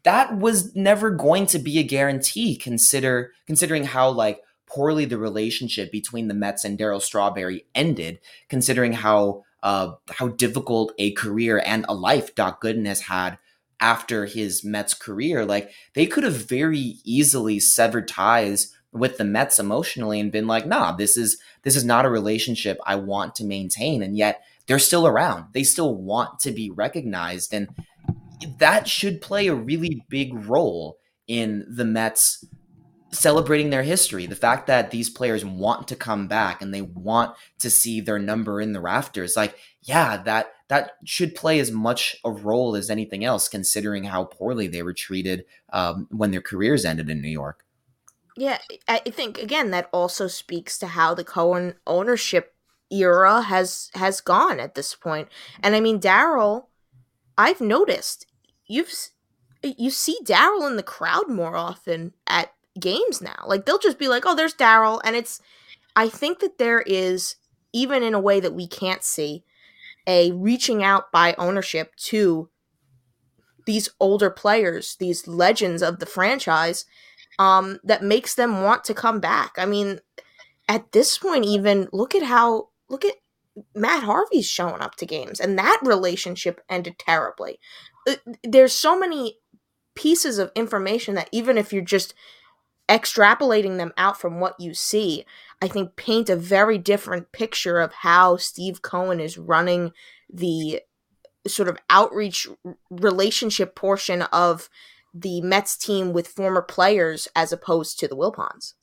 that 0.03 0.37
was 0.37 0.75
never 0.75 1.09
going 1.09 1.45
to 1.47 1.59
be 1.59 1.79
a 1.79 1.83
guarantee 1.83 2.55
consider 2.55 3.33
considering 3.45 3.83
how 3.83 4.09
like 4.09 4.41
poorly 4.65 5.05
the 5.05 5.17
relationship 5.17 5.91
between 5.91 6.27
the 6.27 6.33
Mets 6.33 6.63
and 6.63 6.77
Darryl 6.77 7.01
Strawberry 7.01 7.65
ended 7.75 8.19
considering 8.47 8.93
how 8.93 9.43
uh, 9.63 9.93
how 10.09 10.29
difficult 10.29 10.93
a 10.97 11.11
career 11.11 11.61
and 11.65 11.85
a 11.87 11.93
life 11.93 12.33
Doc 12.35 12.63
Gooden 12.63 12.85
has 12.85 13.01
had 13.01 13.37
after 13.79 14.25
his 14.25 14.63
Mets 14.63 14.93
career. 14.93 15.45
Like 15.45 15.71
they 15.93 16.05
could 16.05 16.23
have 16.23 16.47
very 16.47 16.95
easily 17.03 17.59
severed 17.59 18.07
ties 18.07 18.73
with 18.91 19.17
the 19.17 19.23
Mets 19.23 19.59
emotionally 19.59 20.19
and 20.19 20.31
been 20.31 20.47
like, 20.47 20.65
nah, 20.65 20.91
this 20.91 21.17
is 21.17 21.37
this 21.63 21.75
is 21.75 21.83
not 21.83 22.05
a 22.05 22.09
relationship 22.09 22.79
I 22.85 22.95
want 22.95 23.35
to 23.35 23.45
maintain. 23.45 24.03
And 24.03 24.17
yet 24.17 24.43
they're 24.67 24.79
still 24.79 25.07
around. 25.07 25.45
They 25.53 25.63
still 25.63 25.95
want 25.95 26.39
to 26.41 26.51
be 26.51 26.69
recognized. 26.69 27.53
And 27.53 27.69
that 28.59 28.87
should 28.87 29.21
play 29.21 29.47
a 29.47 29.55
really 29.55 30.03
big 30.09 30.33
role 30.45 30.97
in 31.27 31.65
the 31.69 31.85
Mets 31.85 32.43
celebrating 33.13 33.69
their 33.69 33.83
history. 33.83 34.25
The 34.25 34.35
fact 34.35 34.67
that 34.67 34.91
these 34.91 35.09
players 35.09 35.43
want 35.43 35.87
to 35.89 35.95
come 35.95 36.27
back 36.27 36.61
and 36.61 36.73
they 36.73 36.81
want 36.81 37.35
to 37.59 37.69
see 37.69 38.01
their 38.01 38.19
number 38.19 38.61
in 38.61 38.73
the 38.73 38.79
rafters. 38.79 39.35
Like, 39.35 39.57
yeah, 39.81 40.17
that 40.17 40.53
that 40.69 40.91
should 41.03 41.35
play 41.35 41.59
as 41.59 41.71
much 41.71 42.15
a 42.23 42.31
role 42.31 42.75
as 42.75 42.89
anything 42.89 43.25
else, 43.25 43.49
considering 43.49 44.05
how 44.05 44.23
poorly 44.23 44.67
they 44.67 44.83
were 44.83 44.93
treated 44.93 45.45
um, 45.73 46.07
when 46.11 46.31
their 46.31 46.41
careers 46.41 46.85
ended 46.85 47.09
in 47.09 47.21
New 47.21 47.29
York. 47.29 47.65
Yeah, 48.37 48.59
I 48.87 48.99
think 48.99 49.37
again 49.37 49.71
that 49.71 49.89
also 49.91 50.27
speaks 50.27 50.77
to 50.79 50.87
how 50.87 51.13
the 51.13 51.25
Cohen 51.25 51.75
ownership 51.85 52.55
era 52.89 53.41
has 53.41 53.89
has 53.95 54.21
gone 54.21 54.59
at 54.59 54.75
this 54.75 54.95
point. 54.95 55.27
And 55.61 55.75
I 55.75 55.81
mean, 55.81 55.99
Darryl, 55.99 56.67
I've 57.37 57.61
noticed 57.61 58.25
you've 58.65 58.93
you 59.61 59.89
see 59.89 60.17
Darryl 60.23 60.67
in 60.67 60.77
the 60.77 60.83
crowd 60.83 61.29
more 61.29 61.55
often 61.55 62.13
at 62.25 62.53
games 62.79 63.21
now. 63.21 63.43
Like 63.45 63.65
they'll 63.65 63.79
just 63.79 63.99
be 63.99 64.07
like, 64.07 64.23
"Oh, 64.25 64.35
there's 64.35 64.55
Darryl," 64.55 65.01
and 65.03 65.15
it's. 65.15 65.41
I 65.95 66.07
think 66.07 66.39
that 66.39 66.57
there 66.57 66.81
is 66.81 67.35
even 67.73 68.03
in 68.03 68.13
a 68.13 68.19
way 68.19 68.39
that 68.39 68.53
we 68.53 68.67
can't 68.67 69.03
see 69.03 69.43
a 70.07 70.31
reaching 70.31 70.83
out 70.83 71.11
by 71.11 71.35
ownership 71.37 71.95
to 71.95 72.49
these 73.65 73.89
older 73.99 74.29
players, 74.29 74.95
these 74.99 75.27
legends 75.27 75.81
of 75.81 75.99
the 75.99 76.05
franchise 76.05 76.85
um, 77.39 77.79
that 77.83 78.03
makes 78.03 78.35
them 78.35 78.63
want 78.63 78.83
to 78.85 78.93
come 78.93 79.19
back. 79.19 79.53
I 79.57 79.65
mean, 79.65 79.99
at 80.67 80.91
this 80.91 81.17
point, 81.17 81.45
even 81.45 81.87
look 81.91 82.15
at 82.15 82.23
how 82.23 82.69
look 82.89 83.05
at 83.05 83.15
Matt 83.75 84.03
Harvey's 84.03 84.47
showing 84.47 84.81
up 84.81 84.95
to 84.95 85.05
games, 85.05 85.39
and 85.39 85.57
that 85.57 85.79
relationship 85.83 86.61
ended 86.69 86.97
terribly. 86.97 87.59
Uh, 88.07 88.15
there's 88.43 88.73
so 88.73 88.97
many 88.97 89.37
pieces 89.95 90.39
of 90.39 90.51
information 90.55 91.15
that 91.15 91.29
even 91.31 91.57
if 91.57 91.73
you're 91.73 91.81
just 91.83 92.13
extrapolating 92.91 93.77
them 93.77 93.93
out 93.97 94.19
from 94.19 94.39
what 94.39 94.59
you 94.59 94.73
see, 94.73 95.25
I 95.61 95.67
think 95.67 95.95
paint 95.95 96.29
a 96.29 96.35
very 96.35 96.77
different 96.77 97.31
picture 97.31 97.79
of 97.79 97.93
how 97.93 98.35
Steve 98.35 98.81
Cohen 98.81 99.19
is 99.21 99.37
running 99.37 99.93
the 100.31 100.81
sort 101.47 101.69
of 101.69 101.77
outreach 101.89 102.47
relationship 102.89 103.75
portion 103.75 104.23
of 104.23 104.69
the 105.13 105.41
Mets 105.41 105.77
team 105.77 106.11
with 106.11 106.27
former 106.27 106.61
players 106.61 107.27
as 107.35 107.51
opposed 107.53 107.97
to 107.99 108.07
the 108.07 108.15
Wilpons. 108.15 108.73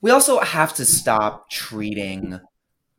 We 0.00 0.10
also 0.10 0.40
have 0.40 0.72
to 0.74 0.86
stop 0.86 1.50
treating 1.50 2.40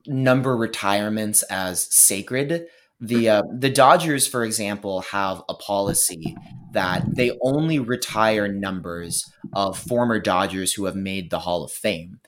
number 0.06 0.56
retirements 0.56 1.44
as 1.44 1.88
sacred. 1.90 2.68
The 3.02 3.30
uh, 3.30 3.42
the 3.58 3.70
Dodgers, 3.70 4.28
for 4.28 4.44
example, 4.44 5.02
have 5.02 5.42
a 5.50 5.56
policy 5.56 6.36
that 6.72 7.04
they 7.16 7.38
only 7.42 7.80
retire 7.80 8.48
numbers 8.48 9.30
of 9.54 9.78
former 9.78 10.20
Dodgers 10.20 10.74
who 10.74 10.86
have 10.86 10.96
made 10.96 11.30
the 11.30 11.40
Hall 11.40 11.64
of 11.64 11.72
Fame. 11.72 12.20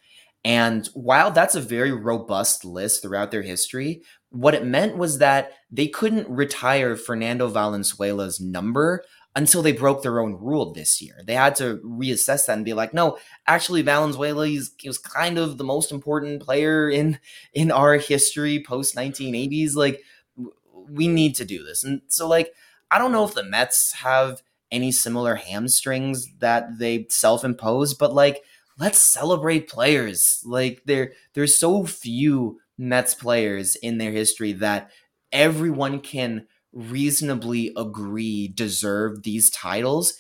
And 0.44 0.88
while 0.94 1.32
that's 1.32 1.56
a 1.56 1.62
very 1.62 1.92
robust 1.92 2.66
list 2.66 3.02
throughout 3.02 3.32
their 3.32 3.44
history, 3.44 4.02
what 4.30 4.54
it 4.56 4.66
meant 4.66 4.98
was 4.98 5.20
that 5.20 5.52
they 5.72 5.88
couldn't 5.88 6.28
retire 6.28 6.96
Fernando 6.98 7.48
Valenzuela's 7.48 8.42
number 8.42 9.04
until 9.36 9.62
they 9.62 9.72
broke 9.72 10.04
their 10.04 10.20
own 10.20 10.34
rule 10.34 10.74
this 10.74 11.02
year. 11.02 11.22
They 11.26 11.34
had 11.34 11.56
to 11.56 11.80
reassess 11.86 12.46
that 12.46 12.58
and 12.58 12.66
be 12.66 12.74
like, 12.74 12.94
no, 12.94 13.18
actually 13.48 13.82
Valenzuela 13.82 14.48
is, 14.48 14.74
was 14.86 14.98
kind 14.98 15.38
of 15.38 15.58
the 15.58 15.64
most 15.64 15.92
important 15.92 16.42
player 16.42 16.90
in 16.90 17.20
in 17.54 17.72
our 17.72 17.96
history 17.98 18.64
post 18.68 18.96
1980s. 18.96 19.76
Like 19.76 20.02
we 20.90 21.08
need 21.08 21.36
to 21.36 21.46
do 21.46 21.64
this. 21.64 21.84
And 21.84 22.02
so 22.08 22.28
like 22.28 22.54
I 22.92 23.00
don't 23.00 23.12
know 23.12 23.26
if 23.26 23.34
the 23.34 23.44
Mets 23.44 23.94
have 23.94 24.44
any 24.72 24.92
similar 24.92 25.36
hamstrings 25.36 26.28
that 26.40 26.80
they 26.80 27.08
self-impose, 27.10 27.94
but 27.94 28.14
like 28.14 28.44
let's 28.80 29.00
celebrate 29.00 29.70
players. 29.70 30.42
Like 30.46 30.84
there 30.86 31.14
there's 31.34 31.56
so 31.56 31.86
few 31.86 32.60
Mets 32.78 33.14
players 33.14 33.76
in 33.78 33.98
their 33.98 34.12
history 34.12 34.52
that 34.54 34.92
everyone 35.32 36.00
can 36.00 36.48
reasonably 36.74 37.72
agree 37.78 38.48
deserve 38.48 39.24
these 39.24 39.50
titles, 39.52 40.14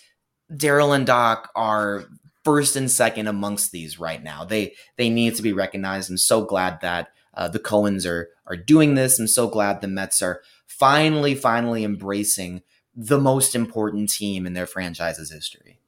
Darryl 0.51 0.95
and 0.95 1.05
Doc 1.05 1.49
are 1.55 2.05
first 2.43 2.75
and 2.75 2.91
second 2.91 3.27
amongst 3.27 3.71
these 3.71 3.99
right 3.99 4.21
now. 4.21 4.45
They 4.45 4.73
they 4.97 5.09
need 5.09 5.35
to 5.35 5.41
be 5.41 5.53
recognized. 5.53 6.09
I'm 6.09 6.17
so 6.17 6.45
glad 6.45 6.79
that 6.81 7.09
uh, 7.33 7.47
the 7.47 7.59
Cohens 7.59 8.05
are 8.05 8.29
are 8.45 8.57
doing 8.57 8.95
this. 8.95 9.19
I'm 9.19 9.27
so 9.27 9.47
glad 9.47 9.81
the 9.81 9.87
Mets 9.87 10.21
are 10.21 10.41
finally 10.79 11.35
finally 11.35 11.83
embracing 11.83 12.61
the 12.95 13.19
most 13.19 13.55
important 13.55 14.09
team 14.09 14.45
in 14.45 14.53
their 14.53 14.67
franchise's 14.67 15.31
history. 15.31 15.79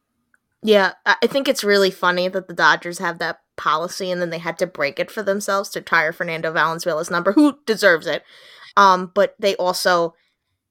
Yeah, 0.63 0.93
I 1.05 1.27
think 1.27 1.47
it's 1.47 1.63
really 1.63 1.91
funny 1.91 2.27
that 2.27 2.47
the 2.47 2.53
Dodgers 2.53 2.97
have 2.97 3.19
that 3.19 3.41
policy 3.55 4.09
and 4.09 4.19
then 4.19 4.31
they 4.31 4.39
had 4.39 4.57
to 4.59 4.67
break 4.67 4.99
it 4.99 5.11
for 5.11 5.21
themselves 5.21 5.69
to 5.69 5.81
tire 5.81 6.11
Fernando 6.11 6.51
Valenzuela's 6.51 7.11
number, 7.11 7.33
who 7.33 7.59
deserves 7.67 8.07
it. 8.07 8.23
Um, 8.75 9.11
but 9.13 9.35
they 9.39 9.55
also 9.57 10.15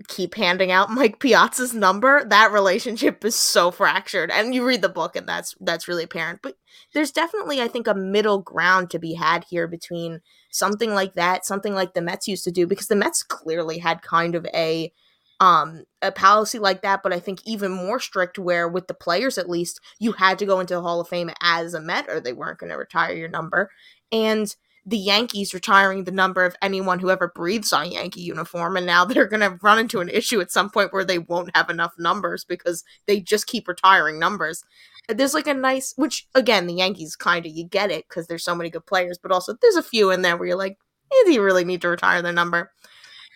keep 0.08 0.34
handing 0.34 0.70
out 0.70 0.90
Mike 0.90 1.20
Piazza's 1.20 1.72
number, 1.72 2.24
that 2.24 2.52
relationship 2.52 3.24
is 3.24 3.36
so 3.36 3.70
fractured. 3.70 4.30
And 4.30 4.54
you 4.54 4.66
read 4.66 4.82
the 4.82 4.88
book 4.88 5.16
and 5.16 5.28
that's 5.28 5.54
that's 5.60 5.88
really 5.88 6.04
apparent. 6.04 6.40
But 6.42 6.56
there's 6.92 7.12
definitely 7.12 7.60
I 7.60 7.68
think 7.68 7.86
a 7.86 7.94
middle 7.94 8.40
ground 8.40 8.90
to 8.90 8.98
be 8.98 9.14
had 9.14 9.44
here 9.48 9.68
between 9.68 10.20
something 10.54 10.94
like 10.94 11.14
that, 11.14 11.44
something 11.44 11.74
like 11.74 11.94
the 11.94 12.00
Mets 12.00 12.28
used 12.28 12.44
to 12.44 12.52
do 12.52 12.66
because 12.66 12.86
the 12.86 12.96
Mets 12.96 13.22
clearly 13.22 13.78
had 13.78 14.02
kind 14.02 14.34
of 14.34 14.46
a 14.54 14.92
um 15.40 15.82
a 16.00 16.12
policy 16.12 16.60
like 16.60 16.82
that, 16.82 17.02
but 17.02 17.12
I 17.12 17.18
think 17.18 17.40
even 17.44 17.72
more 17.72 17.98
strict 17.98 18.38
where 18.38 18.68
with 18.68 18.86
the 18.86 18.94
players 18.94 19.36
at 19.36 19.50
least 19.50 19.80
you 19.98 20.12
had 20.12 20.38
to 20.38 20.46
go 20.46 20.60
into 20.60 20.74
the 20.74 20.82
Hall 20.82 21.00
of 21.00 21.08
Fame 21.08 21.30
as 21.42 21.74
a 21.74 21.80
Met 21.80 22.08
or 22.08 22.20
they 22.20 22.32
weren't 22.32 22.58
going 22.58 22.70
to 22.70 22.78
retire 22.78 23.14
your 23.14 23.28
number. 23.28 23.70
And 24.12 24.54
the 24.86 24.98
Yankees 24.98 25.54
retiring 25.54 26.04
the 26.04 26.12
number 26.12 26.44
of 26.44 26.54
anyone 26.60 26.98
who 26.98 27.10
ever 27.10 27.32
breathes 27.34 27.72
on 27.72 27.90
Yankee 27.90 28.20
uniform, 28.20 28.76
and 28.76 28.86
now 28.86 29.04
they're 29.06 29.26
going 29.26 29.40
to 29.40 29.58
run 29.62 29.78
into 29.78 30.00
an 30.00 30.08
issue 30.08 30.40
at 30.40 30.52
some 30.52 30.70
point 30.70 30.92
where 30.92 31.04
they 31.04 31.18
won't 31.18 31.54
have 31.56 31.70
enough 31.70 31.94
numbers 31.98 32.44
because 32.44 32.84
they 33.06 33.18
just 33.20 33.46
keep 33.46 33.66
retiring 33.66 34.18
numbers. 34.18 34.62
There's 35.08 35.34
like 35.34 35.46
a 35.46 35.54
nice, 35.54 35.92
which 35.96 36.26
again, 36.34 36.66
the 36.66 36.74
Yankees 36.74 37.16
kind 37.16 37.44
of 37.44 37.52
you 37.52 37.64
get 37.64 37.90
it 37.90 38.06
because 38.08 38.26
there's 38.26 38.44
so 38.44 38.54
many 38.54 38.70
good 38.70 38.86
players, 38.86 39.18
but 39.18 39.32
also 39.32 39.54
there's 39.60 39.76
a 39.76 39.82
few 39.82 40.10
in 40.10 40.22
there 40.22 40.36
where 40.36 40.48
you're 40.48 40.58
like, 40.58 40.78
eh, 41.12 41.24
do 41.26 41.32
you 41.32 41.42
really 41.42 41.64
need 41.64 41.82
to 41.82 41.88
retire 41.88 42.22
their 42.22 42.32
number? 42.32 42.72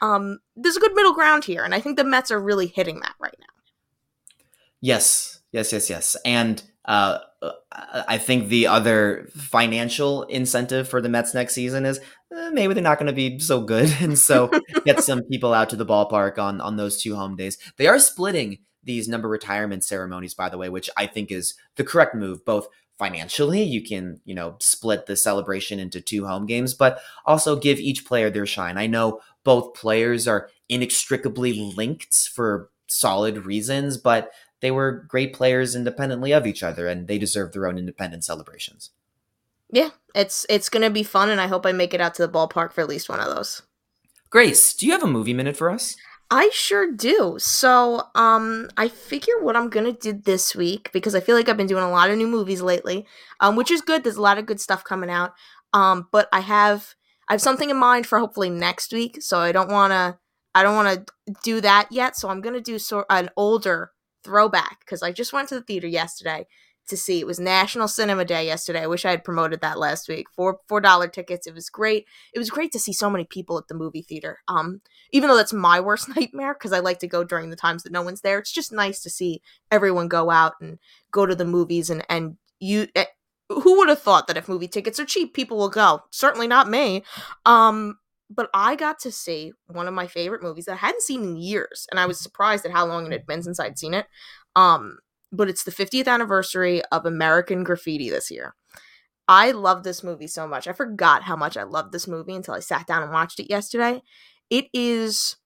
Um, 0.01 0.39
there's 0.57 0.77
a 0.77 0.81
good 0.81 0.95
middle 0.95 1.13
ground 1.13 1.45
here, 1.45 1.65
and 1.65 1.75
I 1.75 1.81
think 1.81 1.97
the 1.97 2.05
Mets 2.05 2.31
are 2.31 2.41
really 2.41 2.67
hitting 2.67 3.01
that 3.01 3.15
right 3.19 3.37
now. 3.39 3.47
Yes, 4.81 5.41
yes, 5.53 5.73
yes, 5.73 5.91
yes, 5.91 6.17
and 6.25 6.63
uh, 6.85 7.19
I 7.83 8.19
think 8.19 8.49
the 8.49 8.67
other 8.67 9.29
financial 9.37 10.23
incentive 10.25 10.89
for 10.89 11.01
the 11.01 11.09
Mets 11.09 11.35
next 11.35 11.55
season 11.55 11.85
is 11.85 12.01
eh, 12.35 12.51
maybe 12.51 12.75
they're 12.75 12.83
not 12.83 12.99
going 12.99 13.09
to 13.09 13.13
be 13.13 13.39
so 13.41 13.61
good, 13.61 13.95
and 14.01 14.19
so 14.19 14.51
get 14.85 15.03
some 15.03 15.23
people 15.25 15.53
out 15.53 15.71
to 15.71 15.77
the 15.77 15.87
ballpark 15.87 16.39
on 16.39 16.61
on 16.61 16.77
those 16.77 17.03
two 17.03 17.17
home 17.17 17.37
days. 17.37 17.59
They 17.77 17.87
are 17.87 17.99
splitting 17.99 18.59
these 18.89 19.07
number 19.07 19.29
retirement 19.29 19.85
ceremonies, 19.85 20.35
by 20.35 20.49
the 20.49 20.59
way, 20.59 20.69
which 20.69 20.91
I 20.97 21.07
think 21.07 21.31
is 21.31 21.55
the 21.77 21.85
correct 21.85 22.17
move, 22.17 22.45
both 22.45 22.67
financially 22.99 23.63
you 23.63 23.81
can 23.81 24.21
you 24.25 24.35
know 24.35 24.57
split 24.59 25.07
the 25.07 25.15
celebration 25.15 25.79
into 25.79 26.01
two 26.01 26.27
home 26.27 26.47
games 26.47 26.75
but 26.75 26.99
also 27.25 27.55
give 27.55 27.79
each 27.79 28.05
player 28.05 28.29
their 28.29 28.45
shine 28.45 28.77
i 28.77 28.89
know 28.89 29.21
both 29.45 29.73
players 29.73 30.27
are 30.27 30.51
inextricably 30.69 31.53
linked 31.77 32.29
for 32.35 32.71
solid 32.89 33.47
reasons 33.47 33.97
but 33.97 34.33
they 34.61 34.71
were 34.71 35.05
great 35.09 35.33
players 35.33 35.77
independently 35.77 36.33
of 36.33 36.47
each 36.47 36.63
other 36.63 36.89
and 36.89 37.07
they 37.07 37.19
deserve 37.19 37.53
their 37.53 37.67
own 37.67 37.79
independent 37.79 38.25
celebrations. 38.25 38.91
Yeah, 39.71 39.91
it's 40.15 40.47
it's 40.49 40.69
going 40.69 40.83
to 40.83 40.91
be 40.91 41.03
fun 41.03 41.31
and 41.31 41.41
I 41.41 41.47
hope 41.47 41.67
I 41.67 41.73
make 41.73 41.95
it 41.95 42.01
out 42.01 42.15
to 42.15 42.27
the 42.27 42.33
ballpark 42.33 42.73
for 42.73 42.81
at 42.81 42.89
least 42.89 43.09
one 43.09 43.21
of 43.21 43.35
those. 43.35 43.63
Grace, 44.31 44.75
do 44.75 44.87
you 44.87 44.93
have 44.93 45.03
a 45.03 45.07
movie 45.07 45.35
minute 45.35 45.57
for 45.57 45.71
us? 45.71 45.97
I 46.31 46.51
sure 46.53 46.93
do. 46.93 47.37
So, 47.39 48.03
um, 48.15 48.69
I 48.77 48.89
figure 48.89 49.41
what 49.41 49.57
I'm 49.57 49.71
gonna 49.71 49.93
do 49.93 50.13
this 50.13 50.55
week 50.55 50.91
because 50.93 51.15
I 51.15 51.21
feel 51.21 51.35
like 51.35 51.49
I've 51.49 51.57
been 51.57 51.67
doing 51.67 51.85
a 51.85 51.91
lot 51.91 52.11
of 52.11 52.19
new 52.19 52.27
movies 52.27 52.61
lately, 52.61 53.07
um, 53.41 53.57
which 53.57 53.71
is 53.71 53.81
good. 53.81 54.05
There's 54.05 54.17
a 54.17 54.23
lot 54.23 54.37
of 54.39 54.45
good 54.47 54.61
stuff 54.61 54.85
coming 54.85 55.09
out. 55.11 55.33
Um, 55.73 56.09
but 56.13 56.29
I 56.33 56.41
have 56.41 56.95
I 57.29 57.35
have 57.35 57.41
something 57.41 57.71
in 57.71 57.77
mind 57.79 58.07
for 58.07 58.19
hopefully 58.19 58.51
next 58.51 58.93
week. 58.93 59.23
So 59.23 59.39
I 59.39 59.53
don't 59.53 59.71
want 59.71 59.93
to 59.93 60.19
I 60.55 60.63
don't 60.63 60.77
want 60.77 61.07
to 61.27 61.35
do 61.43 61.61
that 61.63 61.89
yet. 61.91 62.15
So 62.17 62.29
I'm 62.29 62.43
gonna 62.43 62.61
do 62.61 62.79
sort 62.79 63.07
an 63.09 63.31
older 63.37 63.93
throwback 64.25 64.81
because 64.81 65.03
I 65.03 65.13
just 65.13 65.33
went 65.33 65.49
to 65.49 65.55
the 65.55 65.63
theater 65.63 65.87
yesterday 65.87 66.47
to 66.89 66.97
see. 66.97 67.21
It 67.21 67.27
was 67.27 67.39
National 67.39 67.89
Cinema 67.89 68.25
Day 68.25 68.47
yesterday. 68.47 68.83
I 68.83 68.87
wish 68.87 69.05
I 69.05 69.11
had 69.11 69.25
promoted 69.25 69.61
that 69.61 69.79
last 69.79 70.09
week. 70.09 70.27
Four 70.35 70.61
four 70.69 70.81
dollar 70.81 71.09
tickets. 71.09 71.47
It 71.47 71.55
was 71.55 71.71
great. 71.71 72.07
It 72.35 72.39
was 72.39 72.51
great 72.51 72.73
to 72.73 72.79
see 72.79 72.93
so 72.93 73.09
many 73.09 73.25
people 73.25 73.59
at 73.59 73.69
the 73.69 73.75
movie 73.75 74.03
theater. 74.03 74.39
Um, 74.49 74.81
even 75.13 75.29
though 75.29 75.37
that's 75.37 75.53
my 75.53 75.81
worst 75.89 76.15
nightmare 76.15 76.55
because 76.55 76.73
I 76.73 76.81
like 76.81 76.99
to 77.01 77.09
go 77.09 77.25
during 77.25 77.51
the 77.51 77.57
times 77.57 77.83
that 77.83 77.93
no 77.93 78.03
one's 78.03 78.21
there. 78.21 78.39
It's 78.39 78.53
just 78.53 78.73
nice 78.73 79.01
to 79.03 79.11
see 79.11 79.43
everyone 79.71 80.09
go 80.09 80.31
out 80.31 80.55
and 80.61 80.79
go 81.13 81.27
to 81.27 81.35
the 81.35 81.45
movies 81.45 81.91
and 81.91 82.05
and 82.09 82.37
you. 82.61 82.89
Uh, 82.97 83.05
who 83.51 83.79
would 83.79 83.89
have 83.89 84.03
thought 84.03 84.27
that 84.27 84.37
if 84.37 84.47
movie 84.47 84.69
tickets 84.69 85.01
are 85.01 85.07
cheap, 85.07 85.33
people 85.33 85.57
will 85.57 85.71
go? 85.71 86.03
Certainly 86.11 86.49
not 86.49 86.69
me. 86.69 87.03
Um, 87.47 87.97
but 88.31 88.51
I 88.53 88.77
got 88.77 88.99
to 89.01 89.11
see 89.11 89.53
one 89.67 89.89
of 89.89 89.95
my 89.95 90.07
favorite 90.07 90.43
movies 90.43 90.67
that 90.67 90.73
I 90.73 90.87
hadn't 90.87 91.03
seen 91.03 91.23
in 91.23 91.37
years, 91.37 91.87
and 91.91 91.99
I 91.99 92.07
was 92.07 92.21
surprised 92.21 92.67
at 92.67 92.73
how 92.73 92.87
long 92.87 93.07
it 93.07 93.13
had 93.13 93.27
been 93.27 93.43
since 93.43 93.59
I'd 93.59 93.79
seen 93.79 93.95
it. 93.95 94.07
Um, 94.55 94.99
but 95.33 95.49
it's 95.49 95.65
the 95.65 95.71
50th 95.71 96.09
anniversary 96.09 96.83
of 96.93 97.07
American 97.07 97.65
Graffiti 97.65 98.11
this 98.11 98.31
year. 98.31 98.55
I 99.27 99.51
love 99.51 99.83
this 99.83 100.03
movie 100.03 100.27
so 100.27 100.49
much. 100.49 100.67
I 100.67 100.73
forgot 100.73 101.25
how 101.25 101.37
much 101.37 101.57
I 101.57 101.65
loved 101.65 101.93
this 101.93 102.09
movie 102.09 102.35
until 102.35 102.55
I 102.55 102.61
sat 102.61 102.87
down 102.87 103.03
and 103.03 103.13
watched 103.13 103.39
it 103.39 103.51
yesterday. 103.51 104.03
It 104.49 104.67
is 104.73 105.37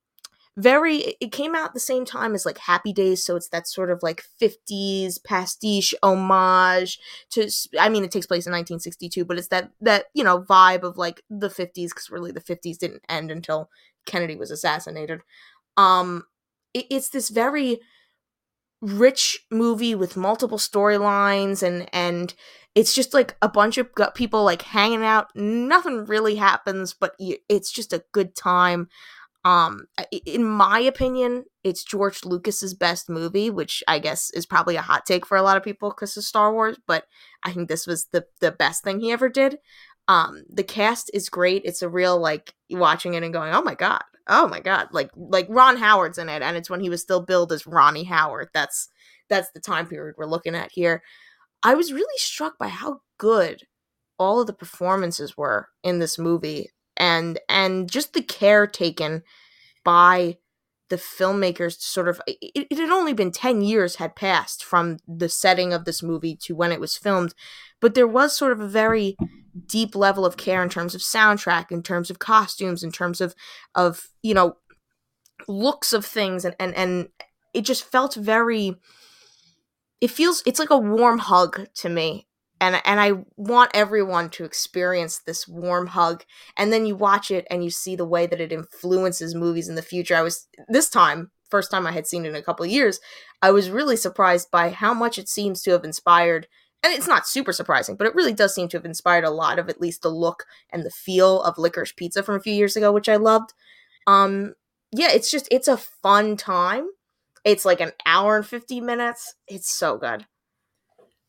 very 0.57 1.17
it 1.21 1.33
came 1.33 1.55
out 1.55 1.73
the 1.73 1.81
same 1.81 2.05
time 2.05 2.35
as 2.35 2.45
like 2.45 2.59
happy 2.59 2.93
days 2.93 3.25
so 3.25 3.37
it's 3.37 3.49
that 3.49 3.67
sort 3.67 3.91
of 3.91 4.03
like 4.03 4.23
50s 4.41 5.23
pastiche 5.25 5.95
homage 6.03 6.99
to 7.31 7.51
i 7.81 7.89
mean 7.89 8.05
it 8.05 8.11
takes 8.11 8.27
place 8.27 8.47
in 8.47 8.53
1962 8.53 9.25
but 9.25 9.39
it's 9.39 9.49
that 9.49 9.71
that 9.81 10.07
you 10.13 10.23
know 10.23 10.43
vibe 10.43 10.83
of 10.83 10.99
like 10.99 11.23
the 11.31 11.49
50s 11.49 11.89
because 11.89 12.11
really 12.11 12.33
the 12.33 12.41
50s 12.41 12.77
didn't 12.77 13.03
end 13.09 13.31
until 13.31 13.71
kennedy 14.05 14.37
was 14.37 14.51
assassinated 14.51 15.21
um 15.79 16.25
it, 16.75 16.85
it's 16.91 17.09
this 17.09 17.31
very 17.31 17.81
rich 18.83 19.47
movie 19.51 19.95
with 19.95 20.17
multiple 20.17 20.59
storylines 20.59 21.63
and 21.63 21.89
and 21.95 22.35
it's 22.75 22.95
just 22.95 23.15
like 23.15 23.37
a 23.41 23.49
bunch 23.49 23.79
of 23.79 23.89
people 24.15 24.43
like 24.43 24.63
hanging 24.63 25.05
out 25.05 25.29
nothing 25.37 26.05
really 26.05 26.35
happens 26.35 26.93
but 26.93 27.15
it's 27.49 27.71
just 27.71 27.93
a 27.93 28.05
good 28.13 28.35
time 28.35 28.89
um, 29.45 29.87
in 30.25 30.45
my 30.45 30.79
opinion, 30.79 31.45
it's 31.65 31.83
George 31.83 32.25
Lucas's 32.25 32.75
best 32.75 33.11
movie, 33.11 33.51
which 33.51 33.83
I 33.89 33.99
guess 33.99 34.31
is 34.31 34.47
probably 34.47 34.77
a 34.77 34.83
hot 34.83 35.05
take 35.05 35.27
for 35.27 35.37
a 35.37 35.43
lot 35.43 35.57
of 35.57 35.65
people 35.65 35.91
because 35.91 36.17
of 36.17 36.23
Star 36.23 36.53
Wars. 36.53 36.79
But 36.87 37.07
I 37.43 37.53
think 37.53 37.69
this 37.69 37.85
was 37.87 38.07
the 38.13 38.25
the 38.41 38.53
best 38.53 38.85
thing 38.85 39.01
he 39.01 39.11
ever 39.11 39.29
did. 39.29 39.59
Um, 40.09 40.45
the 40.49 40.65
cast 40.65 41.11
is 41.15 41.29
great. 41.29 41.63
It's 41.65 41.83
a 41.83 41.89
real 41.89 42.19
like 42.19 42.55
watching 42.71 43.15
it 43.15 43.23
and 43.23 43.33
going, 43.33 43.55
oh 43.55 43.63
my 43.63 43.75
god, 43.75 44.03
oh 44.29 44.49
my 44.49 44.61
god, 44.61 44.89
like 44.93 45.11
like 45.17 45.47
Ron 45.49 45.77
Howard's 45.77 46.19
in 46.19 46.29
it, 46.29 46.43
and 46.43 46.57
it's 46.57 46.71
when 46.71 46.81
he 46.81 46.91
was 46.91 47.01
still 47.01 47.21
billed 47.21 47.53
as 47.53 47.67
Ronnie 47.67 48.05
Howard. 48.05 48.49
That's 48.53 48.89
that's 49.29 49.51
the 49.53 49.61
time 49.61 49.87
period 49.87 50.17
we're 50.19 50.27
looking 50.27 50.55
at 50.55 50.73
here. 50.73 51.03
I 51.63 51.75
was 51.75 51.93
really 51.93 52.19
struck 52.19 52.59
by 52.59 52.69
how 52.69 53.01
good 53.19 53.63
all 54.19 54.41
of 54.41 54.47
the 54.47 54.53
performances 54.53 55.37
were 55.37 55.69
in 55.83 55.99
this 55.99 56.19
movie, 56.19 56.71
and 56.97 57.39
and 57.49 57.91
just 57.91 58.13
the 58.13 58.23
care 58.23 58.67
taken 58.67 59.23
by 59.85 60.39
the 60.89 60.97
filmmakers 60.97 61.81
sort 61.81 62.07
of 62.07 62.21
it, 62.27 62.67
it, 62.71 62.79
had 62.79 62.91
only 62.91 63.15
been 63.15 63.33
10 63.33 63.63
years 63.63 63.97
had 63.97 64.15
passed 64.15 64.63
from 64.63 64.99
the 65.09 65.29
setting 65.29 65.73
of 65.73 65.87
this 65.87 66.03
movie 66.03 66.37
to 66.37 66.55
when 66.55 66.71
it 66.71 66.79
was 66.79 66.99
filmed 66.99 67.35
but 67.81 67.95
there 67.95 68.07
was 68.07 68.37
sort 68.37 68.53
of 68.53 68.61
a 68.61 68.69
very 68.69 69.17
deep 69.67 69.95
level 69.95 70.25
of 70.25 70.37
care 70.37 70.63
in 70.63 70.69
terms 70.69 70.95
of 70.95 71.01
soundtrack 71.01 71.71
in 71.71 71.83
terms 71.83 72.11
of 72.11 72.19
costumes 72.19 72.83
in 72.83 72.91
terms 72.91 73.21
of 73.21 73.35
of 73.75 74.09
you 74.23 74.35
know 74.35 74.57
looks 75.49 75.93
of 75.93 76.05
things 76.05 76.45
and 76.45 76.55
and, 76.59 76.75
and 76.75 77.09
it 77.53 77.63
just 77.63 77.85
felt 77.85 78.15
very 78.15 78.77
it 80.01 80.11
feels 80.11 80.43
it's 80.47 80.59
like 80.59 80.71
a 80.71 80.79
warm 80.79 81.19
hug 81.19 81.67
to 81.75 81.89
me 81.89 82.27
and 82.61 82.81
and 82.85 83.01
I 83.01 83.13
want 83.37 83.73
everyone 83.75 84.31
to 84.31 84.45
experience 84.45 85.19
this 85.19 85.47
warm 85.47 85.89
hug 85.89 86.25
and 86.57 86.73
then 86.73 86.87
you 86.87 86.95
watch 86.95 87.31
it 87.31 87.47
and 87.51 87.63
you 87.63 87.71
see 87.71 87.97
the 87.97 88.07
way 88.07 88.27
that 88.27 88.41
it 88.41 88.53
influences 88.53 89.35
movies 89.35 89.69
in 89.69 89.75
the 89.75 89.83
future. 89.83 90.15
I 90.15 90.23
was 90.23 90.47
this 90.69 90.89
time 90.89 91.31
first 91.53 91.71
time 91.71 91.87
I 91.87 91.93
had 91.93 92.07
seen 92.07 92.25
it 92.25 92.31
in 92.31 92.35
a 92.35 92.43
couple 92.43 92.65
of 92.65 92.73
years, 92.73 92.99
I 93.43 93.51
was 93.51 93.69
really 93.69 93.97
surprised 93.97 94.51
by 94.51 94.71
how 94.71 94.95
much 94.95 95.19
it 95.19 95.29
seems 95.29 95.61
to 95.63 95.73
have 95.73 95.85
inspired 95.85 96.49
and 96.83 96.93
it's 96.93 97.09
not 97.09 97.27
super 97.27 97.53
surprising, 97.53 97.97
but 97.97 98.07
it 98.07 98.15
really 98.15 98.33
does 98.33 98.55
seem 98.55 98.69
to 98.69 98.77
have 98.77 98.85
inspired 98.85 99.25
a 99.25 99.31
lot 99.31 99.59
of 99.59 99.69
at 99.69 99.81
least 99.81 100.03
the 100.03 100.09
look 100.09 100.45
and 100.71 100.85
the 100.85 100.91
feel 100.91 101.43
of 101.43 101.59
licorice 101.59 101.93
pizza 101.93 102.23
from 102.23 102.37
a 102.37 102.41
few 102.41 102.55
years 102.55 102.77
ago, 102.77 102.93
which 102.93 103.09
I 103.09 103.17
loved. 103.17 103.53
Um 104.07 104.55
yeah, 104.91 105.11
it's 105.11 105.31
just 105.31 105.49
it's 105.51 105.69
a 105.69 105.77
fun 105.77 106.37
time. 106.37 106.87
It's 107.45 107.65
like 107.65 107.81
an 107.81 107.93
hour 108.07 108.37
and 108.37 108.47
50 108.47 108.81
minutes. 108.81 109.35
It's 109.49 109.71
so 109.71 109.97
good 109.97 110.27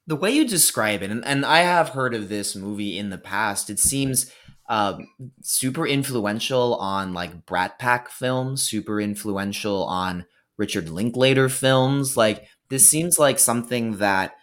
the 0.05 0.15
way 0.15 0.31
you 0.31 0.47
describe 0.47 1.01
it, 1.01 1.11
and, 1.11 1.23
and 1.23 1.45
I 1.45 1.59
have 1.59 1.89
heard 1.89 2.13
of 2.13 2.29
this 2.29 2.55
movie 2.55 2.97
in 2.97 3.09
the 3.09 3.17
past, 3.17 3.69
it 3.69 3.79
seems 3.79 4.31
um, 4.69 5.07
super 5.41 5.87
influential 5.87 6.75
on 6.75 7.13
like 7.13 7.45
Brat 7.45 7.79
Pack 7.79 8.09
films, 8.09 8.63
super 8.63 8.99
influential 8.99 9.83
on 9.85 10.25
Richard 10.57 10.89
Linklater 10.89 11.47
films. 11.47 12.17
Like, 12.17 12.47
this 12.69 12.89
seems 12.89 13.17
like 13.17 13.39
something 13.39 13.97
that 13.97 14.33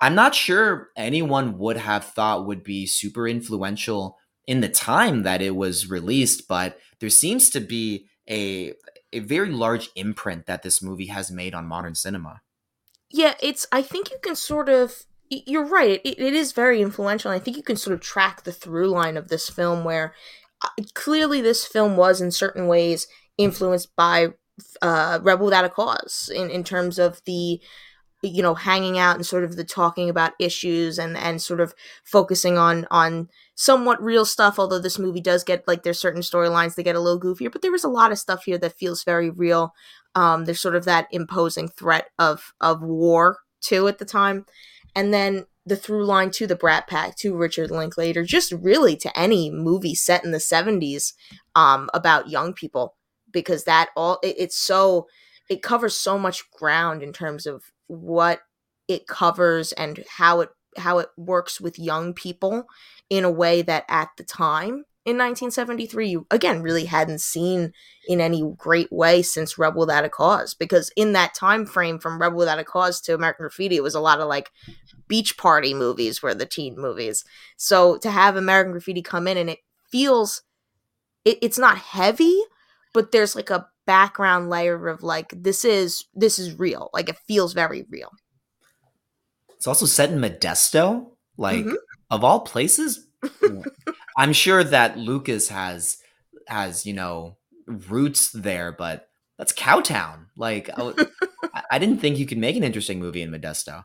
I'm 0.00 0.14
not 0.14 0.34
sure 0.34 0.88
anyone 0.96 1.58
would 1.58 1.76
have 1.76 2.04
thought 2.04 2.46
would 2.46 2.64
be 2.64 2.86
super 2.86 3.28
influential 3.28 4.16
in 4.46 4.60
the 4.60 4.68
time 4.68 5.22
that 5.22 5.42
it 5.42 5.54
was 5.54 5.90
released, 5.90 6.48
but 6.48 6.78
there 7.00 7.10
seems 7.10 7.50
to 7.50 7.60
be 7.60 8.06
a 8.28 8.72
a 9.12 9.18
very 9.18 9.50
large 9.50 9.90
imprint 9.96 10.46
that 10.46 10.62
this 10.62 10.80
movie 10.80 11.06
has 11.06 11.30
made 11.30 11.54
on 11.54 11.66
modern 11.66 11.94
cinema. 11.94 12.40
Yeah 13.10 13.34
it's 13.42 13.66
i 13.72 13.82
think 13.82 14.10
you 14.10 14.18
can 14.22 14.36
sort 14.36 14.68
of 14.68 15.04
you're 15.28 15.66
right 15.66 16.00
it, 16.04 16.18
it 16.18 16.34
is 16.34 16.52
very 16.52 16.80
influential 16.80 17.30
i 17.30 17.40
think 17.40 17.56
you 17.56 17.62
can 17.62 17.76
sort 17.76 17.94
of 17.94 18.00
track 18.00 18.44
the 18.44 18.52
through 18.52 18.86
line 18.86 19.16
of 19.16 19.28
this 19.28 19.50
film 19.50 19.82
where 19.84 20.14
uh, 20.64 20.68
clearly 20.94 21.40
this 21.40 21.66
film 21.66 21.96
was 21.96 22.20
in 22.20 22.30
certain 22.30 22.68
ways 22.68 23.08
influenced 23.36 23.94
by 23.96 24.28
uh, 24.82 25.18
rebel 25.22 25.46
without 25.46 25.64
a 25.64 25.70
cause 25.70 26.30
in, 26.34 26.50
in 26.50 26.62
terms 26.62 26.98
of 26.98 27.20
the 27.24 27.60
you 28.22 28.42
know 28.42 28.54
hanging 28.54 28.98
out 28.98 29.16
and 29.16 29.24
sort 29.24 29.44
of 29.44 29.56
the 29.56 29.64
talking 29.64 30.10
about 30.10 30.32
issues 30.38 30.98
and 30.98 31.16
and 31.16 31.40
sort 31.40 31.60
of 31.60 31.74
focusing 32.04 32.58
on 32.58 32.86
on 32.90 33.28
somewhat 33.54 34.02
real 34.02 34.24
stuff 34.24 34.58
although 34.58 34.78
this 34.78 34.98
movie 34.98 35.20
does 35.20 35.42
get 35.42 35.66
like 35.66 35.82
there's 35.82 35.98
certain 35.98 36.20
storylines 36.20 36.74
that 36.74 36.82
get 36.82 36.96
a 36.96 37.00
little 37.00 37.20
goofier 37.20 37.50
but 37.50 37.62
there 37.62 37.72
was 37.72 37.84
a 37.84 37.88
lot 37.88 38.12
of 38.12 38.18
stuff 38.18 38.44
here 38.44 38.58
that 38.58 38.76
feels 38.78 39.04
very 39.04 39.30
real. 39.30 39.74
Um, 40.14 40.44
there's 40.44 40.60
sort 40.60 40.76
of 40.76 40.84
that 40.84 41.08
imposing 41.10 41.68
threat 41.68 42.08
of 42.18 42.52
of 42.60 42.82
war 42.82 43.38
too 43.60 43.86
at 43.88 43.98
the 43.98 44.04
time, 44.04 44.46
and 44.94 45.12
then 45.12 45.46
the 45.66 45.76
through 45.76 46.04
line 46.04 46.30
to 46.32 46.46
the 46.46 46.56
Brat 46.56 46.88
Pack 46.88 47.16
to 47.18 47.36
Richard 47.36 47.70
Linklater, 47.70 48.24
just 48.24 48.52
really 48.52 48.96
to 48.96 49.18
any 49.18 49.50
movie 49.50 49.94
set 49.94 50.24
in 50.24 50.32
the 50.32 50.38
70s 50.38 51.12
um, 51.54 51.88
about 51.92 52.30
young 52.30 52.54
people, 52.54 52.96
because 53.30 53.64
that 53.64 53.90
all 53.94 54.18
it, 54.22 54.34
it's 54.38 54.58
so 54.58 55.06
it 55.48 55.62
covers 55.62 55.94
so 55.94 56.18
much 56.18 56.50
ground 56.52 57.02
in 57.02 57.12
terms 57.12 57.46
of 57.46 57.64
what 57.90 58.40
it 58.88 59.06
covers 59.06 59.72
and 59.72 60.04
how 60.16 60.40
it 60.40 60.50
how 60.76 60.98
it 60.98 61.08
works 61.16 61.60
with 61.60 61.78
young 61.78 62.14
people 62.14 62.64
in 63.08 63.24
a 63.24 63.30
way 63.30 63.60
that 63.60 63.84
at 63.88 64.08
the 64.16 64.22
time 64.22 64.84
in 65.04 65.16
1973 65.16 66.08
you 66.08 66.26
again 66.30 66.62
really 66.62 66.84
hadn't 66.84 67.20
seen 67.20 67.72
in 68.06 68.20
any 68.20 68.42
great 68.56 68.92
way 68.92 69.20
since 69.20 69.58
rebel 69.58 69.80
without 69.80 70.04
a 70.04 70.08
cause 70.08 70.54
because 70.54 70.92
in 70.94 71.12
that 71.12 71.34
time 71.34 71.66
frame 71.66 71.98
from 71.98 72.20
rebel 72.20 72.38
without 72.38 72.60
a 72.60 72.64
cause 72.64 73.00
to 73.00 73.14
american 73.14 73.42
graffiti 73.42 73.76
it 73.76 73.82
was 73.82 73.96
a 73.96 74.00
lot 74.00 74.20
of 74.20 74.28
like 74.28 74.50
beach 75.10 75.36
party 75.36 75.74
movies 75.74 76.22
were 76.22 76.34
the 76.34 76.46
teen 76.46 76.76
movies. 76.78 77.24
So 77.58 77.98
to 77.98 78.10
have 78.10 78.36
american 78.36 78.72
graffiti 78.72 79.02
come 79.02 79.26
in 79.26 79.36
and 79.36 79.50
it 79.50 79.58
feels 79.90 80.42
it, 81.26 81.36
it's 81.42 81.58
not 81.58 81.76
heavy 81.76 82.40
but 82.92 83.12
there's 83.12 83.36
like 83.36 83.50
a 83.50 83.66
background 83.86 84.50
layer 84.50 84.88
of 84.88 85.02
like 85.02 85.32
this 85.36 85.64
is 85.64 86.04
this 86.14 86.38
is 86.38 86.58
real 86.58 86.90
like 86.92 87.08
it 87.08 87.16
feels 87.26 87.52
very 87.52 87.84
real 87.90 88.10
it's 89.56 89.66
also 89.66 89.86
set 89.86 90.10
in 90.10 90.18
modesto 90.20 91.08
like 91.36 91.64
mm-hmm. 91.64 91.74
of 92.10 92.22
all 92.22 92.40
places 92.40 93.06
I'm 94.16 94.32
sure 94.32 94.64
that 94.64 94.98
Lucas 94.98 95.48
has 95.48 95.98
has 96.46 96.86
you 96.86 96.92
know 96.92 97.36
roots 97.66 98.30
there, 98.30 98.72
but 98.72 99.08
that's 99.38 99.52
Cowtown. 99.52 100.26
Like 100.36 100.70
I, 100.76 101.62
I 101.72 101.78
didn't 101.78 101.98
think 101.98 102.18
you 102.18 102.26
could 102.26 102.38
make 102.38 102.56
an 102.56 102.64
interesting 102.64 102.98
movie 102.98 103.22
in 103.22 103.30
Modesto. 103.30 103.84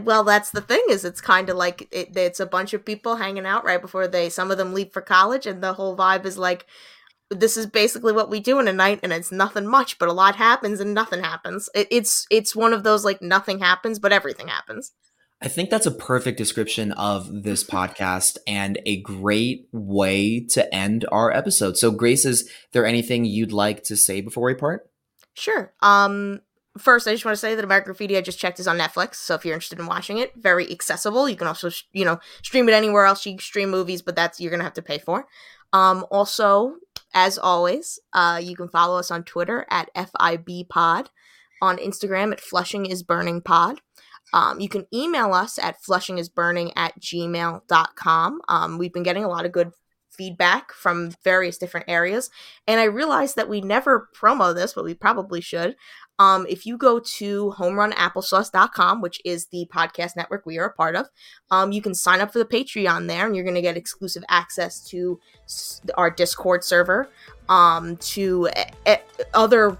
Well, 0.00 0.24
that's 0.24 0.50
the 0.50 0.62
thing 0.62 0.82
is 0.88 1.04
it's 1.04 1.20
kind 1.20 1.50
of 1.50 1.56
like 1.56 1.88
it, 1.92 2.16
it's 2.16 2.40
a 2.40 2.46
bunch 2.46 2.72
of 2.72 2.84
people 2.84 3.16
hanging 3.16 3.44
out 3.44 3.64
right 3.64 3.80
before 3.80 4.08
they 4.08 4.30
some 4.30 4.50
of 4.50 4.58
them 4.58 4.72
leave 4.72 4.92
for 4.92 5.02
college, 5.02 5.46
and 5.46 5.62
the 5.62 5.74
whole 5.74 5.96
vibe 5.96 6.24
is 6.24 6.38
like 6.38 6.66
this 7.34 7.56
is 7.56 7.66
basically 7.66 8.12
what 8.12 8.30
we 8.30 8.40
do 8.40 8.58
in 8.58 8.68
a 8.68 8.72
night 8.72 9.00
and 9.02 9.12
it's 9.12 9.32
nothing 9.32 9.66
much 9.66 9.98
but 9.98 10.08
a 10.08 10.12
lot 10.12 10.36
happens 10.36 10.80
and 10.80 10.94
nothing 10.94 11.22
happens 11.22 11.68
it, 11.74 11.88
it's 11.90 12.26
it's 12.30 12.56
one 12.56 12.72
of 12.72 12.82
those 12.82 13.04
like 13.04 13.20
nothing 13.22 13.58
happens 13.58 13.98
but 13.98 14.12
everything 14.12 14.48
happens 14.48 14.92
I 15.44 15.48
think 15.48 15.70
that's 15.70 15.86
a 15.86 15.90
perfect 15.90 16.38
description 16.38 16.92
of 16.92 17.42
this 17.42 17.64
podcast 17.64 18.38
and 18.46 18.78
a 18.86 19.00
great 19.02 19.66
way 19.72 20.38
to 20.50 20.72
end 20.72 21.04
our 21.10 21.32
episode. 21.32 21.76
So, 21.76 21.90
Grace, 21.90 22.24
is 22.24 22.48
there 22.70 22.86
anything 22.86 23.24
you'd 23.24 23.50
like 23.50 23.82
to 23.84 23.96
say 23.96 24.20
before 24.20 24.44
we 24.44 24.54
part? 24.54 24.88
Sure. 25.34 25.72
Um, 25.82 26.42
first, 26.78 27.08
I 27.08 27.12
just 27.12 27.24
want 27.24 27.34
to 27.34 27.40
say 27.40 27.56
that 27.56 27.64
American 27.64 27.86
Graffiti 27.86 28.16
I 28.16 28.20
just 28.20 28.38
checked 28.38 28.60
is 28.60 28.68
on 28.68 28.78
Netflix. 28.78 29.16
So 29.16 29.34
if 29.34 29.44
you're 29.44 29.54
interested 29.54 29.80
in 29.80 29.86
watching 29.86 30.18
it, 30.18 30.32
very 30.36 30.70
accessible. 30.70 31.28
You 31.28 31.36
can 31.36 31.48
also, 31.48 31.70
you 31.92 32.04
know, 32.04 32.20
stream 32.42 32.68
it 32.68 32.72
anywhere 32.72 33.04
else 33.04 33.26
you 33.26 33.38
stream 33.38 33.70
movies, 33.70 34.00
but 34.00 34.14
that's 34.14 34.40
you're 34.40 34.50
gonna 34.50 34.62
have 34.62 34.74
to 34.74 34.82
pay 34.82 34.98
for. 34.98 35.26
Um, 35.72 36.06
also, 36.10 36.76
as 37.14 37.38
always, 37.38 37.98
uh, 38.12 38.40
you 38.42 38.56
can 38.56 38.68
follow 38.68 38.98
us 38.98 39.10
on 39.10 39.24
Twitter 39.24 39.66
at 39.70 39.90
FIB 39.94 40.68
Pod, 40.68 41.10
on 41.60 41.76
Instagram 41.78 42.32
at 42.32 42.40
Flushing 42.40 42.86
is 42.86 43.02
Burning 43.02 43.40
Pod. 43.40 43.80
Um, 44.32 44.60
you 44.60 44.68
can 44.68 44.86
email 44.92 45.34
us 45.34 45.58
at 45.58 45.82
flushingisburning 45.82 46.72
at 46.74 46.98
gmail.com. 46.98 48.40
Um, 48.48 48.78
we've 48.78 48.92
been 48.92 49.02
getting 49.02 49.24
a 49.24 49.28
lot 49.28 49.44
of 49.44 49.52
good 49.52 49.72
feedback 50.10 50.72
from 50.72 51.12
various 51.24 51.58
different 51.58 51.88
areas. 51.88 52.30
And 52.66 52.80
I 52.80 52.84
realized 52.84 53.36
that 53.36 53.48
we 53.48 53.60
never 53.60 54.08
promo 54.14 54.54
this, 54.54 54.74
but 54.74 54.84
we 54.84 54.94
probably 54.94 55.40
should. 55.40 55.76
Um, 56.18 56.46
if 56.48 56.66
you 56.66 56.76
go 56.76 56.98
to 56.98 57.54
homerunapplesauce.com, 57.56 59.00
which 59.00 59.20
is 59.24 59.46
the 59.46 59.66
podcast 59.74 60.16
network 60.16 60.46
we 60.46 60.58
are 60.58 60.66
a 60.66 60.72
part 60.72 60.94
of, 60.94 61.06
um, 61.50 61.72
you 61.72 61.82
can 61.82 61.94
sign 61.94 62.20
up 62.20 62.32
for 62.32 62.38
the 62.38 62.44
Patreon 62.44 63.08
there 63.08 63.26
and 63.26 63.34
you're 63.34 63.44
going 63.44 63.56
to 63.56 63.62
get 63.62 63.76
exclusive 63.76 64.22
access 64.28 64.80
to 64.88 65.18
our 65.94 66.10
Discord 66.10 66.64
server, 66.64 67.08
um, 67.48 67.96
to 67.98 68.48
other 69.34 69.78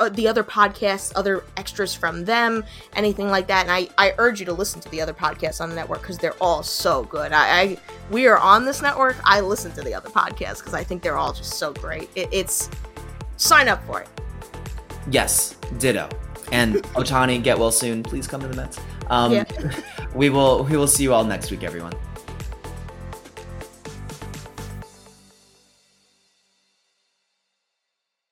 uh, 0.00 0.08
the 0.08 0.26
other 0.26 0.42
podcasts, 0.42 1.12
other 1.14 1.44
extras 1.56 1.94
from 1.94 2.24
them, 2.24 2.64
anything 2.94 3.28
like 3.28 3.46
that. 3.46 3.66
And 3.66 3.70
I, 3.70 3.88
I 3.98 4.14
urge 4.18 4.40
you 4.40 4.46
to 4.46 4.52
listen 4.52 4.80
to 4.80 4.88
the 4.88 5.00
other 5.00 5.12
podcasts 5.12 5.60
on 5.60 5.68
the 5.68 5.74
network 5.74 6.00
because 6.00 6.18
they're 6.18 6.40
all 6.40 6.62
so 6.62 7.04
good. 7.04 7.32
I, 7.32 7.60
I, 7.60 7.76
we 8.10 8.26
are 8.26 8.38
on 8.38 8.64
this 8.64 8.80
network. 8.80 9.16
I 9.24 9.40
listen 9.40 9.72
to 9.72 9.82
the 9.82 9.94
other 9.94 10.08
podcasts 10.08 10.58
because 10.58 10.74
I 10.74 10.82
think 10.82 11.02
they're 11.02 11.18
all 11.18 11.32
just 11.32 11.54
so 11.54 11.72
great. 11.74 12.08
It, 12.14 12.28
it's 12.32 12.70
sign 13.36 13.68
up 13.68 13.84
for 13.84 14.00
it. 14.00 14.08
Yes, 15.10 15.56
ditto. 15.78 16.08
And 16.52 16.74
Ohtani, 16.94 17.42
get 17.42 17.58
well 17.58 17.72
soon. 17.72 18.02
Please 18.02 18.26
come 18.26 18.40
to 18.40 18.48
the 18.48 18.56
Mets. 18.56 18.80
Um, 19.08 19.32
yeah. 19.32 19.44
we 20.14 20.30
will 20.30 20.64
we 20.64 20.76
will 20.76 20.86
see 20.86 21.02
you 21.02 21.14
all 21.14 21.24
next 21.24 21.50
week, 21.50 21.62
everyone. 21.62 21.92